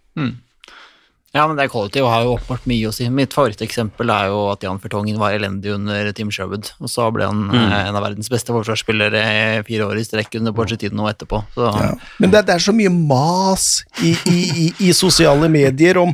Ja, 1.33 1.47
men 1.49 1.57
det 1.57 1.71
kollektivet 1.73 2.13
har 2.13 2.27
jo 2.27 2.35
åpenbart 2.35 2.67
mye 2.69 2.89
å 2.91 2.93
si. 2.93 3.07
Mitt 3.09 3.33
favoritteksempel 3.33 4.11
er 4.13 4.29
jo 4.29 4.41
at 4.53 4.65
Jan 4.67 4.81
Fertongen 4.83 5.17
var 5.21 5.33
elendig 5.33 5.73
under 5.73 6.11
Tim 6.13 6.29
Sherwood, 6.35 6.69
og 6.77 6.93
så 6.93 7.07
ble 7.15 7.25
han 7.31 7.47
mm. 7.49 7.71
en 7.79 7.97
av 7.97 8.05
verdens 8.05 8.29
beste 8.33 8.53
forsvarsspillere 8.53 9.23
i 9.23 9.63
fire 9.65 9.87
år 9.89 10.01
i 10.01 10.05
strekk 10.05 10.37
under 10.43 10.53
Porcetino 10.57 11.09
etterpå. 11.09 11.41
Så 11.57 11.71
Ja. 11.73 11.95
Men 12.21 12.35
det, 12.35 12.45
det 12.51 12.59
er 12.59 12.67
så 12.67 12.75
mye 12.77 12.93
mas 12.93 13.71
i, 14.05 14.13
i, 14.29 14.37
i, 14.65 14.67
i 14.89 14.93
sosiale 14.97 15.49
medier 15.49 16.03
om, 16.03 16.13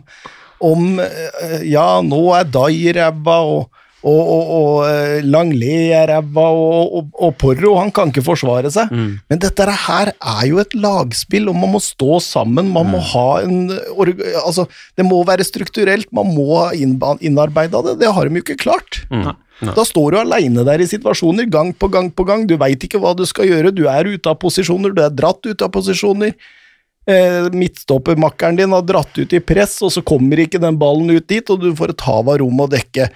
om 0.63 1.03
eh, 1.03 1.67
Ja, 1.67 1.89
nå 2.05 2.23
er 2.39 2.47
Dyer 2.55 3.01
ræva, 3.01 3.41
og, 3.43 3.78
og, 4.07 4.19
og, 4.31 4.51
og 4.55 5.23
Langli 5.27 5.33
Langley 5.33 5.89
er 5.97 6.07
ræva, 6.13 6.45
og, 6.55 6.93
og, 6.99 7.09
og 7.19 7.33
Porro 7.41 7.75
han 7.81 7.91
kan 7.95 8.13
ikke 8.13 8.23
forsvare 8.29 8.71
seg. 8.71 8.93
Men 9.31 9.41
dette 9.43 9.67
her 9.67 10.13
er 10.15 10.45
jo 10.47 10.61
et 10.63 10.75
lagspill, 10.79 11.49
og 11.51 11.57
man 11.59 11.73
må 11.75 11.81
stå 11.83 12.21
sammen. 12.23 12.71
Man 12.75 12.93
må 12.93 13.01
ha 13.13 13.27
en 13.43 13.67
Altså, 14.45 14.69
det 14.97 15.07
må 15.07 15.25
være 15.27 15.47
strukturelt, 15.47 16.13
man 16.15 16.31
må 16.35 16.47
ha 16.61 16.71
innarbeida 16.79 17.83
det. 17.83 17.99
Det 18.05 18.13
har 18.15 18.29
de 18.29 18.39
jo 18.39 18.45
ikke 18.47 18.61
klart. 18.63 19.03
Da 19.75 19.83
står 19.83 20.15
du 20.15 20.21
aleine 20.21 20.63
der 20.67 20.79
i 20.79 20.87
situasjoner, 20.87 21.49
gang 21.51 21.73
på 21.75 21.89
gang 21.91 22.13
på 22.15 22.25
gang. 22.29 22.47
Du 22.47 22.55
veit 22.61 22.85
ikke 22.87 23.01
hva 23.03 23.17
du 23.19 23.25
skal 23.27 23.51
gjøre, 23.51 23.75
du 23.75 23.89
er 23.91 24.07
ute 24.07 24.31
av 24.31 24.39
posisjoner, 24.39 24.95
du 24.95 25.03
er 25.03 25.11
dratt 25.11 25.43
ut 25.49 25.67
av 25.67 25.73
posisjoner. 25.75 26.37
Eh, 27.09 27.49
Midtstoppermakkeren 27.57 28.59
din 28.59 28.75
har 28.77 28.85
dratt 28.87 29.19
ut 29.19 29.33
i 29.33 29.41
press, 29.41 29.79
og 29.83 29.91
så 29.95 30.03
kommer 30.07 30.45
ikke 30.45 30.61
den 30.63 30.79
ballen 30.79 31.11
ut 31.11 31.27
dit, 31.27 31.51
og 31.51 31.63
du 31.65 31.73
får 31.75 31.95
et 31.95 32.07
hav 32.07 32.29
av 32.29 32.39
rom 32.43 32.61
å 32.61 32.69
dekke. 32.71 33.09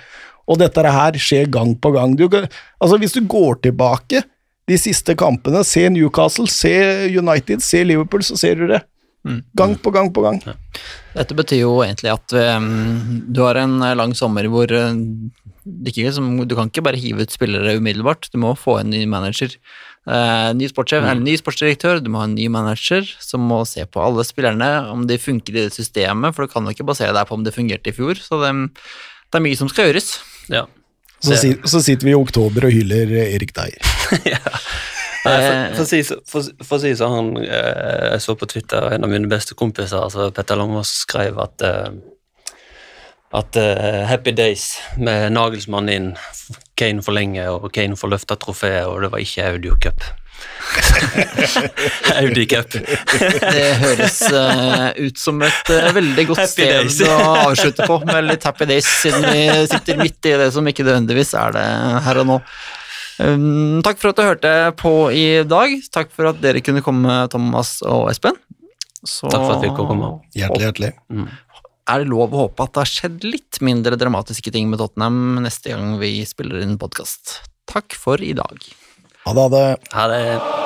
Og 0.51 0.59
dette 0.61 0.83
her 0.83 1.19
skjer 1.21 1.51
gang 1.53 1.75
på 1.79 1.93
gang. 1.95 2.17
Du, 2.19 2.27
altså 2.27 2.99
Hvis 2.99 3.15
du 3.17 3.23
går 3.27 3.63
tilbake 3.69 4.25
de 4.71 4.79
siste 4.79 5.15
kampene, 5.19 5.65
se 5.67 5.89
Newcastle, 5.91 6.49
se 6.51 6.73
United, 7.11 7.63
se 7.63 7.83
Liverpool, 7.85 8.23
så 8.27 8.39
ser 8.39 8.61
du 8.61 8.67
det. 8.71 8.83
Gang 9.55 9.77
på 9.79 9.93
gang 9.95 10.11
på 10.11 10.23
gang. 10.25 10.41
Dette 11.15 11.37
betyr 11.39 11.63
jo 11.63 11.77
egentlig 11.85 12.11
at 12.11 12.35
um, 12.59 13.23
du 13.31 13.43
har 13.45 13.61
en 13.61 13.77
eh, 13.85 13.95
lang 13.95 14.17
sommer 14.19 14.49
hvor 14.51 14.67
uh, 14.67 14.97
ikke, 15.87 16.11
du 16.11 16.55
kan 16.59 16.73
ikke 16.73 16.83
bare 16.83 16.99
hive 16.99 17.23
ut 17.23 17.35
spillere 17.35 17.77
umiddelbart, 17.79 18.27
du 18.33 18.41
må 18.43 18.57
få 18.59 18.81
en 18.81 18.91
ny 18.91 19.05
manager. 19.07 19.55
Uh, 20.03 20.51
ny, 20.59 20.67
sportssjef, 20.67 21.05
eller 21.07 21.23
ny 21.23 21.37
sportsdirektør, 21.39 22.03
du 22.03 22.11
må 22.11 22.25
ha 22.25 22.27
en 22.27 22.35
ny 22.35 22.49
manager 22.51 23.07
som 23.23 23.45
må 23.47 23.61
se 23.69 23.87
på 23.87 24.03
alle 24.03 24.27
spillerne, 24.27 24.73
om 24.91 25.07
de 25.07 25.21
funker 25.23 25.55
i 25.55 25.67
det 25.69 25.77
systemet, 25.77 26.35
for 26.35 26.43
du 26.43 26.55
kan 26.55 26.67
jo 26.67 26.75
ikke 26.75 26.89
basere 26.91 27.15
deg 27.15 27.29
på 27.29 27.39
om 27.39 27.47
det 27.47 27.55
fungerte 27.55 27.93
i 27.93 27.95
fjor. 27.95 28.19
Så 28.19 28.43
det, 28.43 28.51
det 29.31 29.39
er 29.39 29.47
mye 29.47 29.61
som 29.61 29.71
skal 29.71 29.93
gjøres. 29.93 30.17
Ja. 30.49 30.67
Så, 31.23 31.37
så 31.71 31.83
sitter 31.83 32.09
vi 32.09 32.11
i 32.11 32.19
oktober 32.19 32.67
og 32.67 32.75
hyller 32.75 33.13
Erik 33.29 33.53
Dyer. 33.55 33.77
ja. 34.33 34.41
for, 35.23 35.77
for, 35.77 35.83
å 35.85 35.87
si, 35.87 36.01
så- 36.03 36.19
for, 36.27 36.49
for 36.67 36.87
han 37.15 37.29
eh, 37.45 38.09
Jeg 38.17 38.25
så 38.25 38.35
på 38.35 38.49
Twitter 38.51 38.89
en 38.97 39.07
av 39.07 39.13
mine 39.13 39.31
beste 39.31 39.55
kompiser, 39.55 40.03
altså 40.03 40.33
Petter 40.35 40.59
Langås, 40.59 40.91
skrev 41.05 41.39
at 41.43 41.63
eh, 41.63 41.93
at 43.33 43.57
uh, 43.57 44.03
Happy 44.05 44.35
Days 44.37 44.75
med 45.01 45.31
Nagelsmann 45.33 45.89
inn, 45.89 46.11
Kane 46.77 47.01
for 47.01 47.17
lenge, 47.17 47.47
og 47.49 47.71
Kane 47.73 47.97
får 47.97 48.11
løfta 48.13 48.37
trofeet, 48.37 48.85
og 48.85 49.01
det 49.01 49.09
var 49.15 49.23
ikke 49.25 49.47
Audio 49.55 49.79
Cup. 49.81 50.05
Audi 52.21 52.47
Cup. 52.47 52.73
Det 52.73 53.65
høres 53.83 54.19
uh, 54.33 54.91
ut 54.97 55.19
som 55.21 55.43
et 55.45 55.73
uh, 55.73 55.89
veldig 55.95 56.27
godt 56.31 56.43
Happy 56.43 56.53
sted 56.53 56.87
days. 56.87 57.01
å 57.07 57.17
avslutte 57.49 57.89
på, 57.89 57.99
med 58.09 58.29
litt 58.31 58.47
happy 58.49 58.69
days, 58.71 58.89
siden 59.03 59.27
vi 59.29 59.43
sitter 59.71 60.01
midt 60.01 60.31
i 60.31 60.37
det 60.41 60.49
som 60.55 60.69
ikke 60.69 60.87
nødvendigvis 60.87 61.35
er 61.39 61.57
det 61.59 61.67
her 62.07 62.23
og 62.23 62.31
nå. 62.31 62.41
Um, 63.23 63.83
takk 63.85 64.01
for 64.01 64.13
at 64.13 64.19
du 64.19 64.25
hørte 64.25 64.55
på 64.81 64.95
i 65.15 65.27
dag. 65.47 65.77
Takk 65.95 66.13
for 66.15 66.33
at 66.33 66.41
dere 66.43 66.65
kunne 66.65 66.85
komme, 66.85 67.23
Thomas 67.33 67.79
og 67.85 68.09
Espen. 68.13 68.39
Så 69.03 69.31
Takk 69.31 69.43
for 69.43 69.57
at 69.59 69.65
vi 69.65 69.73
kunne 69.73 69.91
komme. 69.91 70.13
Hjertelig, 70.39 70.69
hjertelig. 70.69 70.93
er 71.91 72.05
det 72.05 72.11
lov 72.13 72.33
å 72.33 72.45
håpe 72.47 72.65
at 72.65 72.75
det 72.75 72.85
har 72.85 72.93
skjedd 72.93 73.25
litt 73.27 73.59
mindre 73.65 73.99
dramatiske 73.99 74.55
ting 74.55 74.71
med 74.71 74.81
Tottenham 74.81 75.43
neste 75.43 75.75
gang 75.75 75.99
vi 76.01 76.21
spiller 76.29 76.63
inn 76.63 76.79
podkast. 76.81 77.41
Takk 77.71 77.99
for 77.99 78.23
i 78.23 78.33
dag. 78.39 78.73
Ha 79.25 79.49
det, 79.49 79.77
ha 79.93 80.09
det. 80.09 80.62